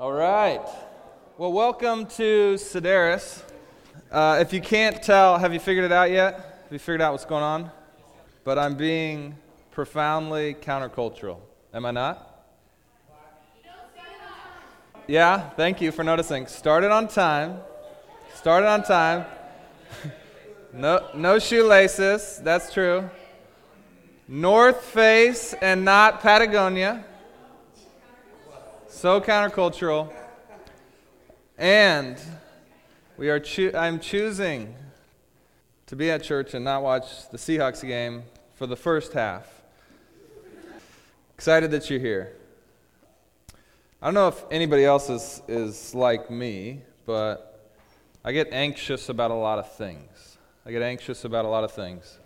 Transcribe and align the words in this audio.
All 0.00 0.12
right. 0.12 0.64
Well, 1.38 1.52
welcome 1.52 2.06
to 2.06 2.54
Sedaris. 2.54 3.42
Uh, 4.12 4.38
if 4.40 4.52
you 4.52 4.60
can't 4.60 5.02
tell, 5.02 5.36
have 5.38 5.52
you 5.52 5.58
figured 5.58 5.84
it 5.84 5.90
out 5.90 6.12
yet? 6.12 6.34
Have 6.34 6.72
you 6.72 6.78
figured 6.78 7.02
out 7.02 7.10
what's 7.10 7.24
going 7.24 7.42
on? 7.42 7.72
But 8.44 8.60
I'm 8.60 8.76
being 8.76 9.34
profoundly 9.72 10.54
countercultural. 10.54 11.40
Am 11.74 11.84
I 11.84 11.90
not? 11.90 12.44
Yeah, 15.08 15.50
thank 15.50 15.80
you 15.80 15.90
for 15.90 16.04
noticing. 16.04 16.46
Started 16.46 16.92
on 16.92 17.08
time. 17.08 17.56
Started 18.36 18.68
on 18.68 18.84
time. 18.84 19.24
no, 20.72 21.08
no 21.12 21.40
shoelaces. 21.40 22.40
That's 22.44 22.72
true. 22.72 23.10
North 24.28 24.80
Face 24.80 25.56
and 25.60 25.84
not 25.84 26.20
Patagonia. 26.20 27.04
So 28.90 29.20
countercultural. 29.20 30.10
And 31.58 32.18
we 33.18 33.28
are 33.28 33.38
choo- 33.38 33.72
I'm 33.74 34.00
choosing 34.00 34.74
to 35.86 35.94
be 35.94 36.10
at 36.10 36.22
church 36.22 36.54
and 36.54 36.64
not 36.64 36.82
watch 36.82 37.28
the 37.28 37.36
Seahawks 37.36 37.86
game 37.86 38.22
for 38.54 38.66
the 38.66 38.76
first 38.76 39.12
half. 39.12 39.46
Excited 41.34 41.70
that 41.70 41.90
you're 41.90 42.00
here. 42.00 42.32
I 44.00 44.06
don't 44.06 44.14
know 44.14 44.28
if 44.28 44.42
anybody 44.50 44.86
else 44.86 45.10
is, 45.10 45.42
is 45.48 45.94
like 45.94 46.30
me, 46.30 46.80
but 47.04 47.70
I 48.24 48.32
get 48.32 48.48
anxious 48.52 49.10
about 49.10 49.30
a 49.30 49.34
lot 49.34 49.58
of 49.58 49.70
things. 49.70 50.38
I 50.64 50.70
get 50.70 50.80
anxious 50.80 51.26
about 51.26 51.44
a 51.44 51.48
lot 51.48 51.62
of 51.62 51.72
things. 51.72 52.18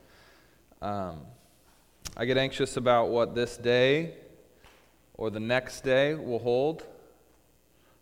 Um, 0.80 1.22
I 2.16 2.24
get 2.24 2.38
anxious 2.38 2.76
about 2.76 3.08
what 3.08 3.34
this 3.34 3.56
day 3.56 4.14
or 5.22 5.30
the 5.30 5.38
next 5.38 5.82
day 5.82 6.14
will 6.14 6.40
hold. 6.40 6.84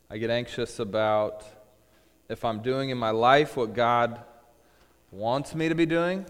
I 0.09 0.17
get 0.17 0.31
anxious 0.31 0.79
about 0.79 1.45
if 2.31 2.47
I'm 2.47 2.63
doing 2.63 2.89
in 2.89 2.97
my 2.97 3.11
life 3.11 3.59
what 3.59 3.75
God 3.75 4.23
wants 5.11 5.55
me 5.55 5.69
to 5.69 5.75
be 5.75 5.85
doing. 5.85 6.25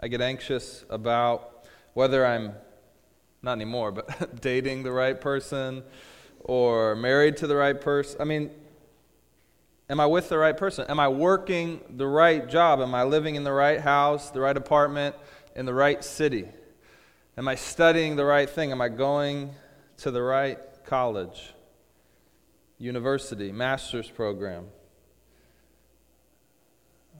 I 0.00 0.08
get 0.08 0.20
anxious 0.20 0.84
about 0.90 1.64
whether 1.94 2.26
I'm, 2.26 2.54
not 3.40 3.52
anymore, 3.52 3.92
but 3.92 4.40
dating 4.40 4.82
the 4.82 4.90
right 4.90 5.20
person 5.20 5.84
or 6.40 6.96
married 6.96 7.36
to 7.36 7.46
the 7.46 7.54
right 7.54 7.80
person. 7.80 8.20
I 8.20 8.24
mean, 8.24 8.50
am 9.88 10.00
I 10.00 10.06
with 10.06 10.28
the 10.28 10.38
right 10.38 10.56
person? 10.56 10.86
Am 10.88 10.98
I 10.98 11.06
working 11.06 11.82
the 11.88 12.08
right 12.08 12.48
job? 12.48 12.80
Am 12.80 12.96
I 12.96 13.04
living 13.04 13.36
in 13.36 13.44
the 13.44 13.52
right 13.52 13.80
house, 13.80 14.30
the 14.30 14.40
right 14.40 14.56
apartment, 14.56 15.14
in 15.54 15.66
the 15.66 15.74
right 15.74 16.02
city? 16.02 16.48
Am 17.38 17.46
I 17.46 17.54
studying 17.54 18.16
the 18.16 18.24
right 18.24 18.50
thing? 18.50 18.72
Am 18.72 18.80
I 18.80 18.88
going 18.88 19.54
to 20.02 20.10
the 20.10 20.20
right 20.20 20.58
college, 20.84 21.52
university, 22.76 23.52
master's 23.52 24.10
program. 24.10 24.66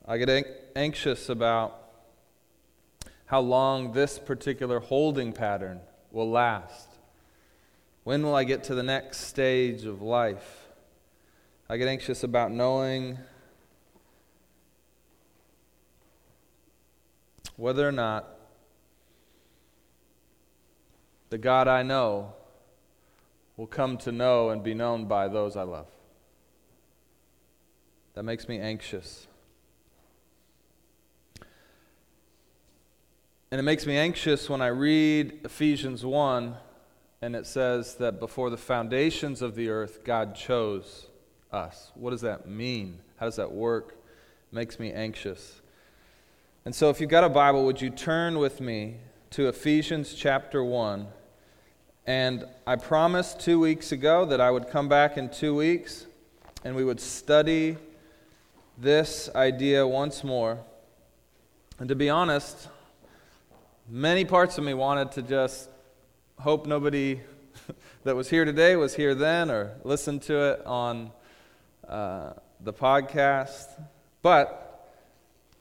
I 0.05 0.19
get 0.19 0.73
anxious 0.75 1.29
about 1.29 1.81
how 3.27 3.39
long 3.39 3.93
this 3.93 4.19
particular 4.19 4.81
holding 4.81 5.33
pattern 5.33 5.79
will 6.11 6.29
last. 6.29 6.89
When 8.03 8.25
will 8.25 8.35
I 8.35 8.43
get 8.43 8.65
to 8.65 8.75
the 8.75 8.83
next 8.83 9.19
stage 9.29 9.85
of 9.85 10.03
life? 10.03 10.67
I 11.69 11.77
get 11.77 11.87
anxious 11.87 12.25
about 12.25 12.51
knowing 12.51 13.17
whether 17.55 17.87
or 17.87 17.93
not 17.93 18.29
the 21.31 21.39
God 21.39 21.69
I 21.69 21.85
know 21.85 22.35
will 23.57 23.67
come 23.67 23.97
to 23.99 24.13
know 24.13 24.51
and 24.51 24.63
be 24.63 24.75
known 24.75 25.07
by 25.07 25.29
those 25.29 25.57
I 25.57 25.63
love. 25.63 25.87
That 28.15 28.25
makes 28.25 28.49
me 28.49 28.59
anxious. 28.59 29.27
And 33.51 33.59
it 33.59 33.65
makes 33.65 33.87
me 33.87 33.97
anxious 33.97 34.49
when 34.49 34.63
I 34.63 34.69
read 34.69 35.41
Ephesians 35.45 36.05
1 36.05 36.57
and 37.21 37.37
it 37.37 37.47
says 37.47 37.95
that 37.97 38.19
before 38.19 38.51
the 38.51 38.57
foundations 38.57 39.43
of 39.43 39.55
the 39.55 39.69
earth, 39.69 40.01
God 40.05 40.35
chose 40.35 41.07
us. 41.53 41.93
What 41.95 42.11
does 42.11 42.23
that 42.23 42.49
mean? 42.49 42.99
How 43.17 43.27
does 43.27 43.37
that 43.37 43.53
work? 43.53 43.91
It 44.51 44.55
makes 44.55 44.81
me 44.81 44.93
anxious. 44.93 45.61
And 46.65 46.75
so, 46.75 46.91
if 46.91 47.01
you've 47.01 47.11
got 47.11 47.25
a 47.25 47.29
Bible, 47.29 47.65
would 47.65 47.81
you 47.81 47.91
turn 47.91 48.39
with 48.39 48.61
me 48.61 48.97
to 49.31 49.49
Ephesians 49.49 50.15
chapter 50.15 50.65
1? 50.65 51.07
And 52.07 52.47
I 52.67 52.75
promised 52.75 53.39
two 53.39 53.61
weeks 53.61 53.93
ago 53.93 54.25
that 54.25 54.41
I 54.41 54.51
would 54.51 54.69
come 54.69 54.89
back 54.89 55.17
in 55.17 55.29
two 55.29 55.55
weeks 55.55 56.05
and 56.65 56.75
we 56.75 56.83
would 56.83 56.99
study 56.99 57.77
this 58.77 59.31
idea 59.37 59.87
once 59.87 60.25
more. 60.25 60.59
And 61.79 61.89
to 61.89 61.95
be 61.95 62.11
honest, 62.11 62.69
many 63.89 64.25
parts 64.25 64.59
of 64.59 64.65
me 64.65 64.75
wanted 64.75 65.13
to 65.13 65.23
just 65.23 65.69
hope 66.41 66.67
nobody 66.67 67.21
that 68.03 68.17
was 68.17 68.29
here 68.29 68.45
today 68.45 68.75
was 68.75 68.97
here 68.97 69.15
then 69.15 69.49
or 69.49 69.77
listened 69.85 70.23
to 70.23 70.55
it 70.55 70.67
on 70.67 71.13
uh, 71.87 72.33
the 72.61 72.73
podcast. 72.73 73.81
But 74.23 74.91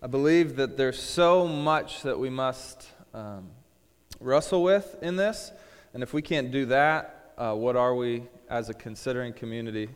I 0.01 0.07
believe 0.07 0.55
that 0.55 0.75
there's 0.75 0.99
so 0.99 1.47
much 1.47 2.01
that 2.01 2.17
we 2.17 2.31
must 2.31 2.87
um, 3.13 3.49
wrestle 4.19 4.63
with 4.63 4.97
in 5.03 5.17
this 5.17 5.51
and 5.93 6.03
if 6.03 6.13
we 6.13 6.21
can't 6.21 6.51
do 6.51 6.65
that, 6.67 7.33
uh, 7.37 7.53
what 7.53 7.75
are 7.75 7.95
we 7.95 8.23
as 8.49 8.69
a 8.69 8.73
considering 8.73 9.33
community 9.33 9.89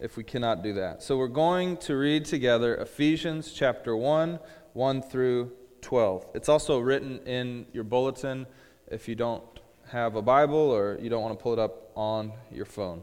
if 0.00 0.16
we 0.16 0.24
cannot 0.24 0.62
do 0.62 0.72
that? 0.74 1.02
So 1.02 1.16
we're 1.16 1.28
going 1.28 1.76
to 1.78 1.96
read 1.96 2.24
together 2.24 2.76
Ephesians 2.76 3.52
chapter 3.52 3.96
1, 3.96 4.38
1 4.72 5.02
through 5.02 5.52
12. 5.82 6.26
It's 6.34 6.48
also 6.48 6.78
written 6.78 7.18
in 7.26 7.66
your 7.72 7.84
bulletin 7.84 8.46
if 8.88 9.06
you 9.06 9.14
don't 9.14 9.42
have 9.88 10.16
a 10.16 10.22
Bible 10.22 10.56
or 10.56 10.98
you 11.00 11.10
don't 11.10 11.22
want 11.22 11.38
to 11.38 11.42
pull 11.42 11.52
it 11.52 11.58
up 11.58 11.90
on 11.94 12.32
your 12.50 12.64
phone. 12.64 13.02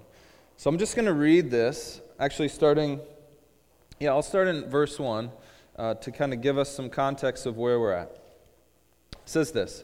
So 0.58 0.70
I'm 0.70 0.78
just 0.78 0.96
going 0.96 1.06
to 1.06 1.14
read 1.14 1.52
this, 1.52 2.02
actually 2.20 2.50
starting, 2.50 3.00
yeah, 4.00 4.10
I'll 4.10 4.24
start 4.24 4.48
in 4.48 4.70
verse 4.70 4.98
1 5.00 5.32
uh, 5.76 5.94
to 5.96 6.12
kind 6.12 6.34
of 6.34 6.42
give 6.42 6.58
us 6.58 6.74
some 6.76 6.90
context 6.90 7.46
of 7.46 7.58
where 7.58 7.80
we're 7.80 7.94
at. 7.94 8.20
It 9.14 9.20
says 9.26 9.52
this. 9.52 9.84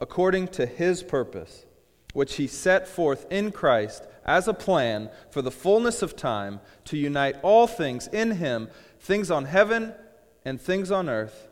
according 0.00 0.48
to 0.48 0.66
his 0.66 1.02
purpose, 1.02 1.66
which 2.12 2.36
he 2.36 2.46
set 2.46 2.88
forth 2.88 3.26
in 3.30 3.52
Christ 3.52 4.06
as 4.24 4.48
a 4.48 4.54
plan 4.54 5.10
for 5.30 5.42
the 5.42 5.50
fullness 5.50 6.02
of 6.02 6.16
time 6.16 6.60
to 6.86 6.96
unite 6.96 7.36
all 7.42 7.66
things 7.66 8.06
in 8.08 8.32
him, 8.32 8.68
things 8.98 9.30
on 9.30 9.44
heaven 9.44 9.94
and 10.44 10.60
things 10.60 10.90
on 10.90 11.08
earth. 11.08 11.48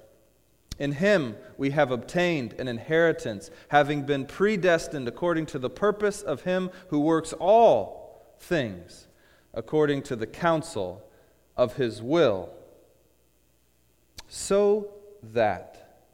In 0.79 0.93
him 0.93 1.37
we 1.57 1.71
have 1.71 1.91
obtained 1.91 2.55
an 2.55 2.69
inheritance, 2.69 3.51
having 3.69 4.03
been 4.03 4.25
predestined 4.27 5.09
according 5.09 5.47
to 5.47 5.59
the 5.59 5.71
purpose 5.71 6.23
of 6.23 6.43
him 6.43 6.71
who 6.89 7.01
works 7.01 7.33
all 7.35 8.35
things 8.39 9.09
according 9.55 10.03
to 10.03 10.15
the 10.15 10.27
counsel 10.27 11.03
of 11.57 11.77
his 11.77 12.01
will, 12.01 12.51
so 14.29 14.93
that 15.23 16.05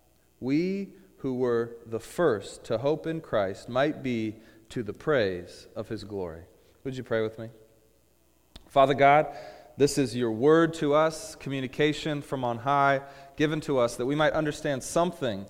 we 0.41 0.89
who 1.25 1.33
were 1.33 1.75
the 1.87 1.99
first 1.99 2.65
to 2.65 2.77
hope 2.77 3.07
in 3.07 3.19
Christ 3.19 3.67
might 3.67 4.03
be 4.03 4.37
to 4.69 4.83
the 4.83 4.93
praise 4.93 5.67
of 5.75 5.89
his 5.89 6.05
glory. 6.05 6.43
Would 6.85 6.99
you 6.99 7.03
pray 7.03 7.23
with 7.23 7.39
me? 7.39 7.49
Father 8.69 8.93
God, 8.93 9.35
this 9.79 9.97
is 9.97 10.15
your 10.15 10.33
word 10.33 10.75
to 10.75 10.93
us, 10.93 11.35
communication 11.37 12.21
from 12.21 12.45
on 12.45 12.59
high, 12.59 13.01
given 13.37 13.63
to 13.63 13.79
us 13.79 13.97
that 13.97 14.05
we 14.05 14.15
might 14.15 14.35
understand 14.35 14.83
something. 14.83 15.47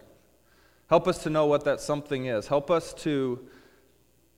Help 0.87 1.09
us 1.09 1.25
to 1.25 1.29
know 1.29 1.47
what 1.47 1.65
that 1.65 1.81
something 1.81 2.27
is. 2.27 2.47
Help 2.47 2.70
us 2.70 2.94
to 2.94 3.44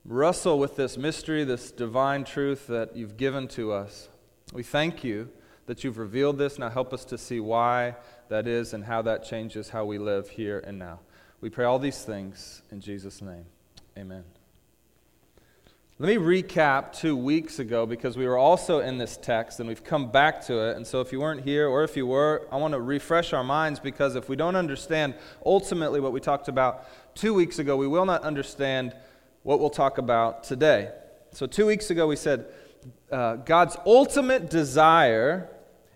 wrestle 0.05 0.57
with 0.57 0.75
this 0.75 0.97
mystery, 0.97 1.43
this 1.43 1.71
divine 1.71 2.23
truth 2.23 2.65
that 2.65 2.95
you've 2.95 3.15
given 3.15 3.47
to 3.49 3.71
us. 3.71 4.09
We 4.53 4.63
thank 4.63 5.03
you 5.03 5.29
that 5.67 5.83
you've 5.83 5.99
revealed 5.99 6.39
this. 6.39 6.57
Now 6.57 6.69
help 6.69 6.93
us 6.93 7.05
to 7.05 7.17
see 7.19 7.39
why 7.39 7.93
that 8.29 8.47
is 8.47 8.73
and 8.73 8.83
how 8.83 9.03
that 9.03 9.23
changes 9.23 9.69
how 9.69 9.85
we 9.85 9.99
live 9.99 10.31
here 10.31 10.63
and 10.65 10.79
now. 10.79 11.01
We 11.39 11.51
pray 11.51 11.65
all 11.65 11.77
these 11.77 12.03
things 12.03 12.63
in 12.71 12.81
Jesus' 12.81 13.21
name. 13.21 13.45
Amen. 13.95 14.23
Let 15.99 16.09
me 16.09 16.15
recap 16.15 16.93
two 16.93 17.15
weeks 17.15 17.59
ago 17.59 17.85
because 17.85 18.17
we 18.17 18.25
were 18.25 18.39
also 18.39 18.79
in 18.79 18.97
this 18.97 19.17
text 19.17 19.59
and 19.59 19.69
we've 19.69 19.83
come 19.83 20.09
back 20.09 20.43
to 20.47 20.67
it. 20.69 20.77
And 20.77 20.85
so, 20.85 20.99
if 20.99 21.11
you 21.11 21.19
weren't 21.19 21.41
here 21.41 21.67
or 21.67 21.83
if 21.83 21.95
you 21.95 22.07
were, 22.07 22.47
I 22.51 22.55
want 22.57 22.73
to 22.73 22.81
refresh 22.81 23.33
our 23.33 23.43
minds 23.43 23.79
because 23.79 24.15
if 24.15 24.29
we 24.29 24.35
don't 24.35 24.55
understand 24.55 25.13
ultimately 25.45 25.99
what 25.99 26.11
we 26.11 26.19
talked 26.19 26.47
about 26.47 26.87
two 27.13 27.35
weeks 27.35 27.59
ago, 27.59 27.77
we 27.77 27.87
will 27.87 28.05
not 28.05 28.23
understand 28.23 28.95
what 29.43 29.59
we'll 29.59 29.69
talk 29.69 29.99
about 29.99 30.43
today. 30.43 30.91
So, 31.33 31.45
two 31.45 31.67
weeks 31.67 31.91
ago, 31.91 32.07
we 32.07 32.15
said 32.15 32.45
uh, 33.11 33.35
God's 33.35 33.77
ultimate 33.85 34.49
desire 34.49 35.51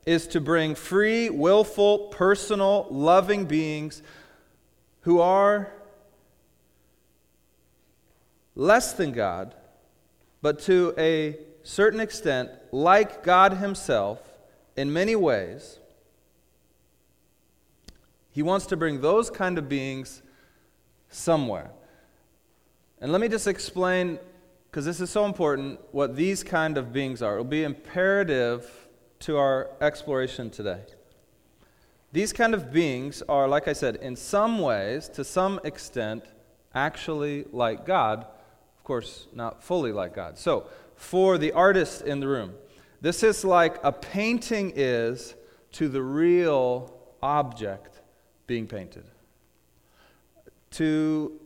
is 0.06 0.28
to 0.28 0.42
bring 0.42 0.76
free, 0.76 1.32
willful, 1.32 2.10
personal, 2.10 2.86
loving 2.92 3.46
beings 3.46 4.04
who 5.02 5.20
are 5.20 5.72
less 8.56 8.94
than 8.94 9.12
God 9.12 9.56
but 10.42 10.60
to 10.62 10.94
a 10.98 11.38
certain 11.64 12.00
extent, 12.00 12.50
like 12.72 13.24
God 13.24 13.54
Himself 13.54 14.20
in 14.76 14.92
many 14.92 15.16
ways, 15.16 15.80
He 18.32 18.42
wants 18.42 18.66
to 18.68 18.78
bring 18.78 19.02
those 19.02 19.30
kind 19.30 19.58
of 19.58 19.70
beings 19.70 20.24
somewhere. 21.10 21.72
And 23.00 23.12
let 23.12 23.22
me 23.22 23.28
just 23.28 23.48
explain, 23.48 24.20
because 24.70 24.86
this 24.86 25.00
is 25.00 25.10
so 25.10 25.26
important, 25.26 25.80
what 25.92 26.16
these 26.16 26.44
kind 26.44 26.78
of 26.78 26.92
beings 26.92 27.22
are. 27.22 27.36
It 27.36 27.38
will 27.38 27.44
be 27.46 27.64
imperative 27.64 28.70
to 29.20 29.38
our 29.38 29.70
exploration 29.80 30.50
today. 30.50 30.82
These 32.12 32.34
kind 32.34 32.54
of 32.54 32.72
beings 32.72 33.24
are, 33.30 33.48
like 33.48 33.68
I 33.68 33.74
said, 33.74 33.96
in 33.98 34.16
some 34.16 34.60
ways, 34.60 35.08
to 35.10 35.24
some 35.24 35.60
extent, 35.64 36.26
actually 36.74 37.46
like 37.52 37.86
God 37.86 38.26
of 38.82 38.86
course, 38.86 39.28
not 39.32 39.62
fully 39.62 39.92
like 39.92 40.16
God. 40.16 40.40
So, 40.40 40.66
for 40.96 41.38
the 41.38 41.52
artist 41.52 42.02
in 42.02 42.20
the 42.20 42.28
room, 42.28 42.56
this 43.00 43.22
is 43.22 43.46
like 43.46 43.78
a 43.84 43.92
painting 43.92 44.74
is 44.76 45.36
to 45.74 45.88
the 45.88 46.02
real 46.02 46.92
object 47.22 48.02
being 48.48 48.66
painted. 48.66 49.04
To 50.72 51.40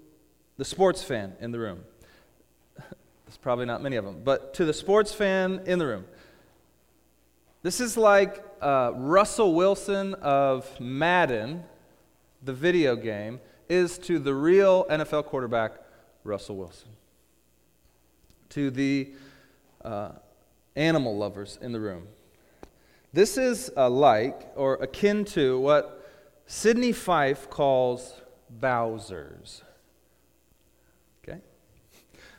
the 0.56 0.64
sports 0.64 1.04
fan 1.04 1.36
in 1.42 1.52
the 1.52 1.60
room, 1.60 1.82
there's 2.78 3.38
probably 3.42 3.66
not 3.66 3.84
many 3.84 3.98
of 3.98 4.06
them, 4.06 4.22
but 4.24 4.54
to 4.54 4.64
the 4.64 4.74
sports 4.74 5.14
fan 5.14 5.62
in 5.66 5.78
the 5.78 5.88
room, 5.88 6.06
this 7.64 7.82
is 7.82 7.98
like 7.98 8.55
uh, 8.66 8.92
Russell 8.96 9.54
Wilson 9.54 10.16
of 10.16 10.80
Madden, 10.80 11.64
the 12.42 12.54
video 12.54 12.96
game, 12.96 13.40
is 13.70 14.00
to 14.00 14.18
the 14.18 14.34
real 14.34 14.86
NFL 14.86 15.26
quarterback, 15.26 15.74
Russell 16.24 16.58
Wilson 16.58 16.90
to 18.50 18.72
the 18.72 19.12
uh, 19.84 20.12
animal 20.76 21.16
lovers 21.16 21.60
in 21.62 21.72
the 21.74 21.80
room. 21.80 22.08
This 23.14 23.38
is 23.38 23.70
uh, 23.78 23.90
like 23.90 24.48
or 24.56 24.76
akin 24.76 25.26
to 25.26 25.60
what 25.60 26.10
Sydney 26.48 26.92
Fife 26.92 27.50
calls 27.50 28.22
Bowsers. 28.60 29.62
Okay? 31.24 31.40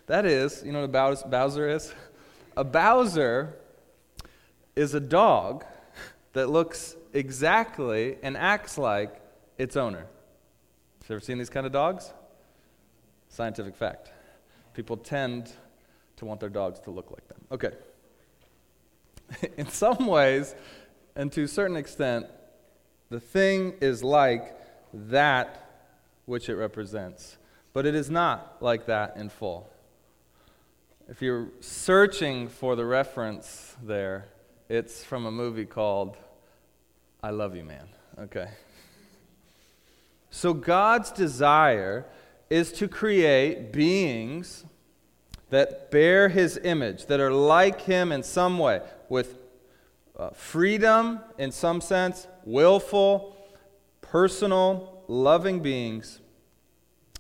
That 0.06 0.26
is, 0.26 0.62
you 0.64 0.72
know 0.72 0.86
what 0.86 1.22
a 1.24 1.28
Bowser 1.28 1.68
is? 1.68 1.92
A 2.56 2.64
Bowser 2.64 3.54
is 4.74 4.94
a 4.94 5.00
dog 5.00 5.64
that 6.36 6.50
looks 6.50 6.96
exactly 7.14 8.18
and 8.22 8.36
acts 8.36 8.76
like 8.76 9.22
its 9.56 9.74
owner. 9.74 10.00
Have 10.00 11.08
you 11.08 11.16
ever 11.16 11.20
seen 11.20 11.38
these 11.38 11.48
kind 11.48 11.64
of 11.64 11.72
dogs? 11.72 12.12
Scientific 13.30 13.74
fact. 13.74 14.12
People 14.74 14.98
tend 14.98 15.50
to 16.16 16.26
want 16.26 16.40
their 16.40 16.50
dogs 16.50 16.78
to 16.80 16.90
look 16.90 17.10
like 17.10 17.26
them. 17.28 17.38
Okay. 17.50 17.70
In 19.56 19.66
some 19.68 20.06
ways, 20.06 20.54
and 21.14 21.32
to 21.32 21.44
a 21.44 21.48
certain 21.48 21.76
extent, 21.76 22.26
the 23.08 23.18
thing 23.18 23.72
is 23.80 24.04
like 24.04 24.58
that 24.92 25.88
which 26.26 26.50
it 26.50 26.56
represents, 26.56 27.38
but 27.72 27.86
it 27.86 27.94
is 27.94 28.10
not 28.10 28.58
like 28.60 28.84
that 28.86 29.16
in 29.16 29.30
full. 29.30 29.70
If 31.08 31.22
you're 31.22 31.48
searching 31.60 32.48
for 32.48 32.76
the 32.76 32.84
reference 32.84 33.74
there, 33.82 34.26
it's 34.68 35.02
from 35.02 35.24
a 35.24 35.30
movie 35.30 35.64
called 35.64 36.18
I 37.22 37.30
Love 37.30 37.56
You 37.56 37.64
Man. 37.64 37.86
Okay. 38.18 38.48
So 40.30 40.52
God's 40.52 41.10
desire 41.10 42.06
is 42.50 42.72
to 42.72 42.88
create 42.88 43.72
beings 43.72 44.64
that 45.50 45.90
bear 45.90 46.28
his 46.28 46.58
image, 46.62 47.06
that 47.06 47.20
are 47.20 47.32
like 47.32 47.82
him 47.82 48.12
in 48.12 48.22
some 48.22 48.58
way, 48.58 48.80
with 49.08 49.38
uh, 50.18 50.30
freedom 50.30 51.20
in 51.38 51.52
some 51.52 51.80
sense, 51.80 52.26
willful, 52.44 53.36
personal, 54.00 55.02
loving 55.08 55.60
beings. 55.60 56.20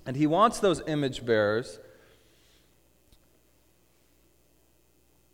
And 0.04 0.16
he 0.16 0.26
wants 0.26 0.60
those 0.60 0.82
image 0.86 1.24
bearers 1.24 1.78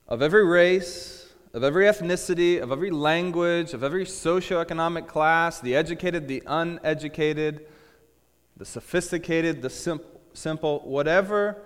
of 0.08 0.22
every 0.22 0.44
race, 0.44 1.21
of 1.54 1.62
every 1.62 1.84
ethnicity, 1.84 2.60
of 2.60 2.72
every 2.72 2.90
language, 2.90 3.74
of 3.74 3.82
every 3.82 4.04
socioeconomic 4.04 5.06
class, 5.06 5.60
the 5.60 5.76
educated, 5.76 6.26
the 6.26 6.42
uneducated, 6.46 7.66
the 8.56 8.64
sophisticated, 8.64 9.60
the 9.60 9.70
sim- 9.70 10.00
simple, 10.32 10.80
whatever 10.80 11.56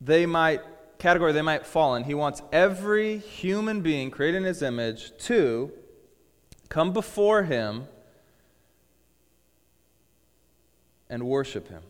they 0.00 0.26
might 0.26 0.60
category 0.98 1.32
they 1.32 1.42
might 1.42 1.66
fall 1.66 1.96
in. 1.96 2.04
He 2.04 2.14
wants 2.14 2.40
every 2.52 3.18
human 3.18 3.82
being 3.82 4.10
created 4.10 4.38
in 4.38 4.44
his 4.44 4.62
image 4.62 5.12
to 5.24 5.72
come 6.68 6.92
before 6.92 7.42
him 7.42 7.86
and 11.10 11.24
worship 11.24 11.68
him. 11.68 11.82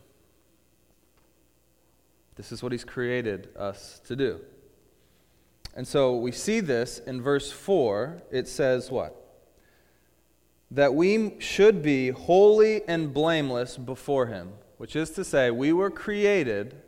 This 2.35 2.51
is 2.51 2.61
what 2.61 2.71
he's 2.71 2.83
created 2.83 3.49
us 3.55 4.01
to 4.05 4.15
do. 4.15 4.41
And 5.75 5.87
so 5.87 6.15
we 6.15 6.31
see 6.31 6.61
this 6.61 6.99
in 6.99 7.21
verse 7.21 7.51
4. 7.51 8.23
It 8.31 8.47
says 8.47 8.89
what? 8.89 9.21
That 10.71 10.93
we 10.93 11.35
should 11.39 11.81
be 11.81 12.09
holy 12.09 12.87
and 12.87 13.13
blameless 13.13 13.77
before 13.77 14.27
him, 14.27 14.53
which 14.77 14.95
is 14.95 15.11
to 15.11 15.23
say, 15.23 15.51
we 15.51 15.73
were 15.73 15.91
created 15.91 16.81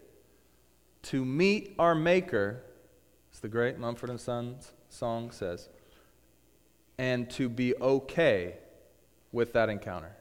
to 1.04 1.24
meet 1.24 1.76
our 1.78 1.96
Maker, 1.96 2.64
as 3.34 3.40
the 3.40 3.48
great 3.50 3.78
Mumford 3.78 4.10
and 4.10 4.20
Sons 4.20 4.72
song 4.90 5.32
says, 5.32 5.70
and 6.98 7.30
to 7.32 7.50
be 7.50 7.76
okay 7.76 8.56
with 9.32 9.54
that 9.54 9.70
encounter. 9.70 10.16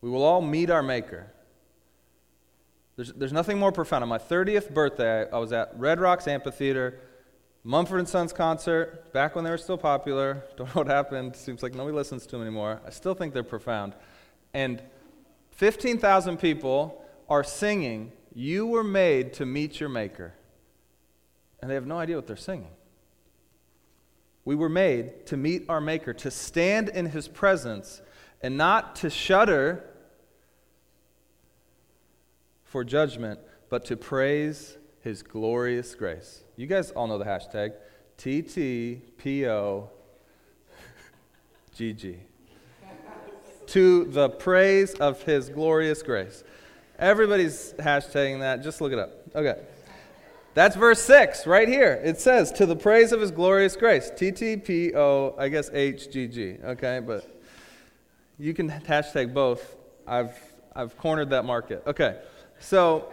We 0.00 0.10
will 0.10 0.24
all 0.24 0.40
meet 0.40 0.70
our 0.70 0.82
Maker. 0.82 1.30
There's, 2.96 3.12
there's 3.12 3.32
nothing 3.32 3.58
more 3.58 3.72
profound. 3.72 4.02
On 4.02 4.08
my 4.08 4.18
30th 4.18 4.72
birthday, 4.72 5.28
I 5.30 5.38
was 5.38 5.52
at 5.52 5.72
Red 5.76 5.98
Rocks 5.98 6.28
Amphitheater, 6.28 7.00
Mumford 7.64 7.98
and 7.98 8.08
Sons 8.08 8.32
concert, 8.32 9.12
back 9.12 9.34
when 9.34 9.44
they 9.44 9.50
were 9.50 9.58
still 9.58 9.78
popular. 9.78 10.44
Don't 10.56 10.68
know 10.68 10.82
what 10.82 10.86
happened. 10.86 11.34
Seems 11.34 11.62
like 11.62 11.74
nobody 11.74 11.94
listens 11.94 12.24
to 12.26 12.32
them 12.32 12.42
anymore. 12.42 12.80
I 12.86 12.90
still 12.90 13.14
think 13.14 13.34
they're 13.34 13.42
profound. 13.42 13.94
And 14.52 14.82
15,000 15.52 16.36
people 16.38 17.04
are 17.28 17.42
singing 17.42 18.12
you 18.34 18.66
were 18.66 18.84
made 18.84 19.32
to 19.34 19.46
meet 19.46 19.78
your 19.78 19.88
Maker. 19.88 20.34
And 21.60 21.70
they 21.70 21.74
have 21.74 21.86
no 21.86 21.98
idea 21.98 22.16
what 22.16 22.26
they're 22.26 22.36
singing. 22.36 22.70
We 24.44 24.56
were 24.56 24.68
made 24.68 25.26
to 25.26 25.36
meet 25.36 25.64
our 25.68 25.80
Maker, 25.80 26.12
to 26.14 26.30
stand 26.30 26.88
in 26.88 27.06
His 27.06 27.28
presence, 27.28 28.02
and 28.42 28.58
not 28.58 28.96
to 28.96 29.08
shudder 29.08 29.84
for 32.74 32.82
judgment, 32.82 33.38
but 33.68 33.84
to 33.84 33.96
praise 33.96 34.78
His 35.00 35.22
glorious 35.22 35.94
grace. 35.94 36.42
You 36.56 36.66
guys 36.66 36.90
all 36.90 37.06
know 37.06 37.18
the 37.18 37.24
hashtag 37.24 37.74
TTPOGG. 38.18 38.98
to 43.68 44.04
the 44.06 44.28
praise 44.28 44.94
of 44.94 45.22
His 45.22 45.50
glorious 45.50 46.02
grace. 46.02 46.42
Everybody's 46.98 47.74
hashtagging 47.74 48.40
that. 48.40 48.64
Just 48.64 48.80
look 48.80 48.92
it 48.92 48.98
up. 48.98 49.12
Okay. 49.36 49.54
That's 50.54 50.74
verse 50.74 51.00
6 51.02 51.46
right 51.46 51.68
here. 51.68 52.02
It 52.04 52.20
says, 52.20 52.50
To 52.52 52.66
the 52.66 52.74
praise 52.74 53.12
of 53.12 53.20
his 53.20 53.30
glorious 53.30 53.76
grace. 53.76 54.10
T 54.16 54.32
T 54.32 54.56
P 54.56 54.96
O, 54.96 55.36
I 55.38 55.48
guess 55.48 55.70
H 55.72 56.10
G 56.10 56.26
G. 56.26 56.56
Okay, 56.64 57.00
but 57.06 57.40
you 58.36 58.52
can 58.52 58.68
hashtag 58.68 59.32
both. 59.32 59.76
I've, 60.08 60.36
I've 60.74 60.96
cornered 60.96 61.30
that 61.30 61.44
market. 61.44 61.84
Okay, 61.86 62.18
so 62.64 63.12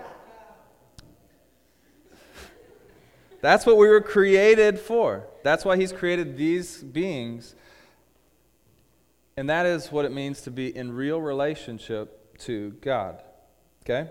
that's 3.41 3.65
what 3.65 3.75
we 3.75 3.89
were 3.89 3.99
created 3.99 4.79
for. 4.79 5.27
That's 5.43 5.65
why 5.65 5.75
he's 5.75 5.91
created 5.91 6.37
these 6.37 6.81
beings. 6.81 7.53
And 9.35 9.49
that 9.49 9.65
is 9.65 9.91
what 9.91 10.05
it 10.05 10.13
means 10.13 10.39
to 10.43 10.51
be 10.51 10.73
in 10.73 10.93
real 10.93 11.19
relationship 11.19 12.37
to 12.39 12.71
God. 12.79 13.21
Okay? 13.83 14.09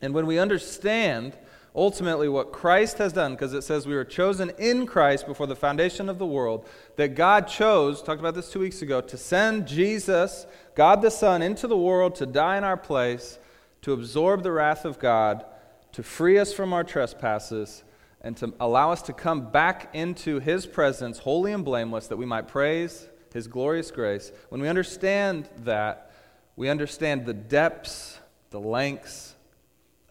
And 0.00 0.12
when 0.12 0.26
we 0.26 0.40
understand 0.40 1.38
ultimately 1.72 2.28
what 2.28 2.50
Christ 2.50 2.98
has 2.98 3.12
done, 3.12 3.34
because 3.34 3.54
it 3.54 3.62
says 3.62 3.86
we 3.86 3.94
were 3.94 4.04
chosen 4.04 4.50
in 4.58 4.86
Christ 4.86 5.24
before 5.24 5.46
the 5.46 5.54
foundation 5.54 6.08
of 6.08 6.18
the 6.18 6.26
world, 6.26 6.66
that 6.96 7.14
God 7.14 7.46
chose, 7.46 8.02
talked 8.02 8.18
about 8.18 8.34
this 8.34 8.50
two 8.50 8.58
weeks 8.58 8.82
ago, 8.82 9.00
to 9.02 9.16
send 9.16 9.68
Jesus, 9.68 10.46
God 10.74 11.00
the 11.00 11.12
Son, 11.12 11.42
into 11.42 11.68
the 11.68 11.76
world 11.76 12.16
to 12.16 12.26
die 12.26 12.58
in 12.58 12.64
our 12.64 12.76
place, 12.76 13.38
to 13.82 13.92
absorb 13.92 14.42
the 14.42 14.52
wrath 14.52 14.84
of 14.84 14.98
God, 14.98 15.44
to 15.92 16.02
free 16.02 16.38
us 16.38 16.52
from 16.52 16.72
our 16.72 16.84
trespasses, 16.84 17.84
and 18.20 18.36
to 18.36 18.54
allow 18.60 18.92
us 18.92 19.02
to 19.02 19.12
come 19.12 19.50
back 19.50 19.90
into 19.92 20.38
His 20.38 20.66
presence, 20.66 21.18
holy 21.18 21.52
and 21.52 21.64
blameless, 21.64 22.06
that 22.06 22.16
we 22.16 22.26
might 22.26 22.48
praise 22.48 23.08
His 23.32 23.46
glorious 23.46 23.90
grace. 23.90 24.32
When 24.48 24.60
we 24.60 24.68
understand 24.68 25.48
that, 25.58 26.12
we 26.56 26.68
understand 26.68 27.26
the 27.26 27.34
depths, 27.34 28.18
the 28.50 28.60
lengths, 28.60 29.34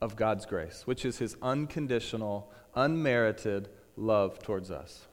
of 0.01 0.16
God's 0.16 0.46
grace, 0.46 0.82
which 0.86 1.06
is 1.06 1.20
his 1.20 1.38
unconditional, 1.42 2.51
unmerited 2.75 3.70
love 3.96 4.40
towards 4.40 4.72
us. 4.72 5.06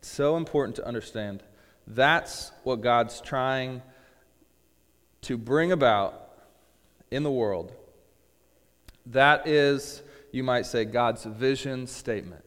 It's 0.00 0.08
so 0.08 0.36
important 0.36 0.76
to 0.76 0.86
understand. 0.86 1.42
That's 1.86 2.50
what 2.64 2.80
God's 2.80 3.20
trying 3.20 3.82
to 5.22 5.38
bring 5.38 5.72
about 5.72 6.27
in 7.10 7.22
the 7.22 7.30
world. 7.30 7.72
That 9.06 9.46
is, 9.46 10.02
you 10.32 10.42
might 10.42 10.66
say, 10.66 10.84
God's 10.84 11.24
vision 11.24 11.86
statement. 11.86 12.44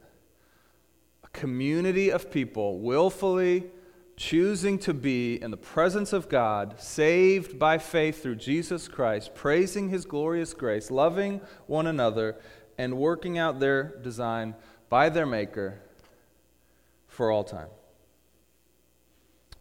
A 1.23 1.29
community 1.29 2.11
of 2.11 2.31
people 2.31 2.79
willfully 2.79 3.65
choosing 4.21 4.77
to 4.77 4.93
be 4.93 5.41
in 5.41 5.49
the 5.49 5.57
presence 5.57 6.13
of 6.13 6.29
God, 6.29 6.79
saved 6.79 7.57
by 7.57 7.79
faith 7.79 8.21
through 8.21 8.35
Jesus 8.35 8.87
Christ, 8.87 9.33
praising 9.33 9.89
his 9.89 10.05
glorious 10.05 10.53
grace, 10.53 10.91
loving 10.91 11.41
one 11.65 11.87
another, 11.87 12.35
and 12.77 12.97
working 12.97 13.39
out 13.39 13.59
their 13.59 13.95
design 14.03 14.53
by 14.89 15.09
their 15.09 15.25
Maker 15.25 15.79
for 17.07 17.31
all 17.31 17.43
time. 17.43 17.69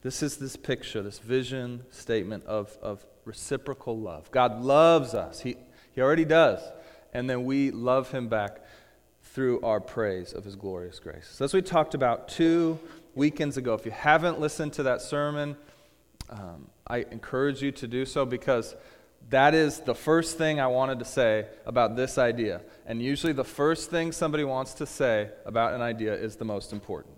This 0.02 0.22
is 0.22 0.36
this 0.36 0.56
picture, 0.56 1.02
this 1.02 1.18
vision 1.18 1.84
statement 1.90 2.44
of, 2.44 2.76
of 2.82 3.04
reciprocal 3.30 3.96
love. 3.96 4.30
God 4.30 4.60
loves 4.60 5.14
us, 5.14 5.40
he, 5.40 5.56
he 5.92 6.00
already 6.00 6.24
does. 6.24 6.60
And 7.12 7.28
then 7.28 7.44
we 7.44 7.70
love 7.70 8.10
him 8.10 8.28
back 8.28 8.60
through 9.22 9.60
our 9.62 9.80
praise 9.80 10.32
of 10.32 10.44
his 10.44 10.56
glorious 10.56 10.98
grace. 10.98 11.28
So, 11.32 11.44
as 11.44 11.54
we 11.54 11.62
talked 11.62 11.94
about 11.94 12.28
two 12.28 12.78
weekends 13.14 13.56
ago. 13.56 13.74
If 13.74 13.84
you 13.84 13.92
haven't 13.92 14.40
listened 14.40 14.72
to 14.74 14.84
that 14.84 15.02
sermon, 15.02 15.56
um, 16.28 16.68
I 16.86 16.98
encourage 17.10 17.62
you 17.62 17.72
to 17.72 17.88
do 17.88 18.04
so 18.04 18.24
because 18.24 18.74
that 19.28 19.54
is 19.54 19.80
the 19.80 19.94
first 19.94 20.38
thing 20.38 20.60
I 20.60 20.66
wanted 20.66 20.98
to 21.00 21.04
say 21.04 21.46
about 21.66 21.96
this 21.96 22.18
idea. 22.18 22.62
And 22.86 23.02
usually, 23.02 23.32
the 23.32 23.44
first 23.44 23.90
thing 23.90 24.12
somebody 24.12 24.44
wants 24.44 24.74
to 24.74 24.86
say 24.86 25.30
about 25.44 25.74
an 25.74 25.82
idea 25.82 26.14
is 26.14 26.36
the 26.36 26.44
most 26.44 26.72
important, 26.72 27.16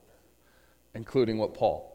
including 0.94 1.38
what 1.38 1.54
Paul 1.54 1.91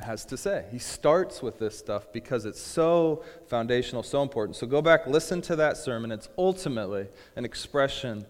has 0.00 0.24
to 0.26 0.36
say. 0.36 0.66
He 0.70 0.78
starts 0.78 1.42
with 1.42 1.58
this 1.58 1.78
stuff 1.78 2.12
because 2.12 2.44
it's 2.44 2.60
so 2.60 3.24
foundational, 3.46 4.02
so 4.02 4.22
important. 4.22 4.56
So 4.56 4.66
go 4.66 4.82
back, 4.82 5.06
listen 5.06 5.40
to 5.42 5.56
that 5.56 5.76
sermon. 5.76 6.10
It's 6.10 6.28
ultimately 6.36 7.06
an 7.36 7.44
expression, 7.44 8.26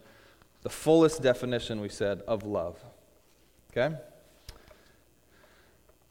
the 0.63 0.71
fullest 0.71 1.23
definition, 1.23 1.81
we 1.81 1.89
said, 1.89 2.23
of 2.29 2.43
love. 2.45 2.83
Okay? 3.71 3.97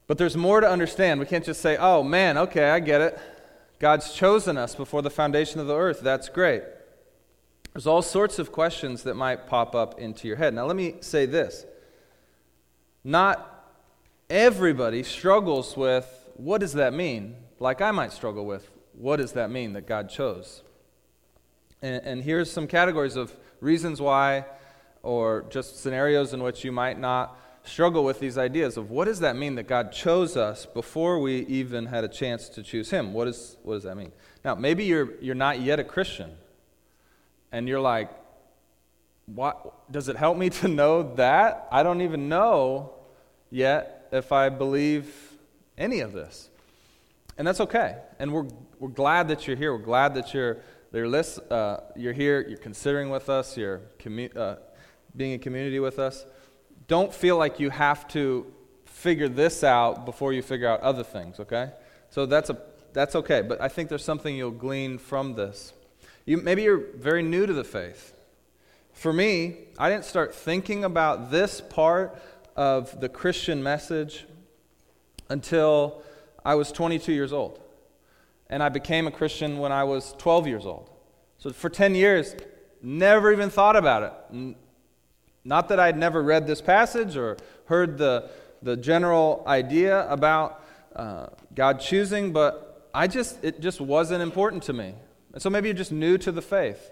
But 0.08 0.18
there's 0.18 0.36
more 0.36 0.60
to 0.60 0.70
understand. 0.70 1.20
We 1.20 1.26
can't 1.26 1.46
just 1.46 1.62
say, 1.62 1.78
oh 1.78 2.04
man, 2.04 2.38
okay, 2.38 2.70
I 2.70 2.80
get 2.80 3.02
it. 3.02 3.20
God's 3.80 4.14
chosen 4.14 4.58
us 4.58 4.76
before 4.76 5.02
the 5.02 5.10
foundation 5.10 5.60
of 5.60 5.68
the 5.68 5.76
earth. 5.76 6.02
That's 6.02 6.30
great. 6.30 6.64
There's 7.74 7.88
all 7.88 8.02
sorts 8.02 8.38
of 8.38 8.52
questions 8.52 9.04
that 9.04 9.16
might 9.16 9.48
pop 9.48 9.76
up 9.76 10.00
into 10.00 10.28
your 10.28 10.38
head. 10.38 10.54
Now, 10.54 10.66
let 10.66 10.76
me 10.76 10.96
say 11.02 11.26
this. 11.26 11.66
Not 13.04 13.53
everybody 14.30 15.04
struggles 15.04 15.76
with 15.78 16.30
what 16.36 16.60
does 16.60 16.74
that 16.74 16.94
mean? 16.94 17.36
Like 17.60 17.82
I 17.82 17.92
might 17.92 18.12
struggle 18.12 18.46
with 18.46 18.70
what 18.94 19.18
does 19.18 19.34
that 19.34 19.50
mean 19.50 19.74
that 19.74 19.88
God 19.88 20.10
chose? 20.10 20.62
And, 21.82 22.04
and 22.06 22.24
here's 22.24 22.52
some 22.52 22.68
categories 22.68 23.16
of 23.16 23.36
reasons 23.60 24.00
why, 24.00 24.46
or 25.02 25.46
just 25.50 25.82
scenarios 25.82 26.34
in 26.34 26.42
which 26.42 26.64
you 26.64 26.72
might 26.72 27.00
not 27.00 27.38
struggle 27.64 28.04
with 28.04 28.20
these 28.20 28.38
ideas 28.38 28.78
of 28.78 28.90
what 28.90 29.06
does 29.06 29.20
that 29.20 29.36
mean 29.36 29.56
that 29.56 29.68
God 29.68 29.92
chose 29.92 30.36
us 30.36 30.66
before 30.66 31.20
we 31.20 31.46
even 31.46 31.86
had 31.86 32.04
a 32.04 32.08
chance 32.08 32.50
to 32.50 32.64
choose 32.64 32.90
Him? 32.90 33.14
What, 33.14 33.28
is, 33.28 33.58
what 33.64 33.76
does 33.76 33.84
that 33.84 33.96
mean? 33.96 34.12
Now, 34.44 34.56
maybe 34.56 34.84
you're, 34.84 35.14
you're 35.22 35.36
not 35.36 35.62
yet 35.62 35.80
a 35.80 35.84
Christian, 35.84 36.32
and 37.52 37.68
you're 37.68 37.80
like, 37.80 38.10
what, 39.26 39.90
does 39.92 40.10
it 40.10 40.18
help 40.18 40.38
me 40.38 40.50
to 40.50 40.68
know 40.68 41.16
that? 41.16 41.68
I 41.72 41.84
don't 41.84 42.02
even 42.02 42.28
know 42.28 42.94
yet 43.50 43.93
if 44.14 44.32
I 44.32 44.48
believe 44.48 45.14
any 45.78 46.00
of 46.00 46.14
this. 46.14 46.50
And 47.38 47.46
that's 47.46 47.60
okay. 47.60 47.98
And 48.20 48.32
we're, 48.32 48.48
we're 48.80 48.90
glad 48.90 49.28
that 49.28 49.48
you're 49.48 49.58
here. 49.58 49.74
We're 49.76 49.84
glad 49.84 50.14
that 50.14 50.34
you're, 50.34 50.60
you're, 50.94 51.08
list, 51.08 51.40
uh, 51.52 51.82
you're 51.96 52.14
here, 52.14 52.46
you're 52.48 52.58
considering 52.58 53.10
with 53.10 53.28
us, 53.30 53.58
you're 53.58 53.82
commu- 54.00 54.36
uh, 54.38 54.56
being 55.16 55.32
in 55.32 55.40
community 55.40 55.80
with 55.80 56.00
us 56.00 56.26
don't 56.88 57.14
feel 57.14 57.38
like 57.38 57.60
you 57.60 57.70
have 57.70 58.08
to 58.10 58.46
figure 58.86 59.30
this 59.30 59.64
out 59.64 60.06
before 60.06 60.34
you 60.34 60.42
figure 60.42 60.68
out 60.68 60.82
other 60.82 61.04
things, 61.04 61.40
okay? 61.40 61.72
So 62.10 62.26
that's, 62.26 62.50
a, 62.50 62.58
that's 62.94 63.16
okay, 63.16 63.42
but 63.42 63.60
I 63.62 63.68
think 63.68 63.90
there's 63.90 64.04
something 64.04 64.36
you'll 64.36 64.52
glean 64.52 64.98
from 64.98 65.34
this. 65.34 65.74
You, 66.26 66.38
maybe 66.38 66.64
you're 66.64 66.84
very 66.96 67.24
new 67.24 67.46
to 67.46 67.54
the 67.54 67.64
faith. 67.64 68.16
For 68.94 69.12
me, 69.12 69.58
I 69.80 69.90
didn't 69.90 70.06
start 70.06 70.36
thinking 70.36 70.84
about 70.84 71.32
this 71.32 71.62
part 71.62 72.22
of 72.56 73.00
the 73.00 73.10
Christian 73.10 73.64
message 73.64 74.26
until 75.30 76.02
I 76.46 76.56
was 76.56 76.72
22 76.72 77.12
years 77.12 77.34
old. 77.34 77.60
And 78.50 78.62
I 78.62 78.70
became 78.70 79.08
a 79.08 79.12
Christian 79.12 79.58
when 79.58 79.72
I 79.72 79.84
was 79.84 80.14
12 80.18 80.48
years 80.48 80.66
old. 80.66 80.90
So 81.38 81.52
for 81.52 81.70
10 81.70 81.96
years, 81.96 82.36
never 82.82 83.32
even 83.32 83.50
thought 83.50 83.76
about 83.76 84.04
it. 84.32 84.56
Not 85.44 85.70
that 85.70 85.80
I'd 85.80 85.98
never 85.98 86.22
read 86.22 86.48
this 86.48 86.62
passage 86.62 87.18
or 87.18 87.38
heard 87.66 87.98
the, 87.98 88.30
the 88.62 88.78
general 88.78 89.44
idea 89.48 90.10
about 90.10 90.64
uh, 90.96 91.28
God 91.56 91.80
choosing, 91.80 92.32
but 92.32 92.90
I 92.94 93.08
just, 93.08 93.44
it 93.44 93.60
just 93.60 93.82
wasn't 93.82 94.22
important 94.22 94.64
to 94.64 94.74
me. 94.74 94.94
And 95.34 95.42
so 95.42 95.50
maybe 95.50 95.68
you're 95.68 95.78
just 95.78 95.92
new 95.92 96.18
to 96.20 96.32
the 96.32 96.42
faith. 96.42 96.92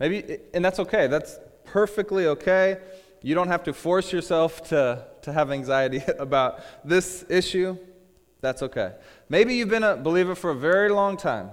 Maybe, 0.00 0.38
and 0.54 0.64
that's 0.64 0.80
okay. 0.80 1.06
That's 1.06 1.38
perfectly 1.64 2.26
okay. 2.26 2.78
You 3.24 3.34
don't 3.34 3.48
have 3.48 3.62
to 3.62 3.72
force 3.72 4.12
yourself 4.12 4.64
to, 4.68 5.02
to 5.22 5.32
have 5.32 5.50
anxiety 5.50 6.02
about 6.18 6.60
this 6.84 7.24
issue. 7.30 7.78
That's 8.42 8.62
okay. 8.62 8.92
Maybe 9.30 9.54
you've 9.54 9.70
been 9.70 9.82
a 9.82 9.96
believer 9.96 10.34
for 10.34 10.50
a 10.50 10.54
very 10.54 10.90
long 10.90 11.16
time, 11.16 11.48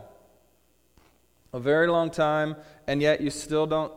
a 1.54 1.62
very 1.62 1.88
long 1.88 2.10
time, 2.10 2.58
and 2.88 3.01
yet 3.01 3.22
you 3.22 3.30
still 3.30 3.66
don't 3.66 3.94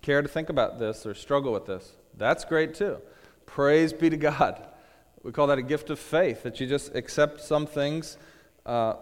care 0.00 0.22
to 0.22 0.28
think 0.28 0.48
about 0.48 0.78
this 0.78 1.04
or 1.04 1.12
struggle 1.12 1.52
with 1.52 1.66
this, 1.66 1.96
that's 2.16 2.46
great 2.46 2.74
too. 2.74 2.96
Praise 3.44 3.92
be 3.92 4.08
to 4.08 4.16
God. 4.16 4.66
We 5.22 5.32
call 5.32 5.48
that 5.48 5.58
a 5.58 5.62
gift 5.62 5.90
of 5.90 5.98
faith, 5.98 6.44
that 6.44 6.60
you 6.60 6.66
just 6.66 6.94
accept 6.94 7.42
some 7.42 7.66
things 7.66 8.16
uh, 8.64 8.94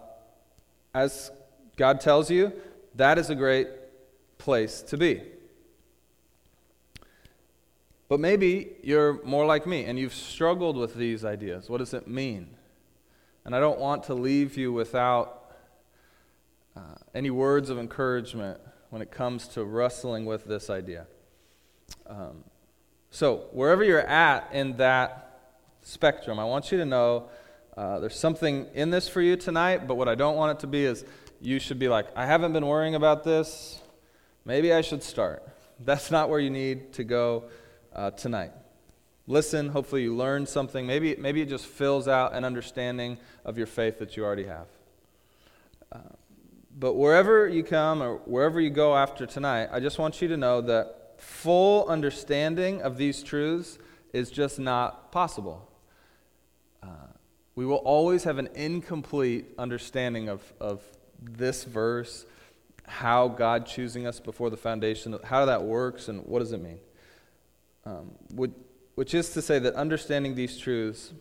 as 0.93 1.31
God 1.77 2.01
tells 2.01 2.29
you. 2.29 2.51
That 2.95 3.17
is 3.17 3.29
a 3.29 3.35
great 3.35 3.69
place 4.37 4.81
to 4.81 4.97
be. 4.97 5.21
But 8.07 8.19
maybe 8.19 8.73
you're 8.83 9.23
more 9.23 9.45
like 9.45 9.65
me 9.65 9.85
and 9.85 9.97
you've 9.97 10.13
struggled 10.13 10.77
with 10.77 10.95
these 10.95 11.25
ideas. 11.25 11.69
What 11.69 11.79
does 11.79 11.93
it 11.93 12.07
mean? 12.07 12.49
And 13.43 13.55
I 13.55 13.59
don't 13.59 13.79
want 13.79 14.03
to 14.05 14.13
leave 14.13 14.57
you 14.57 14.71
without 14.71 15.51
uh, 16.75 16.81
any 17.13 17.29
words 17.29 17.69
of 17.69 17.79
encouragement 17.79 18.59
when 18.89 19.01
it 19.01 19.11
comes 19.11 19.47
to 19.49 19.63
wrestling 19.63 20.25
with 20.25 20.45
this 20.45 20.69
idea. 20.69 21.07
Um, 22.07 22.43
so, 23.09 23.47
wherever 23.51 23.83
you're 23.83 24.01
at 24.01 24.49
in 24.51 24.77
that 24.77 25.39
spectrum, 25.81 26.39
I 26.39 26.45
want 26.45 26.71
you 26.71 26.77
to 26.79 26.85
know 26.85 27.29
uh, 27.77 27.99
there's 27.99 28.17
something 28.17 28.67
in 28.73 28.89
this 28.89 29.07
for 29.07 29.21
you 29.21 29.35
tonight, 29.35 29.87
but 29.87 29.95
what 29.95 30.09
I 30.09 30.15
don't 30.15 30.35
want 30.35 30.57
it 30.57 30.61
to 30.61 30.67
be 30.67 30.85
is 30.85 31.05
you 31.41 31.59
should 31.59 31.79
be 31.79 31.87
like, 31.87 32.07
I 32.15 32.25
haven't 32.25 32.53
been 32.53 32.65
worrying 32.65 32.95
about 32.95 33.23
this. 33.23 33.81
Maybe 34.43 34.73
I 34.73 34.81
should 34.81 35.03
start. 35.03 35.47
That's 35.79 36.11
not 36.11 36.29
where 36.29 36.39
you 36.39 36.49
need 36.49 36.93
to 36.93 37.03
go 37.03 37.45
uh, 37.95 38.11
tonight. 38.11 38.51
Listen, 39.27 39.69
hopefully, 39.69 40.03
you 40.03 40.15
learn 40.15 40.45
something. 40.45 40.85
Maybe, 40.85 41.15
maybe 41.15 41.41
it 41.41 41.49
just 41.49 41.65
fills 41.65 42.07
out 42.07 42.33
an 42.33 42.43
understanding 42.43 43.17
of 43.43 43.57
your 43.57 43.67
faith 43.67 43.97
that 43.99 44.15
you 44.15 44.23
already 44.23 44.45
have. 44.45 44.67
Uh, 45.91 45.99
but 46.77 46.93
wherever 46.93 47.47
you 47.47 47.63
come 47.63 48.03
or 48.03 48.17
wherever 48.25 48.59
you 48.59 48.69
go 48.69 48.95
after 48.95 49.25
tonight, 49.25 49.69
I 49.71 49.79
just 49.79 49.97
want 49.97 50.21
you 50.21 50.27
to 50.27 50.37
know 50.37 50.61
that 50.61 51.15
full 51.17 51.87
understanding 51.87 52.81
of 52.81 52.97
these 52.97 53.23
truths 53.23 53.79
is 54.13 54.29
just 54.29 54.59
not 54.59 55.11
possible. 55.11 55.71
Uh, 56.83 56.87
we 57.55 57.65
will 57.65 57.77
always 57.77 58.25
have 58.25 58.37
an 58.37 58.49
incomplete 58.53 59.45
understanding 59.57 60.29
of, 60.29 60.53
of 60.59 60.83
this 61.19 61.63
verse, 61.63 62.25
how 62.85 63.27
God 63.29 63.65
choosing 63.65 64.05
us 64.05 64.19
before 64.19 64.49
the 64.49 64.57
foundation, 64.57 65.17
how 65.23 65.45
that 65.45 65.63
works, 65.63 66.09
and 66.09 66.25
what 66.25 66.39
does 66.39 66.51
it 66.51 66.61
mean. 66.61 66.79
Um, 67.85 68.11
would, 68.33 68.53
which 68.95 69.13
is 69.13 69.29
to 69.31 69.41
say 69.41 69.59
that 69.59 69.75
understanding 69.75 70.35
these 70.35 70.57
truths 70.57 71.13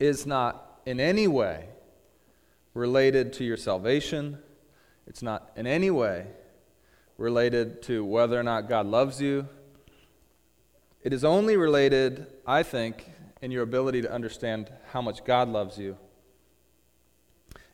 is 0.00 0.26
not 0.26 0.80
in 0.84 0.98
any 0.98 1.28
way 1.28 1.68
related 2.74 3.32
to 3.34 3.44
your 3.44 3.56
salvation. 3.56 4.38
It's 5.06 5.22
not 5.22 5.50
in 5.56 5.66
any 5.66 5.90
way 5.90 6.26
related 7.18 7.82
to 7.82 8.04
whether 8.04 8.38
or 8.38 8.42
not 8.42 8.68
God 8.68 8.86
loves 8.86 9.20
you. 9.20 9.48
It 11.02 11.12
is 11.12 11.24
only 11.24 11.56
related, 11.56 12.26
I 12.46 12.62
think, 12.62 13.08
in 13.40 13.50
your 13.50 13.62
ability 13.62 14.02
to 14.02 14.12
understand 14.12 14.72
how 14.92 15.02
much 15.02 15.24
God 15.24 15.48
loves 15.48 15.78
you 15.78 15.96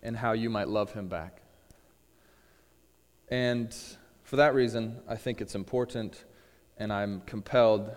and 0.03 0.17
how 0.17 0.33
you 0.33 0.51
might 0.51 0.69
love 0.69 0.93
Him 0.93 1.09
back. 1.09 1.41
And 3.29 3.75
for 4.23 4.37
that 4.37 4.55
reason, 4.55 5.01
I 5.09 5.17
think 5.17 5.41
it's 5.41 5.55
important 5.55 6.25
and 6.79 6.93
I'm 6.93 7.23
compelled 7.27 7.91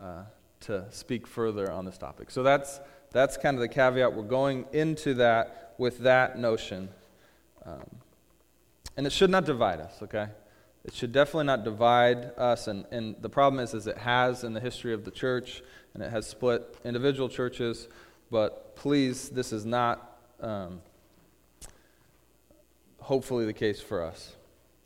uh, 0.00 0.22
to 0.60 0.84
speak 0.90 1.26
further 1.26 1.70
on 1.70 1.84
this 1.84 1.98
topic. 1.98 2.30
So 2.30 2.42
that's, 2.42 2.80
that's 3.10 3.36
kind 3.36 3.56
of 3.56 3.60
the 3.60 3.68
caveat. 3.68 4.12
We're 4.12 4.22
going 4.22 4.66
into 4.72 5.14
that 5.14 5.74
with 5.78 5.98
that 6.00 6.38
notion. 6.38 6.88
Um, 7.64 7.84
and 8.96 9.06
it 9.06 9.12
should 9.12 9.30
not 9.30 9.44
divide 9.44 9.80
us, 9.80 10.02
okay? 10.02 10.26
It 10.84 10.94
should 10.94 11.12
definitely 11.12 11.44
not 11.44 11.64
divide 11.64 12.32
us. 12.36 12.66
And, 12.66 12.84
and 12.90 13.14
the 13.20 13.28
problem 13.28 13.62
is, 13.62 13.74
is 13.74 13.86
it 13.86 13.98
has 13.98 14.44
in 14.44 14.54
the 14.54 14.60
history 14.60 14.92
of 14.92 15.04
the 15.04 15.10
church, 15.10 15.62
and 15.94 16.02
it 16.02 16.10
has 16.10 16.26
split 16.26 16.76
individual 16.84 17.28
churches. 17.28 17.88
But 18.30 18.74
please, 18.76 19.28
this 19.28 19.52
is 19.52 19.64
not 19.64 20.18
um, 20.40 20.80
hopefully 23.00 23.46
the 23.46 23.52
case 23.52 23.80
for 23.80 24.02
us. 24.02 24.34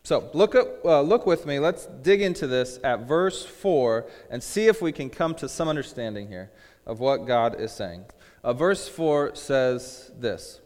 So 0.04 0.30
look, 0.32 0.54
at, 0.54 0.66
uh, 0.84 1.00
look 1.00 1.26
with 1.26 1.46
me. 1.46 1.58
Let's 1.58 1.86
dig 1.86 2.22
into 2.22 2.46
this 2.46 2.80
at 2.82 3.06
verse 3.06 3.44
4 3.44 4.06
and 4.30 4.42
see 4.42 4.66
if 4.66 4.82
we 4.82 4.90
can 4.90 5.08
come 5.08 5.34
to 5.36 5.48
some 5.48 5.68
understanding 5.68 6.28
here 6.28 6.50
of 6.86 6.98
what 6.98 7.26
God 7.26 7.60
is 7.60 7.72
saying. 7.72 8.04
Uh, 8.42 8.52
verse 8.52 8.88
4 8.88 9.36
says 9.36 10.10
this 10.18 10.60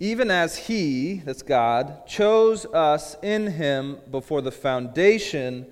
Even 0.00 0.30
as 0.30 0.56
He, 0.66 1.22
that's 1.24 1.42
God, 1.42 2.06
chose 2.08 2.66
us 2.66 3.16
in 3.22 3.46
Him 3.46 3.98
before 4.10 4.42
the 4.42 4.50
foundation 4.50 5.66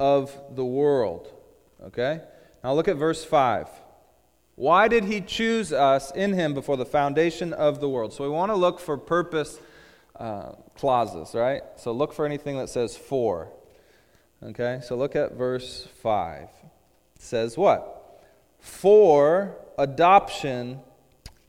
of 0.00 0.36
the 0.56 0.64
world. 0.64 1.32
Okay? 1.84 2.20
Now 2.64 2.74
look 2.74 2.88
at 2.88 2.96
verse 2.96 3.24
5. 3.24 3.68
Why 4.56 4.88
did 4.88 5.04
He 5.04 5.20
choose 5.20 5.72
us 5.72 6.10
in 6.10 6.32
Him 6.32 6.52
before 6.52 6.76
the 6.76 6.84
foundation 6.84 7.52
of 7.52 7.80
the 7.80 7.88
world? 7.88 8.12
So 8.12 8.24
we 8.24 8.30
want 8.30 8.50
to 8.50 8.56
look 8.56 8.80
for 8.80 8.98
purpose 8.98 9.60
uh, 10.16 10.52
clauses, 10.80 11.34
right? 11.34 11.60
So 11.76 11.92
look 11.92 12.14
for 12.14 12.24
anything 12.24 12.56
that 12.56 12.70
says 12.70 12.96
for. 12.96 13.52
Okay, 14.42 14.80
so 14.82 14.96
look 14.96 15.14
at 15.14 15.34
verse 15.34 15.86
5. 16.02 16.44
It 16.44 16.50
says 17.18 17.58
what? 17.58 18.22
For 18.58 19.56
adoption 19.78 20.80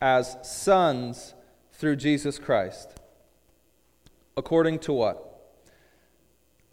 as 0.02 0.36
sons 0.44 1.34
through 1.72 1.96
Jesus 1.96 2.38
Christ. 2.38 2.90
According 4.36 4.80
to 4.80 4.92
what? 4.92 5.56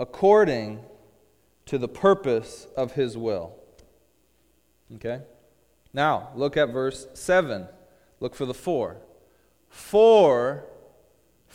According 0.01 0.81
to 1.67 1.79
the 1.79 1.89
purpose 1.89 2.67
of 2.77 2.93
his 2.93 3.17
will. 3.17 3.55
Okay? 4.97 5.21
Now, 5.93 6.31
look 6.35 6.57
at 6.57 6.71
verse 6.71 7.07
7. 7.15 7.69
Look 8.19 8.35
for 8.35 8.47
the 8.47 8.55
for. 8.55 8.97
For 9.69 10.65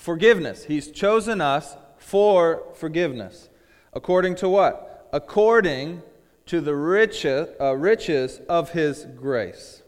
forgiveness. 0.04 0.66
He's 0.66 0.92
chosen 0.92 1.40
us 1.40 1.78
for 1.98 2.64
forgiveness. 2.74 3.48
According 3.94 4.36
to 4.36 4.50
what? 4.50 5.08
According 5.14 6.02
to 6.48 6.60
the 6.60 6.76
riches, 6.76 7.48
uh, 7.62 7.74
riches 7.78 8.42
of 8.50 8.72
his 8.72 9.08
grace. 9.16 9.82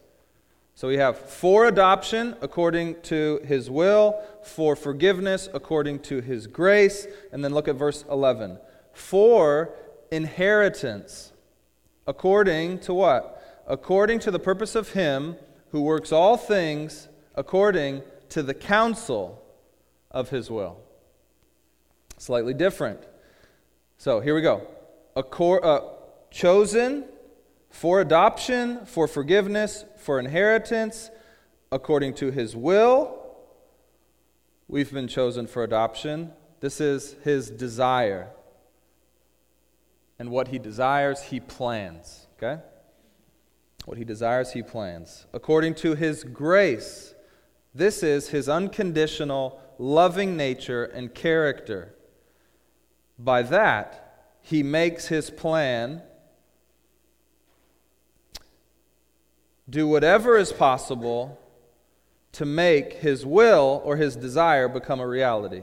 So 0.74 0.88
we 0.88 0.96
have 0.96 1.18
for 1.18 1.66
adoption 1.66 2.34
according 2.40 3.02
to 3.02 3.42
his 3.44 3.68
will, 3.68 4.18
for 4.42 4.74
forgiveness 4.74 5.50
according 5.52 5.98
to 6.04 6.22
his 6.22 6.46
grace, 6.46 7.06
and 7.30 7.44
then 7.44 7.52
look 7.52 7.68
at 7.68 7.76
verse 7.76 8.02
11. 8.10 8.58
For 8.94 9.74
inheritance 10.10 11.34
according 12.06 12.78
to 12.80 12.94
what? 12.94 13.62
According 13.66 14.20
to 14.20 14.30
the 14.30 14.38
purpose 14.38 14.74
of 14.74 14.94
him 14.94 15.36
who 15.72 15.82
works 15.82 16.10
all 16.10 16.38
things 16.38 17.08
according 17.34 18.00
to 18.30 18.42
the 18.42 18.54
counsel 18.54 19.42
of 20.10 20.30
his 20.30 20.50
will. 20.50 20.80
Slightly 22.18 22.54
different. 22.54 23.00
So 23.98 24.20
here 24.20 24.34
we 24.34 24.42
go. 24.42 24.66
Accor- 25.16 25.64
uh, 25.64 25.80
chosen 26.30 27.04
for 27.70 28.00
adoption, 28.00 28.86
for 28.86 29.06
forgiveness, 29.06 29.84
for 29.98 30.18
inheritance, 30.18 31.10
according 31.70 32.14
to 32.14 32.30
his 32.30 32.56
will. 32.56 33.22
We've 34.68 34.92
been 34.92 35.08
chosen 35.08 35.46
for 35.46 35.62
adoption. 35.62 36.32
This 36.60 36.80
is 36.80 37.16
his 37.22 37.50
desire. 37.50 38.30
And 40.18 40.30
what 40.30 40.48
he 40.48 40.58
desires, 40.58 41.22
he 41.22 41.40
plans. 41.40 42.26
Okay? 42.36 42.60
What 43.84 43.98
he 43.98 44.04
desires, 44.04 44.52
he 44.52 44.62
plans. 44.62 45.26
According 45.32 45.74
to 45.76 45.94
his 45.94 46.24
grace. 46.24 47.14
This 47.74 48.02
is 48.02 48.30
his 48.30 48.48
unconditional 48.48 49.60
loving 49.78 50.36
nature 50.36 50.84
and 50.84 51.14
character. 51.14 51.94
By 53.18 53.42
that, 53.42 54.32
he 54.40 54.62
makes 54.62 55.08
his 55.08 55.30
plan 55.30 56.02
do 59.68 59.88
whatever 59.88 60.36
is 60.36 60.52
possible 60.52 61.40
to 62.32 62.44
make 62.44 62.94
his 62.94 63.26
will 63.26 63.80
or 63.84 63.96
his 63.96 64.14
desire 64.14 64.68
become 64.68 65.00
a 65.00 65.06
reality. 65.06 65.62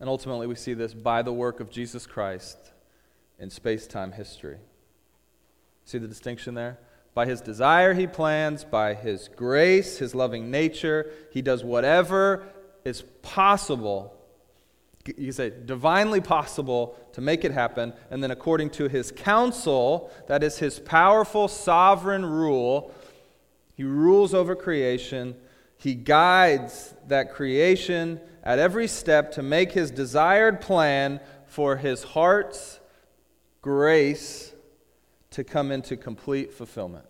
And 0.00 0.08
ultimately, 0.08 0.46
we 0.46 0.56
see 0.56 0.74
this 0.74 0.94
by 0.94 1.22
the 1.22 1.32
work 1.32 1.60
of 1.60 1.70
Jesus 1.70 2.06
Christ 2.06 2.58
in 3.38 3.50
space 3.50 3.86
time 3.86 4.12
history. 4.12 4.56
See 5.84 5.98
the 5.98 6.08
distinction 6.08 6.54
there? 6.54 6.78
By 7.14 7.26
his 7.26 7.40
desire, 7.40 7.94
he 7.94 8.06
plans. 8.06 8.64
By 8.64 8.94
his 8.94 9.28
grace, 9.28 9.98
his 9.98 10.14
loving 10.14 10.50
nature, 10.50 11.10
he 11.30 11.42
does 11.42 11.62
whatever 11.62 12.44
is 12.84 13.02
possible. 13.22 14.14
You 15.16 15.32
say, 15.32 15.50
divinely 15.50 16.20
possible 16.20 16.96
to 17.12 17.20
make 17.20 17.44
it 17.44 17.52
happen. 17.52 17.92
And 18.10 18.22
then, 18.22 18.30
according 18.30 18.70
to 18.70 18.88
his 18.88 19.10
counsel, 19.10 20.10
that 20.28 20.42
is 20.42 20.58
his 20.58 20.78
powerful 20.78 21.48
sovereign 21.48 22.24
rule, 22.24 22.92
he 23.74 23.84
rules 23.84 24.32
over 24.32 24.54
creation. 24.54 25.34
He 25.76 25.94
guides 25.94 26.94
that 27.08 27.32
creation 27.32 28.20
at 28.44 28.58
every 28.58 28.86
step 28.86 29.32
to 29.32 29.42
make 29.42 29.72
his 29.72 29.90
desired 29.90 30.60
plan 30.60 31.20
for 31.46 31.76
his 31.76 32.02
heart's 32.02 32.80
grace 33.60 34.51
to 35.32 35.44
come 35.44 35.72
into 35.72 35.96
complete 35.96 36.52
fulfillment. 36.52 37.04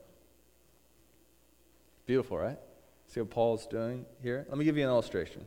Beautiful, 2.06 2.38
right? 2.38 2.58
See 3.06 3.20
what 3.20 3.30
Paul's 3.30 3.66
doing 3.66 4.06
here? 4.22 4.46
Let 4.48 4.58
me 4.58 4.64
give 4.64 4.76
you 4.76 4.84
an 4.84 4.88
illustration. 4.88 5.46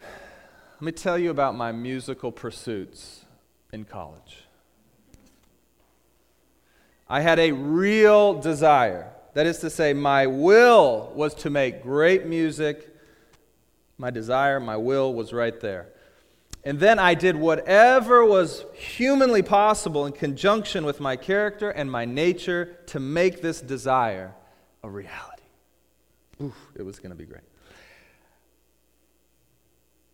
Let 0.00 0.82
me 0.82 0.92
tell 0.92 1.18
you 1.18 1.30
about 1.30 1.54
my 1.54 1.72
musical 1.72 2.30
pursuits 2.30 3.24
in 3.72 3.84
college. 3.84 4.44
I 7.08 7.20
had 7.20 7.38
a 7.38 7.52
real 7.52 8.40
desire. 8.40 9.10
That 9.34 9.46
is 9.46 9.58
to 9.58 9.70
say, 9.70 9.92
my 9.92 10.26
will 10.26 11.12
was 11.14 11.34
to 11.36 11.50
make 11.50 11.82
great 11.82 12.26
music. 12.26 12.94
My 13.98 14.10
desire, 14.10 14.60
my 14.60 14.76
will 14.76 15.12
was 15.12 15.32
right 15.32 15.58
there. 15.60 15.88
And 16.64 16.80
then 16.80 16.98
I 16.98 17.14
did 17.14 17.36
whatever 17.36 18.24
was 18.24 18.64
humanly 18.72 19.42
possible 19.42 20.06
in 20.06 20.12
conjunction 20.12 20.86
with 20.86 20.98
my 20.98 21.14
character 21.16 21.70
and 21.70 21.90
my 21.90 22.06
nature 22.06 22.78
to 22.86 22.98
make 22.98 23.42
this 23.42 23.60
desire 23.60 24.34
a 24.82 24.88
reality. 24.88 25.42
Oof, 26.42 26.56
it 26.74 26.82
was 26.82 26.98
going 26.98 27.10
to 27.10 27.16
be 27.16 27.26
great. 27.26 27.42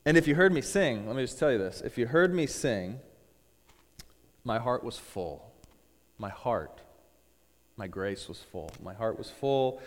And 0.04 0.16
if 0.16 0.26
you 0.26 0.34
heard 0.34 0.52
me 0.52 0.60
sing, 0.60 1.06
let 1.06 1.14
me 1.14 1.22
just 1.22 1.38
tell 1.38 1.52
you 1.52 1.58
this. 1.58 1.82
If 1.82 1.96
you 1.96 2.06
heard 2.06 2.34
me 2.34 2.46
sing, 2.46 2.98
my 4.42 4.58
heart 4.58 4.82
was 4.82 4.98
full. 4.98 5.52
My 6.18 6.30
heart, 6.30 6.80
my 7.76 7.86
grace 7.86 8.28
was 8.28 8.38
full. 8.38 8.70
My 8.82 8.94
heart 8.94 9.18
was 9.18 9.30
full. 9.30 9.80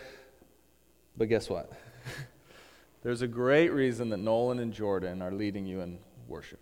But 1.16 1.28
guess 1.28 1.50
what? 1.50 1.70
There's 3.02 3.22
a 3.22 3.28
great 3.28 3.70
reason 3.70 4.08
that 4.10 4.16
Nolan 4.16 4.58
and 4.60 4.72
Jordan 4.72 5.20
are 5.20 5.30
leading 5.30 5.66
you 5.66 5.80
in 5.80 5.98
worship. 6.28 6.60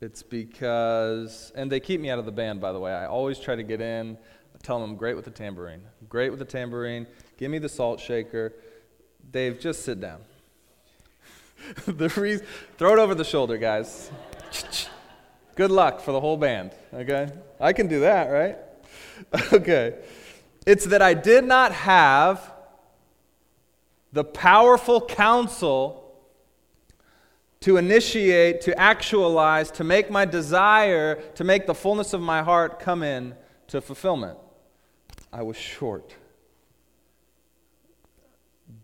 It's 0.00 0.22
because, 0.22 1.52
and 1.54 1.70
they 1.70 1.80
keep 1.80 2.00
me 2.00 2.10
out 2.10 2.18
of 2.18 2.24
the 2.24 2.32
band, 2.32 2.60
by 2.60 2.72
the 2.72 2.80
way. 2.80 2.92
I 2.92 3.06
always 3.06 3.38
try 3.38 3.54
to 3.54 3.62
get 3.62 3.80
in, 3.80 4.16
I 4.54 4.58
tell 4.62 4.80
them 4.80 4.90
I'm 4.90 4.96
great 4.96 5.14
with 5.14 5.26
the 5.26 5.30
tambourine. 5.30 5.82
Great 6.08 6.30
with 6.30 6.38
the 6.38 6.44
tambourine. 6.44 7.06
Give 7.36 7.50
me 7.50 7.58
the 7.58 7.68
salt 7.68 8.00
shaker. 8.00 8.54
Dave, 9.30 9.60
just 9.60 9.84
sit 9.84 10.00
down. 10.00 10.20
the 11.86 12.08
reason, 12.16 12.46
throw 12.78 12.94
it 12.94 12.98
over 12.98 13.14
the 13.14 13.24
shoulder, 13.24 13.58
guys. 13.58 14.10
Good 15.54 15.70
luck 15.70 16.00
for 16.00 16.12
the 16.12 16.20
whole 16.20 16.38
band, 16.38 16.72
okay? 16.94 17.28
I 17.60 17.74
can 17.74 17.86
do 17.86 18.00
that, 18.00 18.30
right? 18.30 18.56
okay. 19.52 19.96
It's 20.66 20.86
that 20.86 21.02
I 21.02 21.14
did 21.14 21.44
not 21.44 21.72
have 21.72 22.52
the 24.12 24.24
powerful 24.24 25.00
counsel 25.00 25.99
to 27.60 27.76
initiate, 27.76 28.62
to 28.62 28.78
actualize, 28.78 29.70
to 29.72 29.84
make 29.84 30.10
my 30.10 30.24
desire, 30.24 31.16
to 31.34 31.44
make 31.44 31.66
the 31.66 31.74
fullness 31.74 32.12
of 32.12 32.20
my 32.20 32.42
heart 32.42 32.80
come 32.80 33.02
in 33.02 33.34
to 33.68 33.80
fulfillment. 33.80 34.38
I 35.32 35.42
was 35.42 35.56
short, 35.56 36.14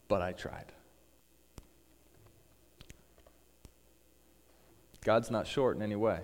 but 0.08 0.22
I 0.22 0.32
tried. 0.32 0.72
God's 5.02 5.30
not 5.30 5.46
short 5.46 5.76
in 5.76 5.82
any 5.82 5.96
way. 5.96 6.20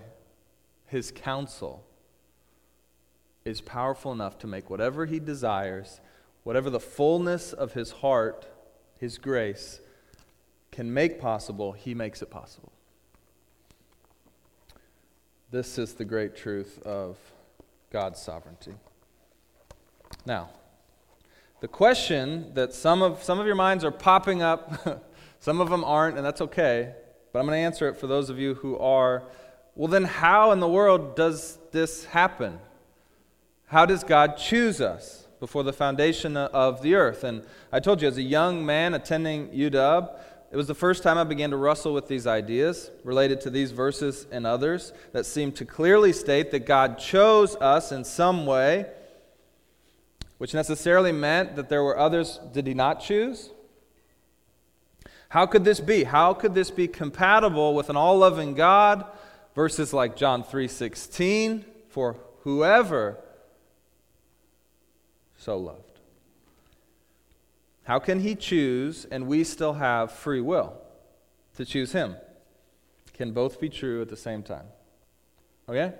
His 0.85 1.11
counsel 1.11 1.85
is 3.45 3.61
powerful 3.61 4.11
enough 4.11 4.37
to 4.39 4.47
make 4.47 4.69
whatever 4.69 5.05
He 5.05 5.19
desires, 5.19 6.01
whatever 6.43 6.69
the 6.69 6.79
fullness 6.79 7.51
of 7.51 7.73
His 7.73 7.91
heart 7.91 8.47
his 9.03 9.17
grace 9.17 9.81
can 10.73 10.91
make 10.91 11.21
possible, 11.21 11.71
He 11.71 11.93
makes 11.93 12.21
it 12.21 12.29
possible. 12.29 12.73
This 15.51 15.77
is 15.77 15.93
the 15.93 16.03
great 16.03 16.35
truth 16.35 16.81
of 16.83 17.15
God's 17.91 18.19
sovereignty. 18.19 18.73
Now, 20.25 20.49
the 21.61 21.67
question 21.67 22.55
that 22.55 22.73
some 22.73 23.03
of, 23.03 23.23
some 23.23 23.39
of 23.39 23.45
your 23.45 23.55
minds 23.55 23.85
are 23.85 23.91
popping 23.91 24.41
up, 24.41 25.05
some 25.39 25.61
of 25.61 25.69
them 25.69 25.83
aren't, 25.83 26.17
and 26.17 26.25
that's 26.25 26.41
okay, 26.41 26.95
but 27.31 27.39
I'm 27.39 27.45
going 27.45 27.55
to 27.55 27.63
answer 27.63 27.87
it 27.87 27.97
for 27.97 28.07
those 28.07 28.31
of 28.31 28.39
you 28.39 28.55
who 28.55 28.75
are. 28.79 29.23
Well, 29.75 29.87
then, 29.87 30.05
how 30.05 30.51
in 30.51 30.59
the 30.59 30.67
world 30.67 31.15
does 31.15 31.59
this 31.71 32.05
happen? 32.05 32.59
How 33.67 33.85
does 33.85 34.03
God 34.03 34.37
choose 34.37 34.81
us? 34.81 35.23
before 35.43 35.63
the 35.63 35.73
foundation 35.73 36.37
of 36.37 36.81
the 36.81 36.95
earth. 36.95 37.25
And 37.25 37.43
I 37.69 37.81
told 37.81 38.01
you, 38.01 38.07
as 38.07 38.15
a 38.15 38.21
young 38.21 38.65
man 38.65 38.93
attending 38.93 39.49
UW, 39.49 40.17
it 40.53 40.55
was 40.55 40.67
the 40.67 40.75
first 40.75 41.01
time 41.01 41.17
I 41.17 41.23
began 41.23 41.49
to 41.49 41.57
wrestle 41.57 41.95
with 41.95 42.07
these 42.07 42.27
ideas 42.27 42.91
related 43.03 43.41
to 43.41 43.49
these 43.49 43.71
verses 43.71 44.27
and 44.31 44.45
others 44.45 44.93
that 45.11 45.25
seem 45.25 45.51
to 45.53 45.65
clearly 45.65 46.13
state 46.13 46.51
that 46.51 46.67
God 46.67 46.99
chose 46.99 47.55
us 47.55 47.91
in 47.91 48.03
some 48.03 48.45
way, 48.45 48.85
which 50.37 50.53
necessarily 50.53 51.11
meant 51.11 51.55
that 51.55 51.69
there 51.69 51.81
were 51.81 51.97
others 51.97 52.39
did 52.51 52.67
he 52.67 52.75
not 52.75 53.01
choose? 53.01 53.49
How 55.29 55.47
could 55.47 55.63
this 55.65 55.79
be? 55.79 56.03
How 56.03 56.35
could 56.35 56.53
this 56.53 56.69
be 56.69 56.87
compatible 56.87 57.73
with 57.73 57.89
an 57.89 57.97
all-loving 57.97 58.53
God? 58.53 59.05
Verses 59.55 59.91
like 59.91 60.15
John 60.15 60.43
3:16, 60.43 61.65
for 61.89 62.17
whoever 62.41 63.17
so 65.35 65.57
loved. 65.57 65.82
How 67.83 67.99
can 67.99 68.19
he 68.19 68.35
choose 68.35 69.05
and 69.05 69.27
we 69.27 69.43
still 69.43 69.73
have 69.73 70.11
free 70.11 70.41
will 70.41 70.73
to 71.55 71.65
choose 71.65 71.91
him? 71.91 72.15
Can 73.13 73.31
both 73.31 73.59
be 73.59 73.69
true 73.69 74.01
at 74.01 74.09
the 74.09 74.17
same 74.17 74.41
time? 74.41 74.65
Okay? 75.67 75.93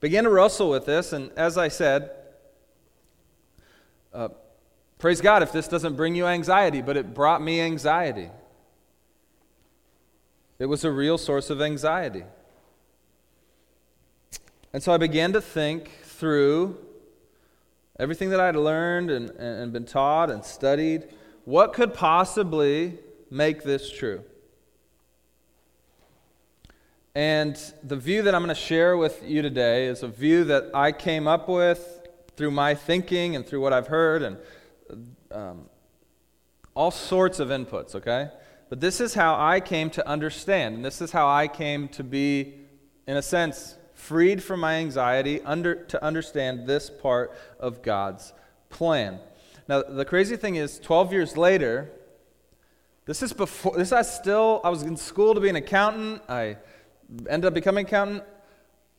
Begin 0.00 0.24
to 0.24 0.30
wrestle 0.30 0.70
with 0.70 0.86
this, 0.86 1.12
and 1.12 1.30
as 1.36 1.58
I 1.58 1.68
said, 1.68 2.10
uh, 4.14 4.28
praise 4.98 5.20
God 5.20 5.42
if 5.42 5.52
this 5.52 5.68
doesn't 5.68 5.96
bring 5.96 6.14
you 6.14 6.26
anxiety, 6.26 6.80
but 6.80 6.96
it 6.96 7.12
brought 7.12 7.42
me 7.42 7.60
anxiety. 7.60 8.30
It 10.58 10.66
was 10.66 10.84
a 10.84 10.90
real 10.90 11.18
source 11.18 11.50
of 11.50 11.60
anxiety. 11.60 12.24
And 14.72 14.82
so 14.82 14.92
I 14.92 14.96
began 14.96 15.32
to 15.32 15.40
think 15.40 15.90
through 16.02 16.78
everything 18.00 18.30
that 18.30 18.40
I'd 18.40 18.56
learned 18.56 19.10
and, 19.10 19.28
and 19.30 19.72
been 19.74 19.84
taught 19.84 20.30
and 20.30 20.42
studied, 20.42 21.08
what 21.44 21.74
could 21.74 21.92
possibly 21.92 22.98
make 23.30 23.62
this 23.62 23.90
true? 23.90 24.24
And 27.14 27.60
the 27.82 27.96
view 27.96 28.22
that 28.22 28.34
I'm 28.34 28.42
going 28.42 28.54
to 28.54 28.60
share 28.60 28.96
with 28.96 29.22
you 29.22 29.42
today 29.42 29.86
is 29.86 30.02
a 30.02 30.08
view 30.08 30.44
that 30.44 30.70
I 30.72 30.92
came 30.92 31.28
up 31.28 31.46
with 31.46 32.08
through 32.36 32.52
my 32.52 32.74
thinking 32.74 33.36
and 33.36 33.46
through 33.46 33.60
what 33.60 33.74
I've 33.74 33.88
heard 33.88 34.22
and 34.22 34.38
um, 35.30 35.68
all 36.74 36.90
sorts 36.90 37.38
of 37.38 37.48
inputs, 37.48 37.94
okay? 37.94 38.30
But 38.70 38.80
this 38.80 38.98
is 39.02 39.12
how 39.12 39.38
I 39.38 39.60
came 39.60 39.90
to 39.90 40.08
understand, 40.08 40.76
and 40.76 40.84
this 40.84 41.02
is 41.02 41.12
how 41.12 41.28
I 41.28 41.48
came 41.48 41.88
to 41.88 42.02
be, 42.02 42.54
in 43.06 43.18
a 43.18 43.22
sense, 43.22 43.76
freed 44.00 44.42
from 44.42 44.60
my 44.60 44.74
anxiety 44.74 45.40
under, 45.42 45.74
to 45.74 46.02
understand 46.02 46.66
this 46.66 46.90
part 46.90 47.32
of 47.58 47.82
God's 47.82 48.32
plan. 48.70 49.20
Now, 49.68 49.82
the 49.82 50.04
crazy 50.04 50.36
thing 50.36 50.56
is, 50.56 50.80
12 50.80 51.12
years 51.12 51.36
later, 51.36 51.90
this 53.04 53.22
is 53.22 53.32
before, 53.32 53.76
this 53.76 53.92
I 53.92 54.02
still, 54.02 54.60
I 54.64 54.70
was 54.70 54.82
in 54.82 54.96
school 54.96 55.34
to 55.34 55.40
be 55.40 55.48
an 55.48 55.56
accountant. 55.56 56.22
I 56.28 56.56
ended 57.28 57.46
up 57.46 57.54
becoming 57.54 57.84
an 57.84 57.88
accountant. 57.88 58.22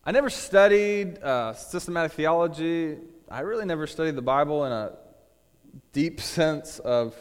I 0.06 0.12
never 0.12 0.30
studied 0.30 1.22
uh, 1.22 1.54
systematic 1.54 2.14
theology. 2.14 2.98
I 3.30 3.42
really 3.42 3.66
never 3.66 3.88
studied 3.88 4.16
the 4.16 4.22
Bible 4.22 4.66
in 4.66 4.72
a 4.72 4.94
deep 5.94 6.22
sense 6.38 6.80
of 6.80 7.16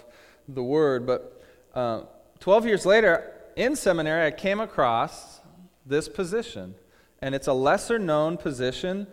the 0.48 0.62
word. 0.62 1.06
But 1.06 1.42
uh, 1.74 2.02
12 2.40 2.66
years 2.66 2.86
later, 2.86 3.32
in 3.56 3.74
seminary, 3.74 4.26
I 4.26 4.30
came 4.30 4.60
across 4.60 5.40
this 5.86 6.08
position 6.08 6.74
and 7.22 7.34
it's 7.34 7.46
a 7.46 7.52
lesser 7.52 7.98
known 7.98 8.36
position, 8.36 9.06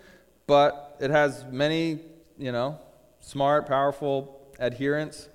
but 0.46 0.98
it 1.00 1.10
has 1.10 1.46
many, 1.52 2.00
you 2.38 2.52
know, 2.52 2.80
smart, 3.20 3.68
powerful 3.68 4.40
adherents 4.60 5.30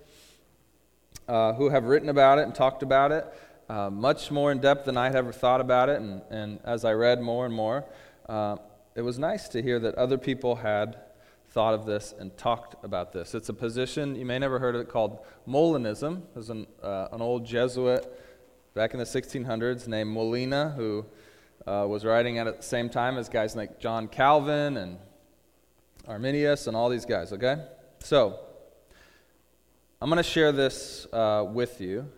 uh, 1.28 1.52
who 1.54 1.68
have 1.68 1.84
written 1.84 2.08
about 2.08 2.38
it 2.38 2.42
and 2.42 2.54
talked 2.54 2.82
about 2.82 3.12
it, 3.12 3.26
uh, 3.68 3.90
much 3.90 4.30
more 4.30 4.50
in 4.50 4.58
depth 4.58 4.86
than 4.86 4.96
I 4.96 5.06
had 5.06 5.16
ever 5.16 5.32
thought 5.32 5.60
about 5.60 5.88
it. 5.88 6.00
And, 6.00 6.22
and 6.30 6.60
as 6.64 6.84
I 6.84 6.92
read 6.92 7.20
more 7.20 7.46
and 7.46 7.54
more, 7.54 7.84
uh, 8.28 8.56
it 8.94 9.02
was 9.02 9.18
nice 9.18 9.48
to 9.50 9.62
hear 9.62 9.78
that 9.80 9.94
other 9.96 10.18
people 10.18 10.56
had 10.56 10.98
thought 11.50 11.74
of 11.74 11.84
this 11.84 12.14
and 12.18 12.36
talked 12.36 12.82
about 12.82 13.12
this. 13.12 13.34
It's 13.34 13.50
a 13.50 13.54
position, 13.54 14.16
you 14.16 14.24
may 14.24 14.38
never 14.38 14.58
heard 14.58 14.74
of 14.74 14.80
it, 14.80 14.88
called 14.88 15.18
Molinism. 15.46 16.22
There's 16.32 16.48
an, 16.48 16.66
uh, 16.82 17.08
an 17.12 17.20
old 17.20 17.44
Jesuit 17.44 18.10
back 18.74 18.94
in 18.94 18.98
the 18.98 19.04
1600s 19.04 19.86
named 19.86 20.10
Molina 20.10 20.72
who 20.74 21.04
uh, 21.66 21.86
was 21.88 22.04
writing 22.04 22.38
at 22.38 22.56
the 22.56 22.62
same 22.62 22.88
time 22.88 23.18
as 23.18 23.28
guys 23.28 23.54
like 23.54 23.78
John 23.78 24.08
Calvin 24.08 24.76
and 24.76 24.98
Arminius 26.06 26.66
and 26.66 26.76
all 26.76 26.88
these 26.88 27.04
guys, 27.04 27.32
okay? 27.32 27.64
So, 28.00 28.38
I'm 30.00 30.08
going 30.08 30.16
to 30.16 30.28
share 30.28 30.50
this 30.50 31.06
uh, 31.12 31.46
with 31.48 31.80
you. 31.80 32.08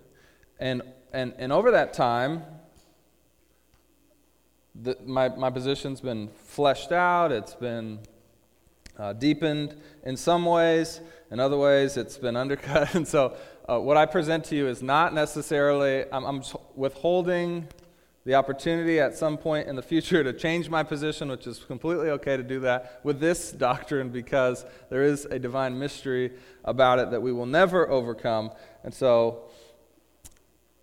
And, 0.59 0.81
and, 1.13 1.35
and 1.37 1.53
over 1.53 1.73
that 1.73 1.93
time, 1.93 2.43
the, 4.75 4.97
my, 5.05 5.29
my 5.29 5.51
position's 5.51 6.01
been 6.01 6.29
fleshed 6.29 6.93
out, 6.93 7.31
it's 7.31 7.55
been 7.55 7.99
uh, 8.99 9.13
deepened 9.13 9.77
in 10.05 10.17
some 10.17 10.47
ways, 10.47 11.01
in 11.31 11.39
other 11.41 11.59
ways, 11.59 11.99
it's 11.99 12.17
been 12.17 12.37
undercut. 12.45 12.95
And 12.95 13.07
so, 13.07 13.37
uh, 13.69 13.79
what 13.79 13.97
I 13.97 14.07
present 14.07 14.45
to 14.47 14.57
you 14.57 14.67
is 14.67 14.83
not 14.83 15.13
necessarily, 15.13 16.05
I'm, 16.11 16.25
I'm 16.25 16.43
withholding 16.75 17.69
the 18.25 18.35
opportunity 18.35 18.99
at 18.99 19.15
some 19.15 19.37
point 19.37 19.69
in 19.69 19.77
the 19.77 19.83
future 19.83 20.25
to 20.25 20.33
change 20.33 20.71
my 20.71 20.83
position, 20.83 21.29
which 21.29 21.47
is 21.47 21.59
completely 21.59 22.09
okay 22.09 22.37
to 22.37 22.43
do 22.43 22.61
that 22.61 23.01
with 23.05 23.21
this 23.21 23.53
doctrine 23.53 24.09
because 24.09 24.65
there 24.89 25.03
is 25.03 25.27
a 25.27 25.39
divine 25.39 25.79
mystery 25.79 26.33
about 26.65 26.99
it 26.99 27.11
that 27.11 27.21
we 27.21 27.33
will 27.33 27.47
never 27.47 27.89
overcome. 27.91 28.51
And 28.83 28.95
so 28.95 29.51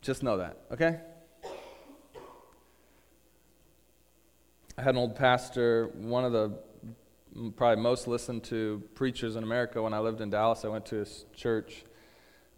just 0.01 0.21
know 0.21 0.37
that, 0.37 0.57
okay? 0.71 0.99
I 4.77 4.83
had 4.83 4.95
an 4.95 4.97
old 4.97 5.15
pastor, 5.15 5.87
one 5.95 6.23
of 6.23 6.31
the 6.31 6.59
probably 7.55 7.81
most 7.81 8.07
listened 8.07 8.43
to 8.43 8.83
preachers 8.93 9.35
in 9.35 9.43
America 9.43 9.81
when 9.81 9.93
I 9.93 9.99
lived 9.99 10.21
in 10.21 10.29
Dallas. 10.29 10.63
I 10.63 10.67
went 10.67 10.85
to 10.87 10.97
his 10.97 11.25
church. 11.35 11.85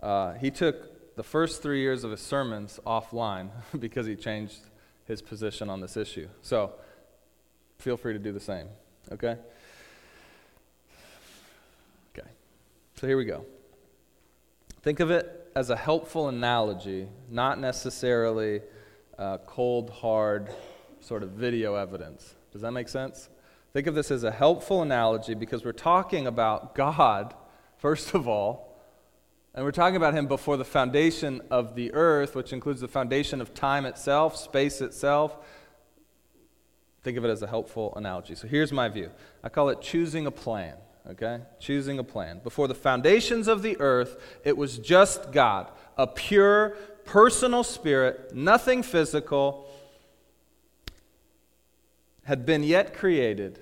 Uh, 0.02 0.34
he 0.34 0.52
took 0.52 1.16
the 1.16 1.24
first 1.24 1.62
three 1.62 1.80
years 1.80 2.04
of 2.04 2.12
his 2.12 2.22
sermons 2.22 2.80
offline 2.86 3.50
because 3.80 4.06
he 4.06 4.16
changed 4.16 4.60
his 5.06 5.22
position 5.22 5.70
on 5.70 5.82
this 5.82 5.98
issue. 5.98 6.28
So 6.42 6.74
feel 7.80 7.98
free 7.98 8.14
to 8.14 8.20
do 8.20 8.32
the 8.32 8.40
same, 8.40 8.68
okay? 9.12 9.38
Okay, 12.18 12.28
so 12.96 13.08
here 13.08 13.18
we 13.18 13.26
go. 13.26 13.46
Think 14.82 15.00
of 15.00 15.12
it 15.12 15.52
as 15.56 15.70
a 15.70 15.76
helpful 15.76 16.30
analogy, 16.30 17.08
not 17.30 17.60
necessarily 17.60 18.62
cold, 19.46 19.90
hard 19.90 20.50
sort 21.00 21.24
of 21.24 21.32
video 21.32 21.76
evidence. 21.76 22.36
Does 22.52 22.62
that 22.62 22.72
make 22.72 22.88
sense? 22.88 23.30
Think 23.74 23.88
of 23.88 23.96
this 23.96 24.12
as 24.12 24.24
a 24.24 24.32
helpful 24.32 24.82
analogy 24.82 25.34
because 25.34 25.66
we're 25.66 25.72
talking 25.72 26.28
about 26.28 26.76
God, 26.76 27.34
first 27.78 28.14
of 28.14 28.28
all, 28.28 28.73
and 29.54 29.64
we're 29.64 29.72
talking 29.72 29.96
about 29.96 30.14
Him 30.14 30.28
before 30.28 30.58
the 30.58 30.66
foundation 30.66 31.42
of 31.52 31.76
the 31.76 31.94
earth, 31.94 32.36
which 32.36 32.54
includes 32.54 32.82
the 32.82 32.88
foundation 32.88 33.42
of 33.42 33.54
time 33.54 33.86
itself, 33.86 34.36
space 34.36 34.82
itself. 34.82 35.38
Think 37.04 37.18
of 37.18 37.26
it 37.26 37.30
as 37.30 37.42
a 37.42 37.48
helpful 37.48 37.94
analogy. 37.96 38.36
So 38.36 38.48
here's 38.48 38.72
my 38.72 38.90
view 38.90 39.12
I 39.44 39.50
call 39.50 39.70
it 39.70 39.82
choosing 39.82 40.26
a 40.26 40.32
plan 40.32 40.76
okay? 41.10 41.42
Choosing 41.60 42.00
a 42.00 42.04
plan. 42.04 42.40
Before 42.44 42.68
the 42.68 42.76
foundations 42.76 43.48
of 43.48 43.62
the 43.62 43.80
earth, 43.80 44.22
it 44.44 44.58
was 44.58 44.78
just 44.78 45.32
God, 45.32 45.72
a 45.98 46.08
pure, 46.08 46.78
personal 47.06 47.64
spirit, 47.64 48.34
nothing 48.34 48.84
physical, 48.84 49.70
had 52.24 52.46
been 52.46 52.64
yet 52.64 52.94
created 52.94 53.60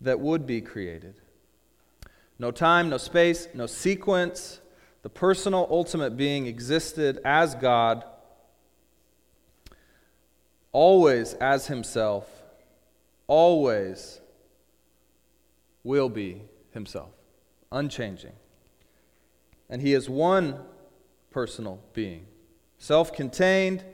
that 0.00 0.18
would 0.18 0.46
be 0.46 0.60
created. 0.60 1.20
No 2.38 2.50
time, 2.50 2.88
no 2.88 2.98
space, 2.98 3.48
no 3.54 3.66
sequence. 3.66 4.60
The 5.02 5.10
personal, 5.10 5.66
ultimate 5.70 6.16
being 6.16 6.46
existed 6.46 7.20
as 7.24 7.54
God, 7.54 8.04
always 10.72 11.34
as 11.34 11.66
Himself, 11.66 12.26
always 13.26 14.20
will 15.84 16.08
be 16.08 16.42
himself, 16.72 17.10
unchanging. 17.70 18.32
And 19.68 19.80
he 19.80 19.94
is 19.94 20.08
one 20.08 20.58
personal 21.30 21.80
being, 21.92 22.26
self 22.78 23.12
contained, 23.12 23.84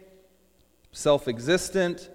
self 0.92 1.28
existent, 1.28 2.10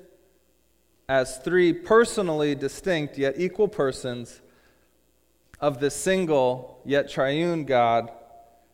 as 1.07 1.37
three 1.37 1.71
personally 1.71 2.55
distinct 2.55 3.17
yet 3.17 3.35
equal 3.37 3.67
persons 3.67 4.41
of 5.65 5.79
the 5.79 5.89
single 5.89 6.79
yet 6.85 7.09
triune 7.09 7.65
God, 7.65 8.11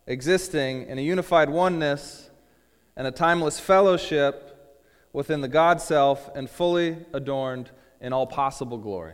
existing 0.06 0.88
in 0.88 0.99
a 0.99 1.01
unified 1.01 1.49
oneness 1.49 2.30
and 2.97 3.08
a 3.08 3.12
timeless 3.12 3.62
fellowship 3.62 4.77
within 5.13 5.39
the 5.39 5.47
God 5.47 5.80
self 5.80 6.30
and 6.36 6.49
fully 6.49 6.97
adorned 7.13 7.71
in 8.01 8.12
all 8.12 8.27
possible 8.27 8.77
glory. 8.77 9.13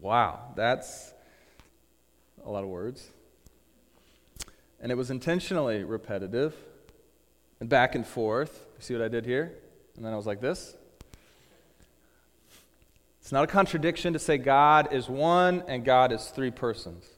Wow, 0.00 0.52
that's 0.54 1.12
a 2.46 2.48
lot 2.48 2.62
of 2.62 2.70
words. 2.70 3.08
And 4.80 4.92
it 4.92 4.94
was 4.94 5.10
intentionally 5.10 5.82
repetitive 5.82 6.54
and 7.58 7.68
back 7.68 7.96
and 7.96 8.06
forth. 8.06 8.64
See 8.78 8.94
what 8.94 9.02
I 9.02 9.08
did 9.08 9.26
here? 9.26 9.54
And 9.96 10.04
then 10.04 10.12
I 10.12 10.16
was 10.16 10.26
like 10.26 10.40
this. 10.40 10.76
It's 13.22 13.30
not 13.30 13.44
a 13.44 13.46
contradiction 13.46 14.12
to 14.14 14.18
say 14.18 14.36
God 14.36 14.92
is 14.92 15.08
one 15.08 15.62
and 15.68 15.84
God 15.84 16.10
is 16.10 16.26
three 16.26 16.50
persons. 16.50 17.08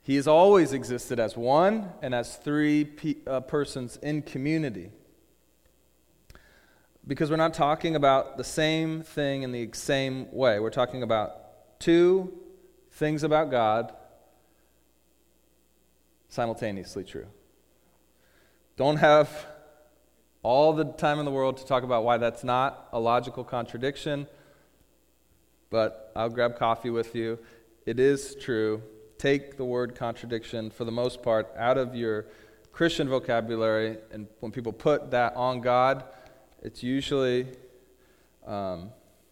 He 0.00 0.14
has 0.14 0.28
always 0.28 0.72
existed 0.72 1.18
as 1.18 1.36
one 1.36 1.90
and 2.00 2.14
as 2.14 2.36
three 2.36 2.84
pe- 2.84 3.16
uh, 3.26 3.40
persons 3.40 3.98
in 4.00 4.22
community 4.22 4.92
because 7.04 7.30
we're 7.30 7.36
not 7.36 7.52
talking 7.52 7.96
about 7.96 8.36
the 8.36 8.44
same 8.44 9.02
thing 9.02 9.42
in 9.42 9.50
the 9.50 9.70
same 9.72 10.32
way. 10.32 10.60
We're 10.60 10.70
talking 10.70 11.02
about 11.02 11.80
two 11.80 12.32
things 12.92 13.24
about 13.24 13.50
God 13.50 13.92
simultaneously 16.28 17.02
true. 17.02 17.26
Don't 18.76 18.98
have 18.98 19.46
all 20.46 20.72
the 20.72 20.84
time 20.84 21.18
in 21.18 21.24
the 21.24 21.30
world 21.32 21.56
to 21.56 21.66
talk 21.66 21.82
about 21.82 22.04
why 22.04 22.16
that's 22.18 22.44
not 22.44 22.88
a 22.92 23.00
logical 23.00 23.42
contradiction, 23.42 24.28
but 25.70 26.12
I'll 26.14 26.28
grab 26.28 26.56
coffee 26.56 26.88
with 26.88 27.16
you. 27.16 27.40
It 27.84 27.98
is 27.98 28.36
true. 28.36 28.80
Take 29.18 29.56
the 29.56 29.64
word 29.64 29.96
contradiction, 29.96 30.70
for 30.70 30.84
the 30.84 30.92
most 30.92 31.20
part, 31.20 31.52
out 31.56 31.78
of 31.78 31.96
your 31.96 32.26
Christian 32.70 33.08
vocabulary, 33.08 33.98
and 34.12 34.28
when 34.38 34.52
people 34.52 34.72
put 34.72 35.10
that 35.10 35.34
on 35.34 35.62
God, 35.62 36.04
it's 36.62 36.80
usually 36.80 37.48
um, 38.46 38.90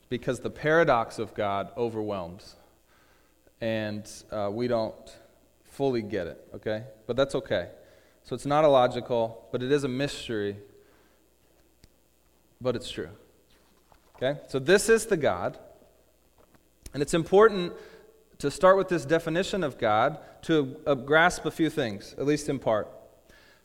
because 0.09 0.41
the 0.41 0.51
paradox 0.51 1.21
of 1.21 1.33
God 1.33 1.71
overwhelms. 1.77 2.57
And 3.61 4.11
uh, 4.33 4.51
we 4.53 4.67
don't 4.67 5.17
fully 5.63 6.03
get 6.03 6.27
it, 6.27 6.45
okay? 6.57 6.83
But 7.07 7.15
that's 7.15 7.37
okay. 7.37 7.69
So 8.25 8.35
it's 8.35 8.47
not 8.47 8.65
illogical, 8.65 9.47
but 9.53 9.63
it 9.63 9.71
is 9.71 9.85
a 9.85 9.89
mystery, 9.89 10.57
but 12.61 12.77
it's 12.77 12.91
true. 12.91 13.11
Okay? 14.17 14.41
So 14.49 14.59
this 14.59 14.89
is 14.89 15.07
the 15.07 15.17
God. 15.17 15.59
And 16.93 17.03
it's 17.03 17.15
important 17.15 17.73
to 18.39 18.51
start 18.51 18.77
with 18.77 18.89
this 18.89 19.05
definition 19.05 19.65
of 19.65 19.79
God 19.79 20.19
to 20.43 20.77
uh, 20.87 20.95
grasp 20.95 21.45
a 21.45 21.51
few 21.51 21.71
things, 21.71 22.15
at 22.19 22.27
least 22.27 22.49
in 22.49 22.59
part. 22.59 22.89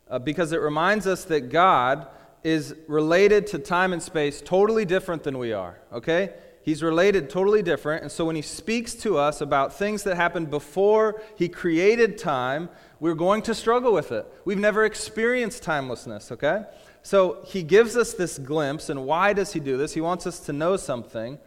Uh, 0.09 0.17
because 0.17 0.51
it 0.51 0.61
reminds 0.61 1.05
us 1.05 1.23
that 1.25 1.49
God 1.49 2.07
is 2.43 2.75
related 2.87 3.45
to 3.47 3.59
time 3.59 3.93
and 3.93 4.01
space 4.01 4.41
totally 4.41 4.85
different 4.85 5.23
than 5.23 5.37
we 5.37 5.53
are, 5.53 5.79
okay? 5.93 6.33
He's 6.61 6.83
related 6.83 7.29
totally 7.29 7.63
different. 7.63 8.03
And 8.03 8.11
so 8.11 8.25
when 8.25 8.35
he 8.35 8.41
speaks 8.41 8.93
to 8.95 9.17
us 9.17 9.41
about 9.41 9.73
things 9.73 10.03
that 10.03 10.15
happened 10.15 10.49
before 10.49 11.21
he 11.35 11.47
created 11.47 12.17
time, 12.17 12.69
we're 12.99 13.15
going 13.15 13.41
to 13.43 13.55
struggle 13.55 13.93
with 13.93 14.11
it. 14.11 14.25
We've 14.45 14.59
never 14.59 14.85
experienced 14.85 15.63
timelessness, 15.63 16.31
okay? 16.33 16.63
So 17.01 17.39
he 17.45 17.63
gives 17.63 17.95
us 17.95 18.13
this 18.13 18.37
glimpse. 18.37 18.89
And 18.89 19.05
why 19.05 19.33
does 19.33 19.53
he 19.53 19.59
do 19.59 19.77
this? 19.77 19.93
He 19.93 20.01
wants 20.01 20.27
us 20.27 20.41
to 20.41 20.53
know 20.53 20.75
something. 20.75 21.39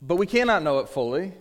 But 0.00 0.16
we 0.16 0.26
cannot 0.26 0.62
know 0.62 0.80
it 0.80 0.88
fully. 0.88 1.32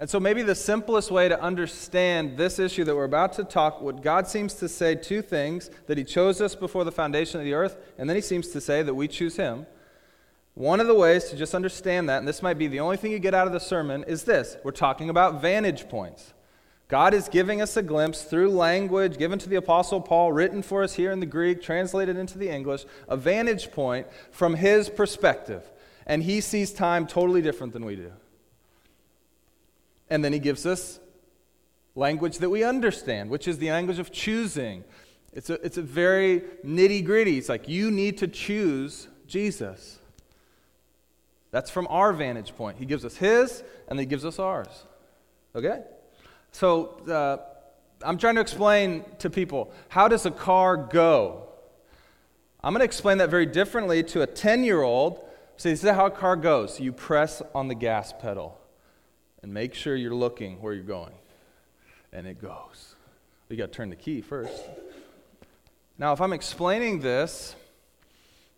And 0.00 0.08
so, 0.08 0.20
maybe 0.20 0.42
the 0.42 0.54
simplest 0.54 1.10
way 1.10 1.28
to 1.28 1.40
understand 1.42 2.38
this 2.38 2.60
issue 2.60 2.84
that 2.84 2.94
we're 2.94 3.02
about 3.02 3.32
to 3.34 3.44
talk, 3.44 3.80
what 3.80 4.00
God 4.00 4.28
seems 4.28 4.54
to 4.54 4.68
say 4.68 4.94
two 4.94 5.22
things 5.22 5.70
that 5.88 5.98
He 5.98 6.04
chose 6.04 6.40
us 6.40 6.54
before 6.54 6.84
the 6.84 6.92
foundation 6.92 7.40
of 7.40 7.44
the 7.44 7.54
earth, 7.54 7.76
and 7.98 8.08
then 8.08 8.14
He 8.14 8.22
seems 8.22 8.48
to 8.50 8.60
say 8.60 8.84
that 8.84 8.94
we 8.94 9.08
choose 9.08 9.36
Him. 9.36 9.66
One 10.58 10.80
of 10.80 10.88
the 10.88 10.94
ways 10.94 11.26
to 11.26 11.36
just 11.36 11.54
understand 11.54 12.08
that, 12.08 12.18
and 12.18 12.26
this 12.26 12.42
might 12.42 12.58
be 12.58 12.66
the 12.66 12.80
only 12.80 12.96
thing 12.96 13.12
you 13.12 13.20
get 13.20 13.32
out 13.32 13.46
of 13.46 13.52
the 13.52 13.60
sermon, 13.60 14.02
is 14.08 14.24
this 14.24 14.56
we're 14.64 14.72
talking 14.72 15.08
about 15.08 15.40
vantage 15.40 15.88
points. 15.88 16.34
God 16.88 17.14
is 17.14 17.28
giving 17.28 17.62
us 17.62 17.76
a 17.76 17.82
glimpse 17.82 18.24
through 18.24 18.50
language 18.50 19.18
given 19.18 19.38
to 19.38 19.48
the 19.48 19.54
Apostle 19.54 20.00
Paul, 20.00 20.32
written 20.32 20.62
for 20.62 20.82
us 20.82 20.94
here 20.94 21.12
in 21.12 21.20
the 21.20 21.26
Greek, 21.26 21.62
translated 21.62 22.16
into 22.16 22.38
the 22.38 22.48
English, 22.48 22.86
a 23.06 23.16
vantage 23.16 23.70
point 23.70 24.08
from 24.32 24.56
His 24.56 24.90
perspective. 24.90 25.62
And 26.06 26.24
He 26.24 26.40
sees 26.40 26.72
time 26.72 27.06
totally 27.06 27.40
different 27.40 27.72
than 27.72 27.84
we 27.84 27.94
do. 27.94 28.10
And 30.10 30.24
then 30.24 30.32
he 30.32 30.40
gives 30.40 30.66
us 30.66 30.98
language 31.94 32.38
that 32.38 32.50
we 32.50 32.64
understand, 32.64 33.30
which 33.30 33.46
is 33.46 33.58
the 33.58 33.70
language 33.70 34.00
of 34.00 34.10
choosing. 34.10 34.82
It's 35.32 35.50
a, 35.50 35.64
it's 35.64 35.78
a 35.78 35.82
very 35.82 36.40
nitty 36.64 37.04
gritty. 37.04 37.38
It's 37.38 37.48
like 37.48 37.68
you 37.68 37.92
need 37.92 38.18
to 38.18 38.26
choose 38.26 39.06
Jesus. 39.28 39.97
That's 41.50 41.70
from 41.70 41.86
our 41.88 42.12
vantage 42.12 42.54
point. 42.56 42.78
He 42.78 42.84
gives 42.84 43.04
us 43.04 43.16
his, 43.16 43.62
and 43.88 43.98
he 43.98 44.06
gives 44.06 44.24
us 44.24 44.38
ours. 44.38 44.86
Okay? 45.54 45.82
So 46.52 46.86
uh, 47.08 47.38
I'm 48.02 48.18
trying 48.18 48.36
to 48.36 48.40
explain 48.40 49.04
to 49.18 49.30
people 49.30 49.72
how 49.88 50.08
does 50.08 50.26
a 50.26 50.30
car 50.30 50.76
go? 50.76 51.48
I'm 52.62 52.72
going 52.72 52.80
to 52.80 52.84
explain 52.84 53.18
that 53.18 53.30
very 53.30 53.46
differently 53.46 54.02
to 54.04 54.22
a 54.22 54.26
10 54.26 54.64
year 54.64 54.82
old. 54.82 55.24
So, 55.56 55.70
this 55.70 55.82
is 55.82 55.90
how 55.90 56.06
a 56.06 56.10
car 56.10 56.36
goes. 56.36 56.78
You 56.78 56.92
press 56.92 57.42
on 57.54 57.66
the 57.66 57.74
gas 57.74 58.12
pedal 58.12 58.60
and 59.42 59.52
make 59.52 59.74
sure 59.74 59.96
you're 59.96 60.14
looking 60.14 60.60
where 60.60 60.72
you're 60.72 60.84
going. 60.84 61.14
And 62.12 62.26
it 62.26 62.40
goes. 62.40 62.94
You 63.48 63.56
got 63.56 63.72
to 63.72 63.76
turn 63.76 63.90
the 63.90 63.96
key 63.96 64.20
first. 64.20 64.62
Now, 65.98 66.12
if 66.12 66.20
I'm 66.20 66.32
explaining 66.32 67.00
this 67.00 67.56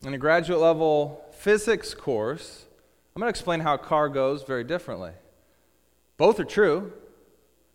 in 0.03 0.13
a 0.13 0.19
graduate 0.19 0.61
level 0.61 1.25
physics 1.33 1.95
course, 1.95 2.67
I'm 3.15 3.21
going 3.21 3.33
to 3.33 3.37
explain 3.37 3.61
how 3.61 3.75
a 3.75 3.79
car 3.79 4.09
goes 4.09 4.43
very 4.43 4.65
differently. 4.65 5.13
Both 6.17 6.39
are 6.39 6.45
true. 6.45 6.93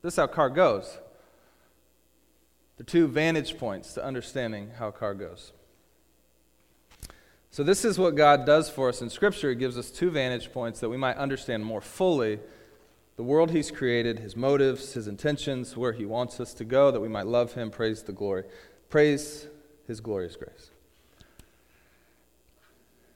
This 0.02 0.14
is 0.14 0.18
how 0.18 0.26
a 0.26 0.28
car 0.28 0.50
goes. 0.50 1.00
The 2.78 2.84
two 2.84 3.08
vantage 3.08 3.58
points 3.58 3.94
to 3.94 4.04
understanding 4.04 4.72
how 4.78 4.90
a 4.90 4.92
car 4.92 5.14
goes. 5.14 5.52
So, 7.52 7.64
this 7.64 7.86
is 7.86 7.98
what 7.98 8.16
God 8.16 8.46
does 8.46 8.70
for 8.70 8.90
us 8.90 9.02
in 9.02 9.10
Scripture. 9.10 9.50
He 9.50 9.56
gives 9.56 9.78
us 9.78 9.90
two 9.90 10.12
vantage 10.12 10.52
points 10.52 10.82
that 10.82 10.90
we 10.90 10.98
might 10.98 11.16
understand 11.16 11.64
more 11.64 11.80
fully 11.80 12.40
the 13.16 13.24
world 13.24 13.52
He's 13.52 13.72
created, 13.72 14.20
His 14.20 14.36
motives, 14.36 14.94
His 14.94 15.08
intentions, 15.08 15.78
where 15.78 15.94
He 15.94 16.06
wants 16.06 16.40
us 16.40 16.54
to 16.56 16.66
go, 16.66 16.92
that 16.92 17.00
we 17.00 17.08
might 17.08 17.28
love 17.28 17.54
Him, 17.54 17.72
praise 17.72 18.04
the 18.04 18.12
glory, 18.12 18.44
praise 18.90 19.48
His 19.88 20.02
glorious 20.02 20.36
grace. 20.36 20.70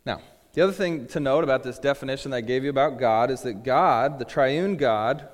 Now, 0.05 0.21
the 0.53 0.61
other 0.61 0.73
thing 0.73 1.07
to 1.07 1.19
note 1.19 1.43
about 1.43 1.63
this 1.63 1.79
definition 1.79 2.31
that 2.31 2.37
I 2.37 2.41
gave 2.41 2.63
you 2.63 2.69
about 2.69 2.97
God 2.97 3.29
is 3.31 3.41
that 3.41 3.63
God, 3.63 4.19
the 4.19 4.25
triune 4.25 4.77
God, 4.77 5.27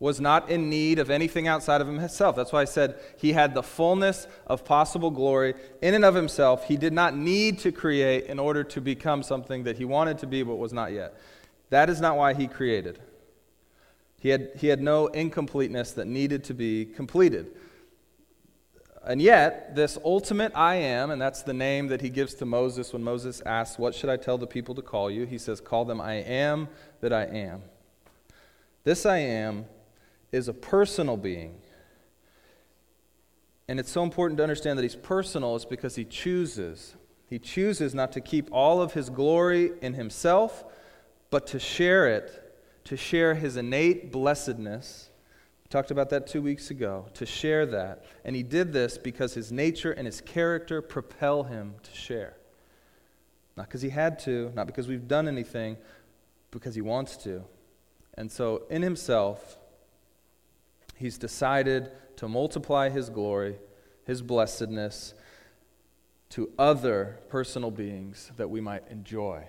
was 0.00 0.20
not 0.20 0.50
in 0.50 0.68
need 0.68 0.98
of 0.98 1.08
anything 1.10 1.46
outside 1.46 1.80
of 1.80 1.86
himself. 1.86 2.34
That's 2.34 2.52
why 2.52 2.62
I 2.62 2.66
said 2.66 2.98
he 3.16 3.32
had 3.32 3.54
the 3.54 3.62
fullness 3.62 4.26
of 4.46 4.64
possible 4.64 5.10
glory 5.10 5.54
in 5.80 5.94
and 5.94 6.04
of 6.04 6.14
himself. 6.14 6.66
He 6.66 6.76
did 6.76 6.92
not 6.92 7.16
need 7.16 7.58
to 7.60 7.72
create 7.72 8.26
in 8.26 8.38
order 8.38 8.64
to 8.64 8.80
become 8.80 9.22
something 9.22 9.64
that 9.64 9.78
he 9.78 9.84
wanted 9.84 10.18
to 10.18 10.26
be 10.26 10.42
but 10.42 10.56
was 10.56 10.72
not 10.72 10.92
yet. 10.92 11.14
That 11.70 11.88
is 11.88 12.00
not 12.00 12.16
why 12.16 12.34
he 12.34 12.48
created. 12.48 12.98
He 14.20 14.30
had, 14.30 14.50
he 14.56 14.68
had 14.68 14.80
no 14.80 15.06
incompleteness 15.08 15.92
that 15.92 16.06
needed 16.06 16.44
to 16.44 16.54
be 16.54 16.86
completed. 16.86 17.52
And 19.06 19.20
yet, 19.20 19.74
this 19.74 19.98
ultimate 20.02 20.52
I 20.54 20.76
am, 20.76 21.10
and 21.10 21.20
that's 21.20 21.42
the 21.42 21.52
name 21.52 21.88
that 21.88 22.00
he 22.00 22.08
gives 22.08 22.34
to 22.34 22.46
Moses 22.46 22.92
when 22.92 23.04
Moses 23.04 23.42
asks, 23.44 23.78
What 23.78 23.94
should 23.94 24.08
I 24.08 24.16
tell 24.16 24.38
the 24.38 24.46
people 24.46 24.74
to 24.76 24.82
call 24.82 25.10
you? 25.10 25.26
He 25.26 25.36
says, 25.36 25.60
Call 25.60 25.84
them 25.84 26.00
I 26.00 26.14
am 26.14 26.68
that 27.00 27.12
I 27.12 27.24
am. 27.24 27.62
This 28.84 29.04
I 29.04 29.18
am 29.18 29.66
is 30.32 30.48
a 30.48 30.54
personal 30.54 31.16
being. 31.16 31.56
And 33.68 33.80
it's 33.80 33.90
so 33.90 34.02
important 34.02 34.38
to 34.38 34.42
understand 34.42 34.78
that 34.78 34.82
he's 34.82 34.96
personal 34.96 35.56
is 35.56 35.64
because 35.64 35.96
he 35.96 36.04
chooses. 36.04 36.94
He 37.28 37.38
chooses 37.38 37.94
not 37.94 38.12
to 38.12 38.20
keep 38.20 38.48
all 38.52 38.82
of 38.82 38.92
his 38.92 39.10
glory 39.10 39.72
in 39.80 39.94
himself, 39.94 40.64
but 41.30 41.46
to 41.48 41.58
share 41.58 42.06
it, 42.08 42.56
to 42.84 42.96
share 42.96 43.34
his 43.34 43.56
innate 43.56 44.12
blessedness. 44.12 45.08
Talked 45.74 45.90
about 45.90 46.10
that 46.10 46.28
two 46.28 46.40
weeks 46.40 46.70
ago, 46.70 47.06
to 47.14 47.26
share 47.26 47.66
that. 47.66 48.04
And 48.24 48.36
he 48.36 48.44
did 48.44 48.72
this 48.72 48.96
because 48.96 49.34
his 49.34 49.50
nature 49.50 49.90
and 49.90 50.06
his 50.06 50.20
character 50.20 50.80
propel 50.80 51.42
him 51.42 51.74
to 51.82 51.90
share. 51.90 52.36
Not 53.56 53.66
because 53.66 53.82
he 53.82 53.88
had 53.88 54.20
to, 54.20 54.52
not 54.54 54.68
because 54.68 54.86
we've 54.86 55.08
done 55.08 55.26
anything, 55.26 55.76
because 56.52 56.76
he 56.76 56.80
wants 56.80 57.16
to. 57.24 57.42
And 58.16 58.30
so, 58.30 58.62
in 58.70 58.82
himself, 58.82 59.58
He's 60.96 61.18
decided 61.18 61.90
to 62.18 62.28
multiply 62.28 62.88
his 62.88 63.10
glory, 63.10 63.56
his 64.04 64.22
blessedness 64.22 65.14
to 66.30 66.52
other 66.56 67.18
personal 67.28 67.72
beings 67.72 68.30
that 68.36 68.48
we 68.48 68.60
might 68.60 68.84
enjoy 68.90 69.42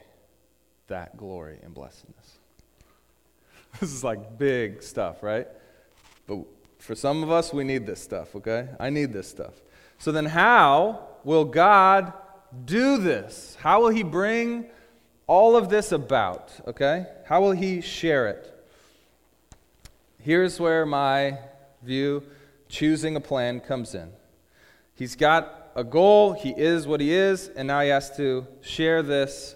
that 0.88 1.18
glory 1.18 1.60
and 1.64 1.72
blessedness. 1.74 2.40
This 3.80 3.92
is 3.92 4.04
like 4.04 4.38
big 4.38 4.82
stuff, 4.82 5.22
right? 5.22 5.48
But 6.28 6.40
for 6.80 6.96
some 6.96 7.24
of 7.24 7.32
us, 7.32 7.54
we 7.54 7.64
need 7.64 7.86
this 7.86 8.02
stuff, 8.02 8.36
okay? 8.36 8.70
I 8.80 8.90
need 8.90 9.14
this 9.14 9.28
stuff. 9.28 9.54
So 9.98 10.12
then, 10.12 10.26
how 10.26 11.08
will 11.24 11.46
God 11.46 12.14
do 12.66 12.98
this? 12.98 13.58
How 13.60 13.82
will 13.82 13.90
He 13.90 14.04
bring 14.04 14.66
all 15.28 15.56
of 15.56 15.70
this 15.70 15.92
about, 15.92 16.52
okay? 16.68 17.08
How 17.26 17.42
will 17.42 17.52
He 17.52 17.82
share 17.82 18.28
it? 18.28 18.52
Here's 20.20 20.60
where 20.60 20.86
my 20.86 21.38
view, 21.84 22.24
choosing 22.68 23.16
a 23.16 23.22
plan, 23.22 23.60
comes 23.60 23.94
in. 23.94 24.10
He's 24.96 25.16
got 25.16 25.72
a 25.76 25.84
goal, 25.84 26.34
he 26.34 26.50
is 26.50 26.88
what 26.88 27.02
he 27.02 27.14
is, 27.14 27.50
and 27.50 27.68
now 27.68 27.82
he 27.82 27.90
has 27.90 28.16
to 28.16 28.48
share 28.62 29.04
this, 29.04 29.56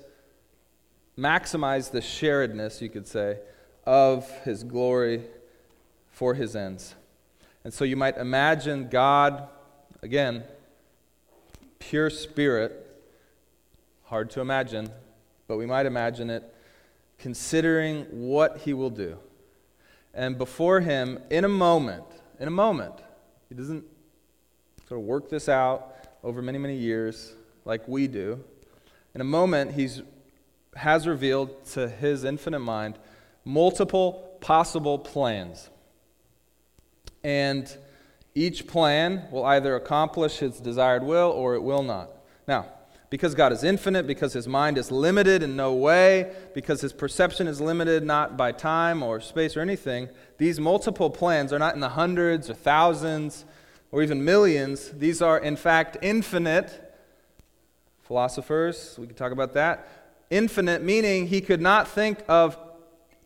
maximize 1.18 1.90
the 1.90 2.02
sharedness, 2.02 2.82
you 2.82 2.90
could 2.90 3.08
say, 3.08 3.40
of 3.86 4.30
his 4.44 4.64
glory 4.64 5.24
for 6.20 6.34
his 6.34 6.54
ends. 6.54 6.96
And 7.64 7.74
so 7.74 7.86
you 7.86 7.96
might 7.96 8.18
imagine 8.18 8.90
God, 8.90 9.48
again, 10.02 10.44
pure 11.80 12.10
spirit, 12.10 12.86
hard 14.04 14.30
to 14.32 14.42
imagine, 14.42 14.90
but 15.48 15.58
we 15.58 15.66
might 15.66 15.86
imagine 15.86 16.30
it, 16.30 16.44
considering 17.18 18.04
what 18.12 18.58
he 18.58 18.74
will 18.74 18.90
do 18.90 19.18
and 20.14 20.38
before 20.38 20.82
him 20.82 21.20
in 21.30 21.46
a 21.46 21.50
moment, 21.50 22.04
in 22.40 22.48
a 22.48 22.52
moment, 22.52 22.94
he 23.48 23.56
doesn't 23.56 23.86
sort 24.88 25.00
of 25.00 25.06
work 25.06 25.30
this 25.30 25.48
out 25.48 25.96
over 26.24 26.42
many, 26.42 26.58
many 26.58 26.76
years 26.76 27.34
like 27.64 27.88
we 27.88 28.08
do. 28.08 28.44
In 29.16 29.22
a 29.22 29.26
moment, 29.26 29.72
he 29.72 29.88
has 30.76 31.08
revealed 31.08 31.66
to 31.68 31.88
his 31.88 32.24
infinite 32.24 32.60
mind 32.60 32.98
multiple 33.46 34.38
possible 34.42 35.00
plans. 35.00 35.70
And 37.24 37.76
each 38.36 38.68
plan 38.68 39.28
will 39.32 39.46
either 39.46 39.76
accomplish 39.76 40.38
his 40.38 40.60
desired 40.60 41.04
will 41.04 41.32
or 41.32 41.56
it 41.56 41.64
will 41.64 41.84
not. 41.84 42.10
Now, 42.48 42.68
because 43.10 43.34
God 43.34 43.52
is 43.52 43.64
infinite, 43.64 44.06
because 44.06 44.34
his 44.34 44.48
mind 44.48 44.78
is 44.78 44.92
limited 44.92 45.42
in 45.42 45.56
no 45.56 45.74
way, 45.74 46.32
because 46.54 46.82
his 46.82 46.94
perception 46.94 47.48
is 47.48 47.60
limited 47.60 48.04
not 48.04 48.38
by 48.38 48.52
time 48.52 49.02
or 49.02 49.20
space 49.20 49.58
or 49.58 49.62
anything, 49.62 50.10
these 50.38 50.60
multiple 50.60 51.10
plans 51.10 51.52
are 51.52 51.58
not 51.60 51.74
in 51.74 51.82
the 51.82 51.90
hundreds 51.90 52.50
or 52.50 52.54
thousands 52.54 53.46
or 53.92 54.04
even 54.04 54.24
millions. 54.24 54.92
These 54.92 55.22
are, 55.22 55.40
in 55.40 55.56
fact, 55.56 55.98
infinite. 56.04 56.86
Philosophers, 58.04 58.96
we 59.00 59.08
could 59.08 59.18
talk 59.18 59.32
about 59.32 59.54
that. 59.54 59.88
Infinite, 60.30 60.84
meaning 60.84 61.28
he 61.28 61.42
could 61.42 61.62
not 61.62 61.88
think 61.88 62.20
of 62.28 62.58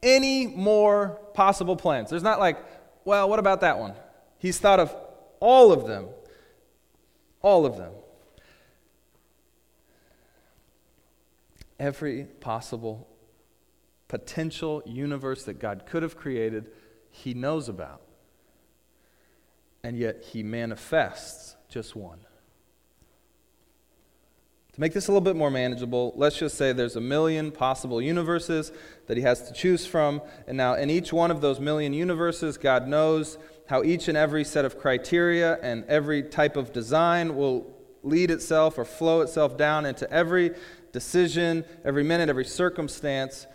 any 0.01 0.47
more 0.47 1.19
possible 1.34 1.75
plans. 1.75 2.10
There's 2.10 2.23
not 2.23 2.39
like, 2.39 2.58
well, 3.06 3.30
what 3.30 3.39
about 3.39 3.62
that 3.62 3.80
one? 3.80 3.94
He's 4.38 4.60
thought 4.60 4.80
of 4.80 4.96
all 5.39 5.72
of 5.72 5.88
them. 5.88 6.08
All 7.42 7.66
of 7.66 7.78
them. 7.78 7.92
every 11.84 12.24
possible 12.39 13.08
potential 14.08 14.82
universe 14.86 15.44
that 15.44 15.60
God 15.60 15.86
could 15.86 16.02
have 16.02 16.16
created, 16.16 16.72
He 17.12 17.34
knows 17.34 17.68
about. 17.68 18.02
And 19.84 19.98
yet 19.98 20.24
He 20.32 20.44
manifests 20.44 21.58
just 21.68 21.94
one. 21.94 22.20
To 24.74 24.82
make 24.82 24.94
this 24.94 25.08
a 25.08 25.12
little 25.12 25.22
bit 25.22 25.36
more 25.36 25.52
manageable, 25.52 26.14
let's 26.16 26.36
just 26.36 26.58
say 26.58 26.74
there's 26.74 26.96
a 26.96 27.02
million 27.02 27.52
possible 27.52 28.02
universes 28.02 28.72
that 29.06 29.18
he 29.18 29.24
has 29.24 29.48
to 29.48 29.54
choose 29.54 29.86
from. 29.86 30.20
And 30.48 30.58
now, 30.58 30.74
in 30.74 30.90
each 30.90 31.14
one 31.14 31.30
of 31.30 31.42
those 31.42 31.60
million 31.60 31.94
universes, 31.94 32.58
God 32.58 32.88
knows 32.88 33.38
how 33.68 33.84
each 33.84 34.08
and 34.08 34.18
every 34.18 34.44
set 34.44 34.66
of 34.66 34.80
criteria 34.80 35.60
and 35.62 35.86
every 35.86 36.24
type 36.24 36.58
of 36.58 36.74
design 36.74 37.36
will 37.36 37.72
lead 38.02 38.32
itself 38.32 38.80
or 38.80 38.84
flow 38.84 39.22
itself 39.22 39.58
down 39.58 39.86
into 39.86 40.12
every 40.12 40.52
decision, 40.92 41.66
every 41.86 42.04
minute, 42.04 42.28
every 42.28 42.46
circumstance. 42.46 43.46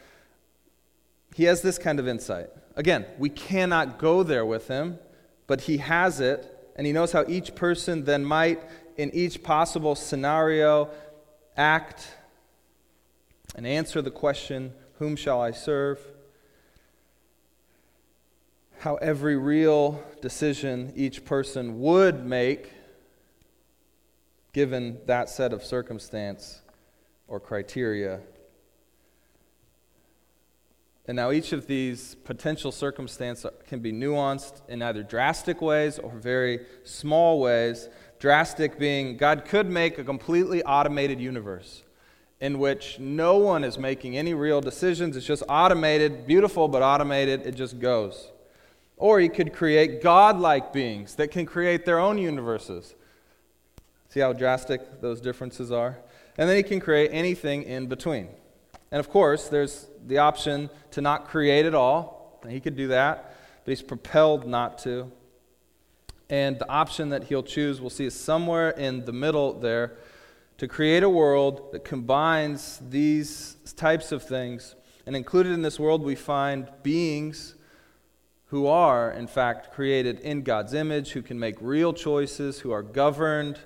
He 1.34 1.44
has 1.44 1.62
this 1.62 1.78
kind 1.78 1.98
of 1.98 2.06
insight. 2.06 2.46
Again, 2.76 3.06
we 3.18 3.28
cannot 3.28 3.98
go 3.98 4.22
there 4.22 4.46
with 4.46 4.68
him, 4.68 5.00
but 5.48 5.62
he 5.62 5.78
has 5.78 6.20
it, 6.20 6.72
and 6.76 6.86
he 6.86 6.92
knows 6.92 7.10
how 7.10 7.24
each 7.26 7.56
person 7.56 8.04
then 8.04 8.24
might, 8.24 8.62
in 8.96 9.12
each 9.14 9.42
possible 9.42 9.94
scenario, 9.94 10.90
act 11.58 12.08
and 13.54 13.66
answer 13.66 14.00
the 14.00 14.10
question, 14.10 14.72
Whom 14.98 15.16
shall 15.16 15.40
I 15.40 15.50
serve? 15.50 16.00
How 18.78 18.94
every 18.96 19.36
real 19.36 20.02
decision 20.22 20.92
each 20.94 21.24
person 21.24 21.80
would 21.80 22.24
make, 22.24 22.72
given 24.52 25.00
that 25.06 25.28
set 25.28 25.52
of 25.52 25.64
circumstance, 25.64 26.62
or 27.26 27.40
criteria. 27.40 28.20
And 31.06 31.16
now 31.16 31.30
each 31.30 31.52
of 31.52 31.66
these 31.66 32.16
potential 32.16 32.70
circumstances 32.70 33.50
can 33.66 33.80
be 33.80 33.92
nuanced 33.92 34.60
in 34.68 34.82
either 34.82 35.02
drastic 35.02 35.62
ways 35.62 35.98
or 35.98 36.10
very 36.12 36.66
small 36.84 37.40
ways. 37.40 37.88
Drastic 38.18 38.78
being 38.78 39.16
God 39.16 39.44
could 39.44 39.70
make 39.70 39.98
a 39.98 40.04
completely 40.04 40.62
automated 40.64 41.20
universe 41.20 41.84
in 42.40 42.58
which 42.58 42.98
no 42.98 43.36
one 43.36 43.64
is 43.64 43.78
making 43.78 44.16
any 44.16 44.34
real 44.34 44.60
decisions. 44.60 45.16
It's 45.16 45.26
just 45.26 45.42
automated, 45.48 46.26
beautiful 46.26 46.68
but 46.68 46.82
automated, 46.82 47.46
it 47.46 47.54
just 47.54 47.78
goes. 47.78 48.30
Or 48.96 49.20
he 49.20 49.28
could 49.28 49.52
create 49.52 50.02
godlike 50.02 50.72
beings 50.72 51.14
that 51.16 51.28
can 51.28 51.46
create 51.46 51.84
their 51.84 51.98
own 51.98 52.18
universes. 52.18 52.94
See 54.08 54.20
how 54.20 54.32
drastic 54.32 55.00
those 55.00 55.20
differences 55.20 55.70
are? 55.70 55.98
And 56.36 56.48
then 56.48 56.56
he 56.56 56.62
can 56.62 56.80
create 56.80 57.10
anything 57.12 57.64
in 57.64 57.86
between. 57.86 58.28
And 58.90 59.00
of 59.00 59.10
course, 59.10 59.48
there's 59.48 59.88
the 60.06 60.18
option 60.18 60.70
to 60.92 61.00
not 61.00 61.28
create 61.28 61.66
at 61.66 61.74
all. 61.74 62.40
He 62.48 62.60
could 62.60 62.76
do 62.76 62.88
that, 62.88 63.34
but 63.64 63.70
he's 63.70 63.82
propelled 63.82 64.46
not 64.46 64.78
to. 64.78 65.10
And 66.30 66.58
the 66.58 66.68
option 66.68 67.08
that 67.10 67.24
he'll 67.24 67.42
choose, 67.42 67.80
we'll 67.80 67.90
see, 67.90 68.04
is 68.04 68.14
somewhere 68.14 68.70
in 68.70 69.04
the 69.04 69.12
middle 69.12 69.54
there 69.54 69.96
to 70.58 70.68
create 70.68 71.02
a 71.02 71.08
world 71.08 71.72
that 71.72 71.84
combines 71.84 72.80
these 72.90 73.56
types 73.76 74.12
of 74.12 74.22
things. 74.22 74.74
And 75.06 75.16
included 75.16 75.52
in 75.52 75.62
this 75.62 75.80
world, 75.80 76.02
we 76.02 76.14
find 76.14 76.68
beings 76.82 77.54
who 78.46 78.66
are, 78.66 79.10
in 79.10 79.26
fact, 79.26 79.72
created 79.72 80.20
in 80.20 80.42
God's 80.42 80.74
image, 80.74 81.12
who 81.12 81.22
can 81.22 81.38
make 81.38 81.56
real 81.60 81.92
choices, 81.92 82.60
who 82.60 82.72
are 82.72 82.82
governed 82.82 83.58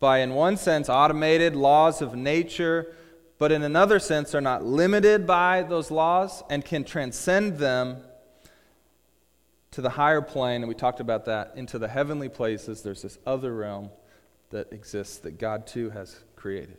by, 0.00 0.18
in 0.18 0.34
one 0.34 0.56
sense, 0.56 0.88
automated 0.88 1.54
laws 1.54 2.02
of 2.02 2.14
nature, 2.14 2.94
but 3.38 3.52
in 3.52 3.62
another 3.62 3.98
sense 3.98 4.34
are 4.34 4.40
not 4.40 4.64
limited 4.64 5.26
by 5.26 5.62
those 5.62 5.90
laws 5.90 6.42
and 6.48 6.64
can 6.64 6.84
transcend 6.84 7.58
them 7.58 7.98
to 9.76 9.82
the 9.82 9.90
higher 9.90 10.22
plane. 10.22 10.62
And 10.62 10.68
we 10.70 10.74
talked 10.74 11.00
about 11.00 11.26
that 11.26 11.52
into 11.54 11.78
the 11.78 11.86
heavenly 11.86 12.30
places. 12.30 12.80
There's 12.80 13.02
this 13.02 13.18
other 13.26 13.54
realm 13.54 13.90
that 14.48 14.72
exists 14.72 15.18
that 15.18 15.38
God 15.38 15.66
too 15.66 15.90
has 15.90 16.16
created. 16.34 16.78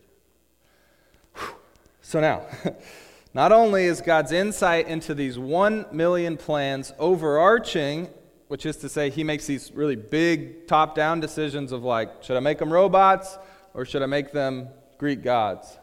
So 2.02 2.20
now, 2.20 2.48
not 3.36 3.52
only 3.52 3.86
is 3.86 4.02
God's 4.02 4.32
insight 4.32 4.88
into 4.88 5.14
these 5.14 5.38
one 5.38 5.86
million 5.91 6.38
plans 6.38 6.91
overarching, 6.98 8.10
which 8.48 8.66
is 8.66 8.78
to 8.78 8.89
say, 8.89 9.12
he 9.12 9.24
makes 9.24 9.45
these 9.45 9.72
really 9.74 9.95
big 9.95 10.66
top 10.66 10.95
down 10.95 11.20
decisions 11.20 11.72
of 11.72 11.84
like, 11.84 12.24
should 12.24 12.36
I 12.36 12.39
make 12.39 12.58
them 12.58 12.74
robots 12.74 13.38
or 13.76 13.86
should 13.86 14.02
I 14.02 14.08
make 14.08 14.32
them 14.32 14.70
Greek 14.98 15.22
gods? 15.22 15.78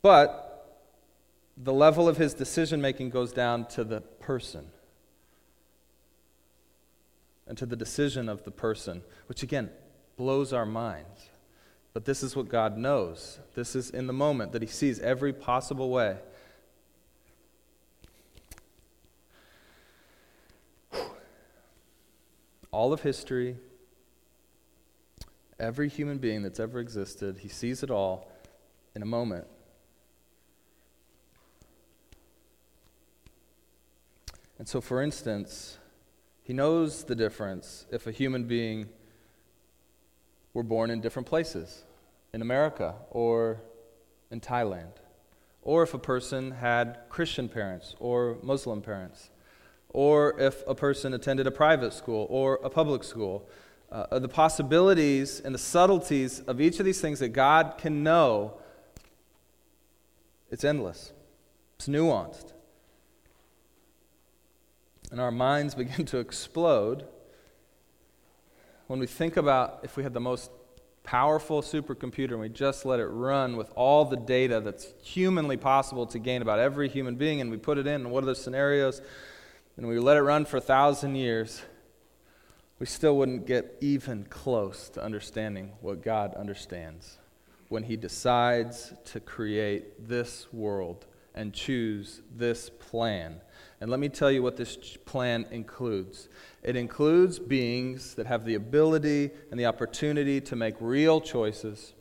But 0.00 0.80
the 1.54 1.74
level 1.74 2.08
of 2.08 2.16
his 2.16 2.32
decision 2.32 2.80
making 2.80 3.10
goes 3.10 3.30
down 3.30 3.66
to 3.66 3.84
the 3.84 4.00
person 4.00 4.70
and 7.46 7.58
to 7.58 7.66
the 7.66 7.76
decision 7.76 8.28
of 8.28 8.44
the 8.44 8.50
person, 8.50 9.02
which 9.26 9.42
again 9.42 9.70
blows 10.16 10.52
our 10.52 10.66
minds. 10.66 11.28
But 11.92 12.04
this 12.04 12.22
is 12.22 12.34
what 12.34 12.48
God 12.48 12.76
knows. 12.76 13.38
This 13.54 13.76
is 13.76 13.90
in 13.90 14.06
the 14.06 14.12
moment 14.12 14.52
that 14.52 14.62
He 14.62 14.68
sees 14.68 14.98
every 15.00 15.32
possible 15.32 15.90
way. 15.90 16.16
All 22.72 22.92
of 22.92 23.02
history, 23.02 23.56
every 25.60 25.88
human 25.88 26.18
being 26.18 26.42
that's 26.42 26.58
ever 26.58 26.80
existed, 26.80 27.38
He 27.38 27.48
sees 27.48 27.84
it 27.84 27.90
all 27.90 28.32
in 28.96 29.02
a 29.02 29.06
moment. 29.06 29.46
And 34.58 34.68
so, 34.68 34.80
for 34.80 35.02
instance, 35.02 35.78
He 36.44 36.52
knows 36.52 37.04
the 37.04 37.14
difference 37.14 37.86
if 37.90 38.06
a 38.06 38.12
human 38.12 38.44
being 38.44 38.90
were 40.52 40.62
born 40.62 40.90
in 40.90 41.00
different 41.00 41.26
places, 41.26 41.84
in 42.34 42.42
America 42.42 42.94
or 43.10 43.62
in 44.30 44.40
Thailand. 44.40 44.92
Or 45.62 45.82
if 45.82 45.94
a 45.94 45.98
person 45.98 46.50
had 46.50 46.98
Christian 47.08 47.48
parents 47.48 47.96
or 47.98 48.36
Muslim 48.42 48.82
parents. 48.82 49.30
Or 49.88 50.38
if 50.38 50.62
a 50.66 50.74
person 50.74 51.14
attended 51.14 51.46
a 51.46 51.50
private 51.50 51.94
school 51.94 52.26
or 52.28 52.60
a 52.62 52.68
public 52.68 53.04
school. 53.04 53.48
Uh, 53.90 54.18
the 54.18 54.28
possibilities 54.28 55.40
and 55.40 55.54
the 55.54 55.58
subtleties 55.58 56.40
of 56.40 56.60
each 56.60 56.78
of 56.78 56.84
these 56.84 57.00
things 57.00 57.20
that 57.20 57.28
God 57.28 57.76
can 57.78 58.02
know, 58.02 58.58
it's 60.50 60.64
endless, 60.64 61.12
it's 61.76 61.86
nuanced. 61.86 62.53
And 65.14 65.20
our 65.20 65.30
minds 65.30 65.74
begin 65.76 66.06
to 66.06 66.18
explode 66.18 67.04
when 68.88 68.98
we 68.98 69.06
think 69.06 69.36
about 69.36 69.78
if 69.84 69.96
we 69.96 70.02
had 70.02 70.12
the 70.12 70.18
most 70.18 70.50
powerful 71.04 71.62
supercomputer 71.62 72.32
and 72.32 72.40
we 72.40 72.48
just 72.48 72.84
let 72.84 72.98
it 72.98 73.06
run 73.06 73.56
with 73.56 73.70
all 73.76 74.04
the 74.04 74.16
data 74.16 74.60
that's 74.60 74.92
humanly 75.04 75.56
possible 75.56 76.04
to 76.04 76.18
gain 76.18 76.42
about 76.42 76.58
every 76.58 76.88
human 76.88 77.14
being 77.14 77.40
and 77.40 77.48
we 77.48 77.56
put 77.56 77.78
it 77.78 77.86
in 77.86 78.00
and 78.00 78.10
what 78.10 78.24
are 78.24 78.26
the 78.26 78.34
scenarios? 78.34 79.02
And 79.76 79.86
we 79.86 80.00
let 80.00 80.16
it 80.16 80.22
run 80.22 80.46
for 80.46 80.56
a 80.56 80.60
thousand 80.60 81.14
years, 81.14 81.62
we 82.80 82.86
still 82.86 83.16
wouldn't 83.16 83.46
get 83.46 83.76
even 83.80 84.24
close 84.24 84.88
to 84.88 85.00
understanding 85.04 85.74
what 85.80 86.02
God 86.02 86.34
understands 86.34 87.18
when 87.68 87.84
He 87.84 87.96
decides 87.96 88.92
to 89.12 89.20
create 89.20 90.08
this 90.08 90.52
world 90.52 91.06
and 91.34 91.52
choose 91.52 92.22
this 92.36 92.70
plan. 92.70 93.40
And 93.80 93.90
let 93.90 94.00
me 94.00 94.08
tell 94.08 94.30
you 94.30 94.42
what 94.42 94.56
this 94.56 94.76
plan 95.04 95.46
includes 95.50 96.28
it 96.62 96.76
includes 96.76 97.38
beings 97.38 98.14
that 98.14 98.26
have 98.26 98.46
the 98.46 98.54
ability 98.54 99.30
and 99.50 99.60
the 99.60 99.66
opportunity 99.66 100.40
to 100.40 100.56
make 100.56 100.74
real 100.80 101.20
choices. 101.20 101.92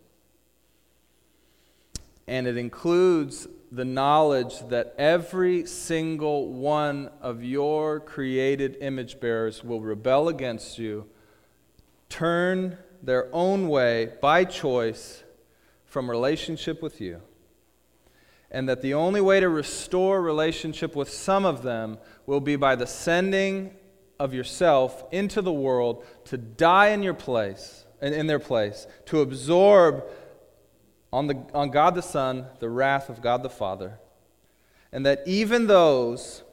And 2.27 2.47
it 2.47 2.55
includes 2.55 3.45
the 3.73 3.83
knowledge 3.83 4.65
that 4.69 4.95
every 4.97 5.65
single 5.65 6.47
one 6.53 7.09
of 7.19 7.43
your 7.43 7.99
created 7.99 8.77
image 8.79 9.19
bearers 9.19 9.65
will 9.65 9.81
rebel 9.81 10.29
against 10.29 10.79
you, 10.79 11.09
turn 12.07 12.77
their 13.01 13.27
own 13.33 13.67
way 13.67 14.13
by 14.21 14.45
choice 14.45 15.23
from 15.85 16.09
relationship 16.09 16.81
with 16.81 17.01
you. 17.01 17.21
And 18.53 18.69
that 18.69 18.81
the 18.81 18.93
only 18.93 19.19
way 19.19 19.39
to 19.39 19.49
restore 19.49 20.21
relationship 20.21 20.95
with 20.95 21.09
some 21.09 21.43
of 21.43 21.63
them 21.63 21.97
will 22.25 22.39
be 22.39 22.55
by 22.55 22.75
the 22.75 22.87
sending 22.87 23.73
of 24.19 24.33
yourself 24.33 25.03
into 25.11 25.41
the 25.41 25.51
world 25.51 26.05
to 26.25 26.37
die 26.37 26.89
in 26.89 27.03
your 27.03 27.15
place, 27.15 27.85
and 27.99 28.13
in 28.13 28.27
their 28.27 28.39
place, 28.39 28.85
to 29.07 29.21
absorb 29.21 30.03
on, 31.11 31.27
the, 31.27 31.45
on 31.53 31.71
God 31.71 31.95
the 31.95 32.01
Son 32.01 32.45
the 32.59 32.69
wrath 32.69 33.09
of 33.09 33.21
God 33.21 33.43
the 33.43 33.49
Father. 33.49 33.99
And 34.91 35.05
that 35.05 35.23
even 35.25 35.67
those 35.67 36.43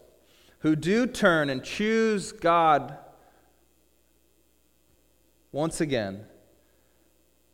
who 0.61 0.77
do 0.77 1.07
turn 1.07 1.51
and 1.51 1.63
choose 1.63 2.33
God 2.33 2.97
once 5.53 5.81
again 5.81 6.25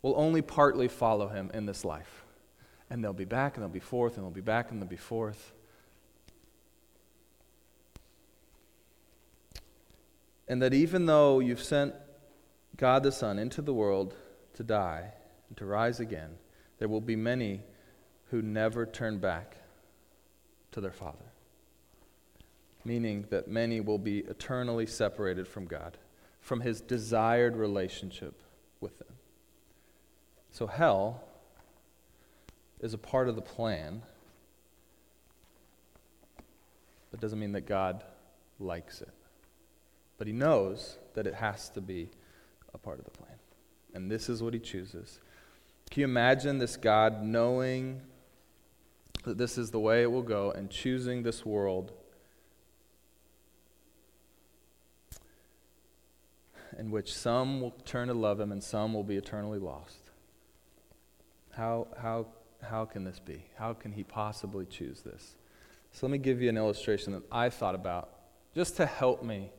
will 0.03 0.15
only 0.17 0.43
partly 0.43 0.89
follow 0.89 1.29
him 1.29 1.51
in 1.53 1.67
this 1.67 1.85
life. 1.85 2.26
And 2.89 3.03
they'll 3.03 3.13
be 3.13 3.25
back, 3.25 3.57
and 3.57 3.63
they'll 3.63 3.69
be 3.69 3.81
forth, 3.81 4.17
and 4.17 4.25
they'll 4.25 4.31
be 4.31 4.41
back, 4.41 4.71
and 4.71 4.81
they'll 4.81 4.89
be 4.89 4.97
forth. 4.97 5.53
And 10.49 10.63
that 10.63 10.73
even 10.73 11.07
though 11.07 11.41
you've 11.41 11.63
sent 11.63 11.95
God 12.77 13.03
the 13.03 13.13
Son 13.13 13.39
into 13.39 13.63
the 13.63 13.75
world 13.75 14.15
to 14.55 14.63
die 14.63 15.13
and 15.49 15.57
to 15.57 15.67
rise 15.67 15.99
again, 15.99 16.37
there 16.79 16.89
will 16.89 17.01
be 17.01 17.17
many 17.17 17.63
who 18.31 18.43
never 18.43 18.87
turn 18.87 19.19
back 19.19 19.57
to 20.73 20.81
their 20.81 20.93
Father. 20.93 21.33
Meaning 22.85 23.27
that 23.31 23.49
many 23.49 23.81
will 23.81 23.99
be 23.99 24.19
eternally 24.21 24.87
separated 24.87 25.49
from 25.49 25.67
God, 25.67 25.99
from 26.41 26.61
His 26.61 26.81
desired 26.81 27.57
relationship 27.57 28.41
with 28.81 28.99
them. 28.99 29.15
So, 30.53 30.67
hell 30.67 31.25
is 32.81 32.95
a 32.95 32.99
part 32.99 33.29
of 33.29 33.37
the 33.37 33.43
plan. 33.43 34.03
That 37.11 37.21
doesn't 37.21 37.39
mean 37.39 37.53
that 37.53 37.67
God 37.67 38.05
likes 38.59 39.01
it. 39.01 39.13
But 40.19 40.27
he 40.27 40.33
knows 40.33 40.99
that 41.15 41.27
it 41.27 41.35
has 41.35 41.69
to 41.71 41.81
be 41.81 42.11
a 42.75 42.79
part 42.79 42.99
of 42.99 43.05
the 43.05 43.11
plan. 43.11 43.33
And 43.95 44.11
this 44.11 44.29
is 44.29 44.43
what 44.43 44.55
he 44.55 44.61
chooses. 44.61 45.21
Can 45.91 46.01
you 46.01 46.05
imagine 46.05 46.59
this 46.59 46.77
God 46.77 47.23
knowing 47.23 48.03
that 49.25 49.39
this 49.39 49.57
is 49.59 49.71
the 49.71 49.81
way 49.81 50.03
it 50.03 50.11
will 50.11 50.23
go 50.23 50.51
and 50.51 50.71
choosing 50.71 51.23
this 51.23 51.45
world 51.45 51.93
in 56.79 56.91
which 56.91 57.15
some 57.15 57.61
will 57.61 57.71
turn 57.71 58.09
to 58.09 58.15
love 58.15 58.39
him 58.39 58.53
and 58.53 58.63
some 58.63 58.93
will 58.93 59.05
be 59.05 59.17
eternally 59.17 59.59
lost? 59.59 60.11
How, 61.53 61.89
how, 61.99 62.27
how 62.63 62.85
can 62.85 63.05
this 63.05 63.19
be? 63.19 63.45
How 63.57 63.73
can 63.73 63.93
he 63.93 64.03
possibly 64.03 64.67
choose 64.67 65.03
this? 65.03 65.37
So 65.93 66.07
let 66.07 66.13
me 66.13 66.19
give 66.19 66.43
you 66.43 66.49
an 66.49 66.57
illustration 66.57 67.13
that 67.13 67.23
I 67.31 67.49
thought 67.49 67.75
about 67.75 68.11
just 68.55 68.77
to 68.77 68.87
help 68.87 69.23
me 69.23 69.51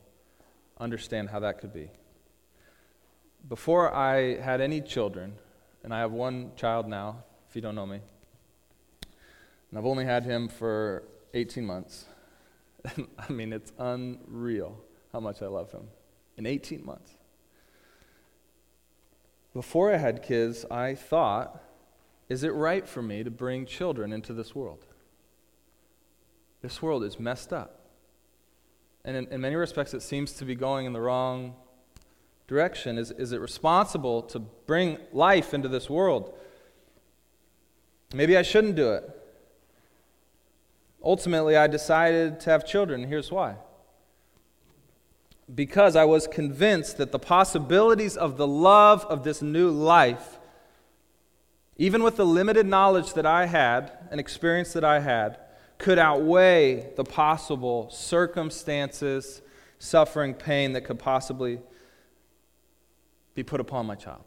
understand 0.78 1.30
how 1.30 1.40
that 1.40 1.58
could 1.58 1.72
be. 1.72 1.90
Before 3.48 3.94
I 3.94 4.40
had 4.40 4.60
any 4.60 4.80
children, 4.80 5.34
and 5.84 5.94
I 5.94 6.00
have 6.00 6.12
one 6.12 6.52
child 6.56 6.88
now, 6.88 7.24
if 7.48 7.56
you 7.56 7.62
don't 7.62 7.74
know 7.74 7.86
me, 7.86 8.00
and 9.70 9.78
I've 9.78 9.86
only 9.86 10.04
had 10.04 10.24
him 10.24 10.48
for 10.48 11.04
18 11.34 11.64
months. 11.64 12.06
I 12.84 13.32
mean, 13.32 13.52
it's 13.52 13.72
unreal 13.78 14.78
how 15.12 15.20
much 15.20 15.42
I 15.42 15.46
love 15.46 15.70
him. 15.72 15.88
In 16.36 16.46
18 16.46 16.84
months. 16.84 17.12
Before 19.54 19.92
I 19.92 19.96
had 19.96 20.22
kids, 20.22 20.64
I 20.70 20.94
thought, 20.94 21.62
is 22.28 22.42
it 22.42 22.52
right 22.52 22.86
for 22.86 23.02
me 23.02 23.24
to 23.24 23.30
bring 23.30 23.66
children 23.66 24.12
into 24.12 24.32
this 24.32 24.54
world? 24.54 24.84
This 26.62 26.82
world 26.82 27.04
is 27.04 27.18
messed 27.18 27.52
up. 27.52 27.86
And 29.04 29.16
in, 29.16 29.26
in 29.28 29.40
many 29.40 29.56
respects, 29.56 29.94
it 29.94 30.02
seems 30.02 30.32
to 30.34 30.44
be 30.44 30.54
going 30.54 30.86
in 30.86 30.92
the 30.92 31.00
wrong 31.00 31.54
direction. 32.46 32.98
Is, 32.98 33.10
is 33.12 33.32
it 33.32 33.40
responsible 33.40 34.22
to 34.22 34.40
bring 34.40 34.98
life 35.12 35.54
into 35.54 35.68
this 35.68 35.88
world? 35.88 36.34
Maybe 38.12 38.36
I 38.36 38.42
shouldn't 38.42 38.74
do 38.74 38.92
it. 38.92 39.08
Ultimately, 41.02 41.56
I 41.56 41.68
decided 41.68 42.40
to 42.40 42.50
have 42.50 42.66
children. 42.66 43.04
Here's 43.04 43.30
why 43.30 43.56
because 45.54 45.96
I 45.96 46.04
was 46.04 46.26
convinced 46.26 46.98
that 46.98 47.12
the 47.12 47.18
possibilities 47.18 48.16
of 48.16 48.36
the 48.36 48.46
love 48.46 49.04
of 49.06 49.24
this 49.24 49.40
new 49.40 49.70
life, 49.70 50.37
even 51.78 52.02
with 52.02 52.16
the 52.16 52.26
limited 52.26 52.66
knowledge 52.66 53.14
that 53.14 53.24
I 53.24 53.46
had 53.46 53.92
and 54.10 54.18
experience 54.18 54.72
that 54.72 54.84
I 54.84 54.98
had, 54.98 55.38
could 55.78 55.98
outweigh 55.98 56.92
the 56.96 57.04
possible 57.04 57.88
circumstances, 57.90 59.40
suffering, 59.78 60.34
pain 60.34 60.72
that 60.72 60.82
could 60.82 60.98
possibly 60.98 61.60
be 63.36 63.44
put 63.44 63.60
upon 63.60 63.86
my 63.86 63.94
child. 63.94 64.24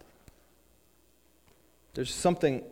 There's 1.93 2.13
something 2.13 2.63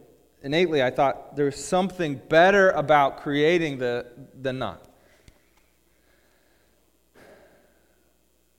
innately, 0.42 0.82
I 0.82 0.92
thought 0.92 1.36
there's 1.36 1.62
something 1.62 2.16
better 2.30 2.72
about 2.72 3.18
creating 3.18 3.80
the, 3.80 4.06
than 4.34 4.60
not. 4.60 4.86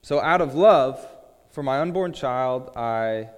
So, 0.02 0.20
out 0.20 0.42
of 0.42 0.54
love 0.54 1.06
for 1.50 1.62
my 1.62 1.80
unborn 1.80 2.12
child, 2.12 2.70
I, 2.76 3.28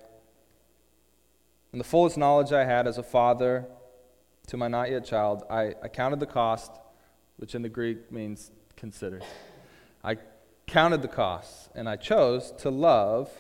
in 1.73 1.79
the 1.79 1.85
fullest 1.85 2.19
knowledge 2.19 2.53
I 2.53 2.65
had 2.65 2.87
as 2.87 2.99
a 2.99 3.03
father 3.03 3.67
to 4.49 4.57
my 4.57 4.69
not 4.69 4.91
yet 4.91 5.05
child, 5.05 5.45
I, 5.49 5.75
counted 5.93 6.21
the 6.21 6.27
cost, 6.27 6.73
which 7.37 7.55
in 7.55 7.63
the 7.63 7.69
Greek 7.69 8.11
means 8.11 8.51
considered. 8.77 9.25
I 10.05 10.19
counted 10.67 11.03
the 11.03 11.09
costs, 11.09 11.71
and 11.75 11.89
I 11.89 11.97
chose 11.97 12.53
to 12.59 12.71
love 12.71 13.31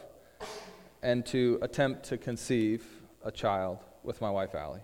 and 1.03 1.27
to 1.27 1.59
attempt 1.61 2.05
to 2.05 2.17
conceive 2.17 2.85
a 3.25 3.33
child 3.33 3.79
with 4.03 4.21
my 4.21 4.31
wife, 4.31 4.55
Allie. 4.55 4.83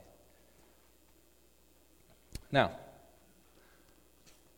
Now, 2.50 2.72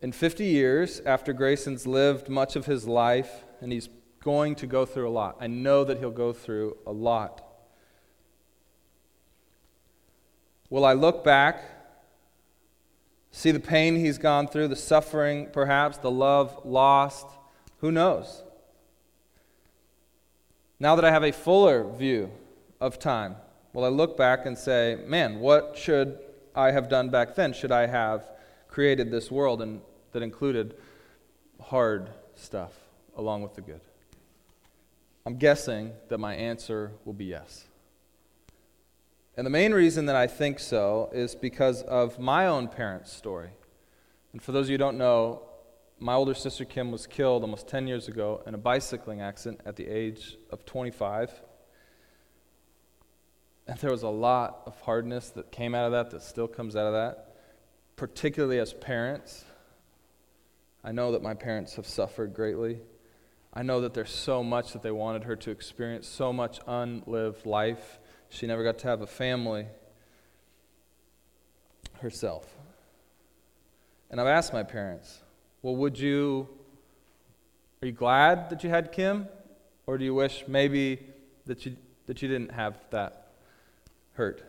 in 0.00 0.12
50 0.12 0.44
years, 0.44 1.00
after 1.04 1.32
Grayson's 1.32 1.86
lived 1.86 2.28
much 2.28 2.56
of 2.56 2.66
his 2.66 2.86
life 2.86 3.44
and 3.60 3.70
he's 3.70 3.88
going 4.22 4.54
to 4.56 4.66
go 4.66 4.86
through 4.86 5.08
a 5.08 5.10
lot. 5.10 5.36
I 5.40 5.46
know 5.46 5.84
that 5.84 5.98
he'll 5.98 6.10
go 6.10 6.32
through 6.32 6.78
a 6.86 6.92
lot. 6.92 7.49
Will 10.70 10.84
I 10.84 10.94
look 10.94 11.22
back, 11.22 11.62
see 13.30 13.50
the 13.50 13.60
pain 13.60 13.96
he's 13.96 14.18
gone 14.18 14.48
through, 14.48 14.68
the 14.68 14.76
suffering, 14.76 15.48
perhaps, 15.52 15.98
the 15.98 16.10
love 16.10 16.58
lost? 16.64 17.26
Who 17.80 17.92
knows? 17.92 18.42
Now 20.78 20.96
that 20.96 21.04
I 21.04 21.10
have 21.10 21.24
a 21.24 21.32
fuller 21.32 21.84
view 21.84 22.30
of 22.80 22.98
time, 22.98 23.36
will 23.74 23.84
I 23.84 23.88
look 23.88 24.16
back 24.16 24.46
and 24.46 24.56
say, 24.56 24.98
man, 25.06 25.40
what 25.40 25.76
should 25.76 26.18
I 26.54 26.70
have 26.70 26.88
done 26.88 27.10
back 27.10 27.34
then? 27.34 27.52
Should 27.52 27.72
I 27.72 27.86
have 27.86 28.30
created 28.68 29.10
this 29.10 29.30
world 29.30 29.60
and 29.60 29.82
that 30.12 30.22
included 30.22 30.74
hard 31.60 32.08
stuff? 32.34 32.72
along 33.16 33.42
with 33.42 33.54
the 33.54 33.60
good? 33.60 33.80
I'm 35.26 35.36
guessing 35.36 35.92
that 36.08 36.18
my 36.18 36.34
answer 36.34 36.92
will 37.04 37.12
be 37.12 37.26
yes. 37.26 37.66
And 39.36 39.46
the 39.46 39.50
main 39.50 39.72
reason 39.72 40.06
that 40.06 40.16
I 40.16 40.26
think 40.26 40.58
so 40.58 41.08
is 41.12 41.34
because 41.34 41.82
of 41.82 42.18
my 42.18 42.46
own 42.46 42.68
parents' 42.68 43.12
story. 43.12 43.50
And 44.32 44.42
for 44.42 44.52
those 44.52 44.66
of 44.66 44.70
you 44.70 44.74
who 44.74 44.78
don't 44.78 44.98
know, 44.98 45.42
my 45.98 46.14
older 46.14 46.34
sister 46.34 46.64
Kim 46.64 46.90
was 46.90 47.06
killed 47.06 47.42
almost 47.42 47.68
10 47.68 47.86
years 47.86 48.08
ago 48.08 48.42
in 48.46 48.54
a 48.54 48.58
bicycling 48.58 49.20
accident 49.20 49.60
at 49.64 49.76
the 49.76 49.86
age 49.86 50.36
of 50.50 50.64
25. 50.64 51.30
And 53.68 53.78
there 53.78 53.92
was 53.92 54.02
a 54.02 54.08
lot 54.08 54.62
of 54.66 54.80
hardness 54.80 55.28
that 55.30 55.52
came 55.52 55.76
out 55.76 55.84
of 55.86 55.92
that, 55.92 56.10
that 56.10 56.22
still 56.22 56.48
comes 56.48 56.74
out 56.74 56.86
of 56.86 56.92
that, 56.94 57.36
particularly 57.94 58.58
as 58.58 58.72
parents. 58.72 59.44
I 60.82 60.90
know 60.90 61.12
that 61.12 61.22
my 61.22 61.34
parents 61.34 61.76
have 61.76 61.86
suffered 61.86 62.34
greatly. 62.34 62.80
I 63.54 63.62
know 63.62 63.80
that 63.82 63.94
there's 63.94 64.10
so 64.10 64.42
much 64.42 64.72
that 64.72 64.82
they 64.82 64.90
wanted 64.90 65.22
her 65.22 65.36
to 65.36 65.52
experience, 65.52 66.08
so 66.08 66.32
much 66.32 66.58
unlived 66.66 67.46
life. 67.46 67.99
She 68.30 68.46
never 68.46 68.64
got 68.64 68.78
to 68.78 68.88
have 68.88 69.02
a 69.02 69.06
family 69.06 69.66
herself. 72.00 72.46
And 74.10 74.20
I've 74.20 74.28
asked 74.28 74.52
my 74.52 74.62
parents, 74.62 75.20
well, 75.62 75.76
would 75.76 75.98
you, 75.98 76.48
are 77.82 77.86
you 77.86 77.92
glad 77.92 78.48
that 78.50 78.64
you 78.64 78.70
had 78.70 78.92
Kim? 78.92 79.28
Or 79.86 79.98
do 79.98 80.04
you 80.04 80.14
wish 80.14 80.44
maybe 80.46 81.00
that 81.46 81.66
you, 81.66 81.76
that 82.06 82.22
you 82.22 82.28
didn't 82.28 82.52
have 82.52 82.78
that 82.90 83.32
hurt? 84.12 84.42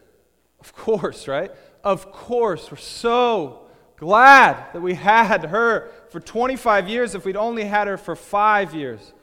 Of 0.60 0.74
course, 0.76 1.28
right? 1.28 1.52
Of 1.84 2.12
course. 2.12 2.70
We're 2.72 2.78
so 2.78 3.64
glad 3.98 4.72
that 4.74 4.82
we 4.82 4.94
had 4.94 5.46
her 5.46 5.92
for 6.10 6.20
25 6.20 6.88
years 6.88 7.16
if 7.16 7.26
we'd 7.26 7.36
only 7.36 7.64
had 7.64 7.88
her 7.88 7.98
for 7.98 8.16
five 8.16 8.76
years. 8.76 9.14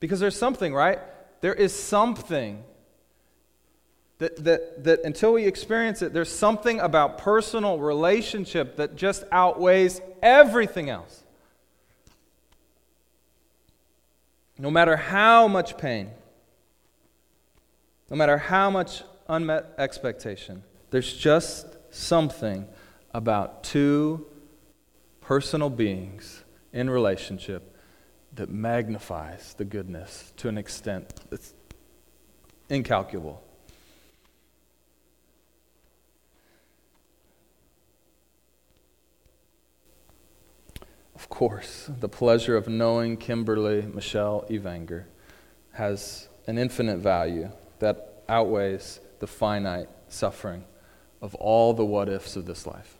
Because 0.00 0.18
there's 0.18 0.38
something, 0.38 0.74
right? 0.74 0.98
There 1.40 1.54
is 1.54 1.72
something 1.72 2.64
that, 4.18 4.44
that, 4.44 4.84
that 4.84 5.04
until 5.04 5.32
we 5.32 5.46
experience 5.46 6.02
it, 6.02 6.12
there's 6.12 6.34
something 6.34 6.80
about 6.80 7.18
personal 7.18 7.78
relationship 7.78 8.76
that 8.76 8.96
just 8.96 9.24
outweighs 9.30 10.00
everything 10.22 10.90
else. 10.90 11.22
No 14.58 14.70
matter 14.70 14.96
how 14.96 15.46
much 15.46 15.78
pain, 15.78 16.10
no 18.10 18.16
matter 18.16 18.38
how 18.38 18.70
much 18.70 19.02
unmet 19.28 19.66
expectation, 19.78 20.64
there's 20.90 21.16
just 21.16 21.66
something 21.90 22.66
about 23.14 23.62
two 23.62 24.26
personal 25.20 25.70
beings 25.70 26.42
in 26.72 26.90
relationship 26.90 27.76
that 28.38 28.50
magnifies 28.50 29.54
the 29.54 29.64
goodness 29.64 30.32
to 30.36 30.48
an 30.48 30.56
extent 30.56 31.12
that's 31.28 31.54
incalculable. 32.68 33.42
Of 41.16 41.28
course, 41.28 41.90
the 41.98 42.08
pleasure 42.08 42.56
of 42.56 42.68
knowing 42.68 43.16
Kimberly 43.16 43.82
Michelle 43.82 44.46
Evanger 44.48 45.04
has 45.72 46.28
an 46.46 46.58
infinite 46.58 46.98
value 46.98 47.50
that 47.80 48.22
outweighs 48.28 49.00
the 49.18 49.26
finite 49.26 49.88
suffering 50.08 50.64
of 51.20 51.34
all 51.34 51.74
the 51.74 51.84
what 51.84 52.08
ifs 52.08 52.36
of 52.36 52.46
this 52.46 52.68
life. 52.68 52.97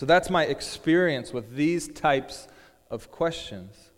So 0.00 0.06
that's 0.06 0.30
my 0.30 0.44
experience 0.44 1.30
with 1.30 1.56
these 1.56 1.86
types 1.86 2.48
of 2.90 3.10
questions. 3.10 3.90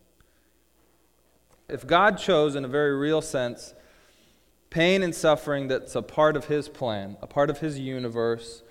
If 1.69 1.87
God 1.87 2.17
chose, 2.17 2.57
in 2.57 2.65
a 2.65 2.67
very 2.67 2.93
real 2.93 3.21
sense, 3.21 3.73
pain 4.69 5.01
and 5.01 5.15
suffering 5.15 5.69
that's 5.69 5.95
a 5.95 6.01
part 6.01 6.35
of 6.35 6.47
His 6.47 6.67
plan, 6.67 7.15
a 7.21 7.25
part 7.25 7.49
of 7.49 7.59
His 7.59 7.79
universe, 7.79 8.63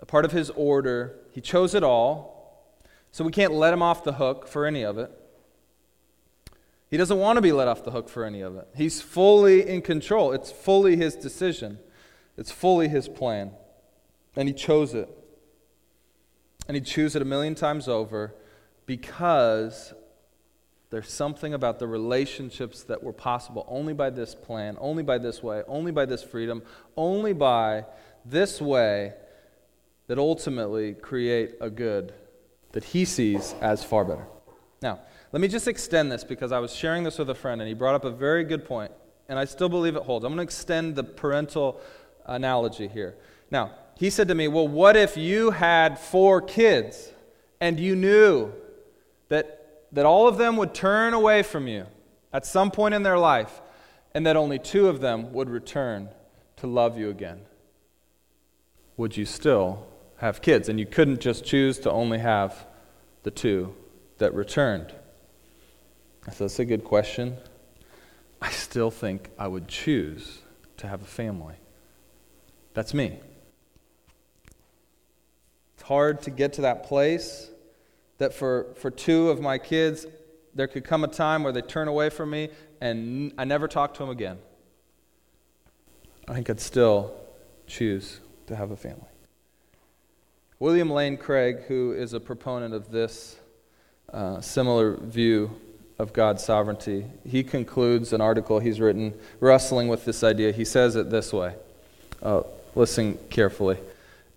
a 0.00 0.06
part 0.06 0.24
of 0.24 0.30
His 0.30 0.48
order, 0.50 1.16
He 1.32 1.40
chose 1.40 1.74
it 1.74 1.82
all, 1.82 2.72
so 3.10 3.24
we 3.24 3.32
can't 3.32 3.54
let 3.54 3.74
Him 3.74 3.82
off 3.82 4.04
the 4.04 4.12
hook 4.12 4.46
for 4.46 4.64
any 4.64 4.84
of 4.84 4.96
it. 4.96 5.10
He 6.88 6.96
doesn't 6.96 7.18
want 7.18 7.36
to 7.36 7.42
be 7.42 7.50
let 7.50 7.66
off 7.66 7.82
the 7.82 7.90
hook 7.90 8.08
for 8.08 8.24
any 8.24 8.42
of 8.42 8.54
it. 8.54 8.68
He's 8.76 9.02
fully 9.02 9.68
in 9.68 9.82
control. 9.82 10.30
It's 10.30 10.52
fully 10.52 10.94
his 10.94 11.16
decision, 11.16 11.80
it's 12.36 12.52
fully 12.52 12.86
his 12.86 13.08
plan. 13.08 13.50
And 14.36 14.46
he 14.46 14.54
chose 14.54 14.94
it. 14.94 15.08
And 16.66 16.74
he'd 16.74 16.86
choose 16.86 17.14
it 17.14 17.22
a 17.22 17.24
million 17.26 17.54
times 17.54 17.88
over 17.88 18.34
because 18.86 19.92
there's 20.90 21.10
something 21.10 21.54
about 21.54 21.78
the 21.78 21.86
relationships 21.86 22.84
that 22.84 23.02
were 23.02 23.12
possible 23.12 23.66
only 23.68 23.92
by 23.92 24.10
this 24.10 24.34
plan, 24.34 24.76
only 24.80 25.02
by 25.02 25.18
this 25.18 25.42
way, 25.42 25.62
only 25.66 25.90
by 25.90 26.06
this 26.06 26.22
freedom, 26.22 26.62
only 26.96 27.32
by 27.32 27.84
this 28.24 28.60
way 28.60 29.12
that 30.06 30.18
ultimately 30.18 30.94
create 30.94 31.54
a 31.60 31.70
good 31.70 32.12
that 32.72 32.84
he 32.84 33.04
sees 33.04 33.54
as 33.60 33.82
far 33.82 34.04
better. 34.04 34.26
Now, 34.82 35.00
let 35.32 35.40
me 35.40 35.48
just 35.48 35.66
extend 35.66 36.12
this 36.12 36.24
because 36.24 36.52
I 36.52 36.58
was 36.58 36.74
sharing 36.74 37.04
this 37.04 37.18
with 37.18 37.30
a 37.30 37.34
friend 37.34 37.60
and 37.60 37.68
he 37.68 37.74
brought 37.74 37.94
up 37.94 38.04
a 38.04 38.10
very 38.10 38.44
good 38.44 38.64
point, 38.64 38.92
and 39.28 39.38
I 39.38 39.46
still 39.46 39.68
believe 39.68 39.96
it 39.96 40.02
holds. 40.02 40.24
I'm 40.24 40.30
going 40.30 40.38
to 40.38 40.44
extend 40.44 40.94
the 40.94 41.04
parental 41.04 41.80
analogy 42.26 42.88
here. 42.88 43.16
Now, 43.50 43.72
he 43.96 44.10
said 44.10 44.28
to 44.28 44.34
me, 44.34 44.48
Well, 44.48 44.68
what 44.68 44.96
if 44.96 45.16
you 45.16 45.50
had 45.50 45.98
four 45.98 46.40
kids 46.40 47.12
and 47.60 47.78
you 47.78 47.94
knew 47.94 48.52
that, 49.28 49.86
that 49.92 50.04
all 50.04 50.28
of 50.28 50.36
them 50.36 50.56
would 50.56 50.74
turn 50.74 51.14
away 51.14 51.42
from 51.42 51.68
you 51.68 51.86
at 52.32 52.44
some 52.44 52.70
point 52.70 52.94
in 52.94 53.02
their 53.02 53.18
life 53.18 53.60
and 54.12 54.26
that 54.26 54.36
only 54.36 54.58
two 54.58 54.88
of 54.88 55.00
them 55.00 55.32
would 55.32 55.48
return 55.48 56.08
to 56.56 56.66
love 56.66 56.98
you 56.98 57.10
again? 57.10 57.40
Would 58.96 59.16
you 59.16 59.24
still 59.24 59.86
have 60.18 60.42
kids? 60.42 60.68
And 60.68 60.78
you 60.78 60.86
couldn't 60.86 61.20
just 61.20 61.44
choose 61.44 61.78
to 61.80 61.90
only 61.90 62.18
have 62.18 62.66
the 63.22 63.30
two 63.30 63.74
that 64.18 64.34
returned. 64.34 64.92
I 66.26 66.30
said, 66.30 66.48
That's 66.48 66.58
a 66.58 66.64
good 66.64 66.84
question. 66.84 67.36
I 68.40 68.50
still 68.50 68.90
think 68.90 69.30
I 69.38 69.48
would 69.48 69.68
choose 69.68 70.40
to 70.78 70.86
have 70.86 71.00
a 71.02 71.06
family. 71.06 71.54
That's 72.74 72.92
me. 72.92 73.20
It's 75.84 75.88
hard 75.90 76.22
to 76.22 76.30
get 76.30 76.54
to 76.54 76.62
that 76.62 76.84
place, 76.84 77.50
that 78.16 78.32
for, 78.32 78.68
for 78.76 78.90
two 78.90 79.28
of 79.28 79.42
my 79.42 79.58
kids, 79.58 80.06
there 80.54 80.66
could 80.66 80.82
come 80.82 81.04
a 81.04 81.08
time 81.08 81.42
where 81.42 81.52
they 81.52 81.60
turn 81.60 81.88
away 81.88 82.08
from 82.08 82.30
me 82.30 82.48
and 82.80 83.34
I 83.36 83.44
never 83.44 83.68
talk 83.68 83.92
to 83.92 84.00
them 84.00 84.08
again. 84.08 84.38
I 86.26 86.38
I'd 86.38 86.58
still 86.58 87.14
choose 87.66 88.20
to 88.46 88.56
have 88.56 88.70
a 88.70 88.76
family. 88.76 89.10
William 90.58 90.88
Lane 90.88 91.18
Craig, 91.18 91.64
who 91.68 91.92
is 91.92 92.14
a 92.14 92.20
proponent 92.20 92.72
of 92.72 92.90
this 92.90 93.36
uh, 94.10 94.40
similar 94.40 94.96
view 94.96 95.50
of 95.98 96.14
God's 96.14 96.42
sovereignty, 96.42 97.04
he 97.28 97.44
concludes 97.44 98.14
an 98.14 98.22
article 98.22 98.58
he's 98.58 98.80
written 98.80 99.12
wrestling 99.38 99.88
with 99.88 100.06
this 100.06 100.24
idea. 100.24 100.50
He 100.50 100.64
says 100.64 100.96
it 100.96 101.10
this 101.10 101.30
way 101.30 101.56
uh, 102.22 102.40
listen 102.74 103.18
carefully. 103.28 103.76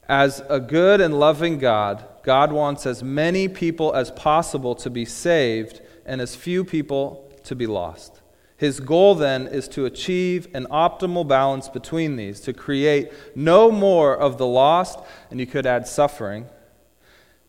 As 0.08 0.42
a 0.50 0.60
good 0.60 1.02
and 1.02 1.20
loving 1.20 1.58
God, 1.58 2.06
God 2.24 2.52
wants 2.54 2.86
as 2.86 3.04
many 3.04 3.48
people 3.48 3.94
as 3.94 4.12
possible 4.12 4.74
to 4.76 4.90
be 4.90 5.04
saved 5.04 5.82
and 6.06 6.22
as 6.22 6.36
few 6.36 6.64
people 6.64 7.30
to 7.44 7.56
be 7.56 7.68
lost. 7.68 8.22
His 8.56 8.80
goal 8.80 9.16
then 9.16 9.48
is 9.48 9.68
to 9.70 9.86
achieve 9.86 10.48
an 10.54 10.66
optimal 10.72 11.28
balance 11.28 11.70
between 11.70 12.16
these, 12.16 12.40
to 12.42 12.54
create 12.54 13.12
no 13.36 13.70
more 13.70 14.18
of 14.18 14.38
the 14.38 14.48
lost, 14.48 15.00
and 15.30 15.40
you 15.40 15.46
could 15.46 15.66
add 15.66 15.88
suffering, 15.88 16.48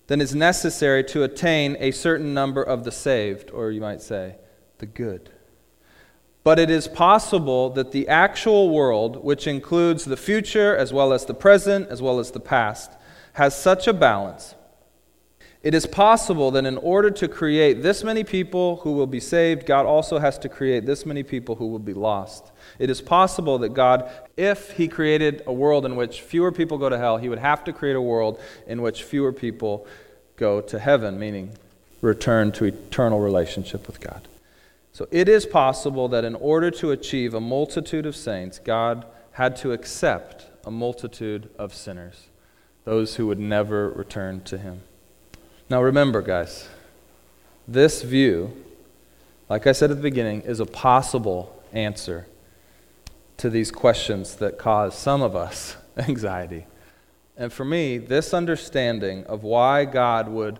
than 0.08 0.20
is 0.20 0.34
necessary 0.34 1.04
to 1.04 1.22
attain 1.22 1.76
a 1.80 1.92
certain 1.92 2.34
number 2.34 2.62
of 2.62 2.84
the 2.84 2.92
saved, 2.92 3.50
or 3.52 3.70
you 3.70 3.80
might 3.80 4.02
say, 4.02 4.36
the 4.78 4.86
good. 4.86 5.30
But 6.48 6.58
it 6.58 6.70
is 6.70 6.88
possible 6.88 7.68
that 7.74 7.92
the 7.92 8.08
actual 8.08 8.70
world, 8.70 9.22
which 9.22 9.46
includes 9.46 10.06
the 10.06 10.16
future 10.16 10.74
as 10.74 10.94
well 10.94 11.12
as 11.12 11.26
the 11.26 11.34
present 11.34 11.90
as 11.90 12.00
well 12.00 12.18
as 12.18 12.30
the 12.30 12.40
past, 12.40 12.90
has 13.34 13.54
such 13.54 13.86
a 13.86 13.92
balance 13.92 14.54
it 15.62 15.74
is 15.74 15.86
possible 15.86 16.52
that 16.52 16.64
in 16.64 16.78
order 16.78 17.10
to 17.10 17.28
create 17.28 17.82
this 17.82 18.04
many 18.04 18.22
people 18.22 18.76
who 18.76 18.92
will 18.92 19.08
be 19.08 19.20
saved, 19.20 19.66
God 19.66 19.84
also 19.84 20.18
has 20.18 20.38
to 20.38 20.48
create 20.48 20.86
this 20.86 21.04
many 21.04 21.22
people 21.22 21.56
who 21.56 21.66
will 21.66 21.80
be 21.80 21.92
lost. 21.92 22.52
It 22.78 22.88
is 22.88 23.00
possible 23.02 23.58
that 23.58 23.74
God, 23.74 24.08
if 24.36 24.70
He 24.70 24.86
created 24.86 25.42
a 25.46 25.52
world 25.52 25.84
in 25.84 25.96
which 25.96 26.22
fewer 26.22 26.52
people 26.52 26.78
go 26.78 26.88
to 26.88 26.96
hell, 26.96 27.18
He 27.18 27.28
would 27.28 27.40
have 27.40 27.64
to 27.64 27.72
create 27.72 27.96
a 27.96 28.00
world 28.00 28.40
in 28.68 28.82
which 28.82 29.02
fewer 29.02 29.32
people 29.32 29.86
go 30.36 30.60
to 30.60 30.78
heaven, 30.78 31.18
meaning 31.18 31.50
return 32.00 32.52
to 32.52 32.64
eternal 32.64 33.20
relationship 33.20 33.88
with 33.88 34.00
God. 34.00 34.28
So 34.98 35.06
it 35.12 35.28
is 35.28 35.46
possible 35.46 36.08
that 36.08 36.24
in 36.24 36.34
order 36.34 36.72
to 36.72 36.90
achieve 36.90 37.32
a 37.32 37.40
multitude 37.40 38.04
of 38.04 38.16
saints, 38.16 38.58
God 38.58 39.06
had 39.30 39.54
to 39.58 39.70
accept 39.70 40.46
a 40.64 40.72
multitude 40.72 41.48
of 41.56 41.72
sinners, 41.72 42.26
those 42.84 43.14
who 43.14 43.28
would 43.28 43.38
never 43.38 43.90
return 43.90 44.42
to 44.42 44.58
Him. 44.58 44.80
Now 45.70 45.80
remember, 45.80 46.20
guys, 46.20 46.68
this 47.68 48.02
view, 48.02 48.52
like 49.48 49.68
I 49.68 49.70
said 49.70 49.92
at 49.92 49.98
the 49.98 50.02
beginning, 50.02 50.40
is 50.40 50.58
a 50.58 50.66
possible 50.66 51.62
answer 51.72 52.26
to 53.36 53.48
these 53.48 53.70
questions 53.70 54.34
that 54.34 54.58
cause 54.58 54.98
some 54.98 55.22
of 55.22 55.36
us 55.36 55.76
anxiety. 55.96 56.66
And 57.36 57.52
for 57.52 57.64
me, 57.64 57.98
this 57.98 58.34
understanding 58.34 59.22
of 59.26 59.44
why 59.44 59.84
God 59.84 60.28
would 60.28 60.58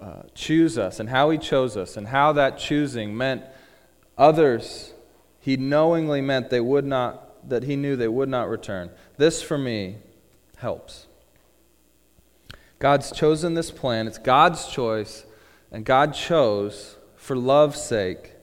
uh, 0.00 0.22
choose 0.36 0.78
us 0.78 1.00
and 1.00 1.08
how 1.08 1.30
He 1.30 1.38
chose 1.38 1.76
us 1.76 1.96
and 1.96 2.06
how 2.06 2.32
that 2.34 2.56
choosing 2.56 3.16
meant 3.16 3.42
others, 4.20 4.92
He 5.40 5.56
knowingly 5.56 6.20
meant 6.20 6.50
they 6.50 6.60
would 6.60 6.84
not, 6.84 7.48
that 7.48 7.64
He 7.64 7.74
knew 7.74 7.96
they 7.96 8.06
would 8.06 8.28
not 8.28 8.48
return. 8.48 8.90
This 9.16 9.42
for 9.42 9.58
me 9.58 9.96
helps. 10.58 11.06
God's 12.78 13.10
chosen 13.10 13.54
this 13.54 13.70
plan. 13.70 14.06
It's 14.06 14.18
God's 14.18 14.66
choice, 14.68 15.24
and 15.72 15.84
God 15.84 16.14
chose 16.14 16.96
for 17.16 17.36
love's 17.36 17.82
sake. 17.82 18.34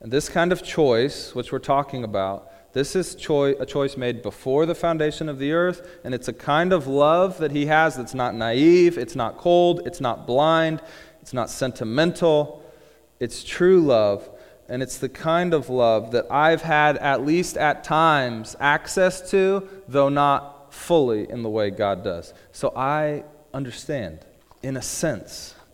And 0.00 0.12
this 0.12 0.28
kind 0.28 0.52
of 0.52 0.62
choice, 0.62 1.34
which 1.34 1.52
we're 1.52 1.58
talking 1.58 2.04
about, 2.04 2.50
this 2.72 2.96
is 2.96 3.14
choi- 3.14 3.54
a 3.60 3.64
choice 3.64 3.96
made 3.96 4.20
before 4.20 4.66
the 4.66 4.74
foundation 4.74 5.28
of 5.28 5.38
the 5.38 5.52
earth, 5.52 5.88
and 6.02 6.12
it's 6.12 6.26
a 6.26 6.32
kind 6.32 6.72
of 6.72 6.88
love 6.88 7.38
that 7.38 7.52
He 7.52 7.66
has 7.66 7.96
that's 7.96 8.14
not 8.14 8.34
naive, 8.34 8.98
it's 8.98 9.14
not 9.14 9.38
cold, 9.38 9.86
it's 9.86 10.00
not 10.00 10.26
blind, 10.26 10.82
it's 11.22 11.32
not 11.32 11.48
sentimental. 11.50 12.63
It's 13.24 13.42
true 13.42 13.80
love, 13.80 14.28
and 14.68 14.82
it's 14.82 14.98
the 14.98 15.08
kind 15.08 15.54
of 15.54 15.70
love 15.70 16.10
that 16.10 16.30
I've 16.30 16.60
had, 16.60 16.98
at 16.98 17.24
least 17.24 17.56
at 17.56 17.82
times, 17.82 18.54
access 18.60 19.30
to, 19.30 19.66
though 19.88 20.10
not 20.10 20.74
fully 20.74 21.30
in 21.30 21.42
the 21.42 21.48
way 21.48 21.70
God 21.70 22.04
does. 22.04 22.34
So 22.52 22.70
I 22.76 23.24
understand, 23.54 24.18
in 24.62 24.76
a 24.76 24.82
sense, 24.82 25.53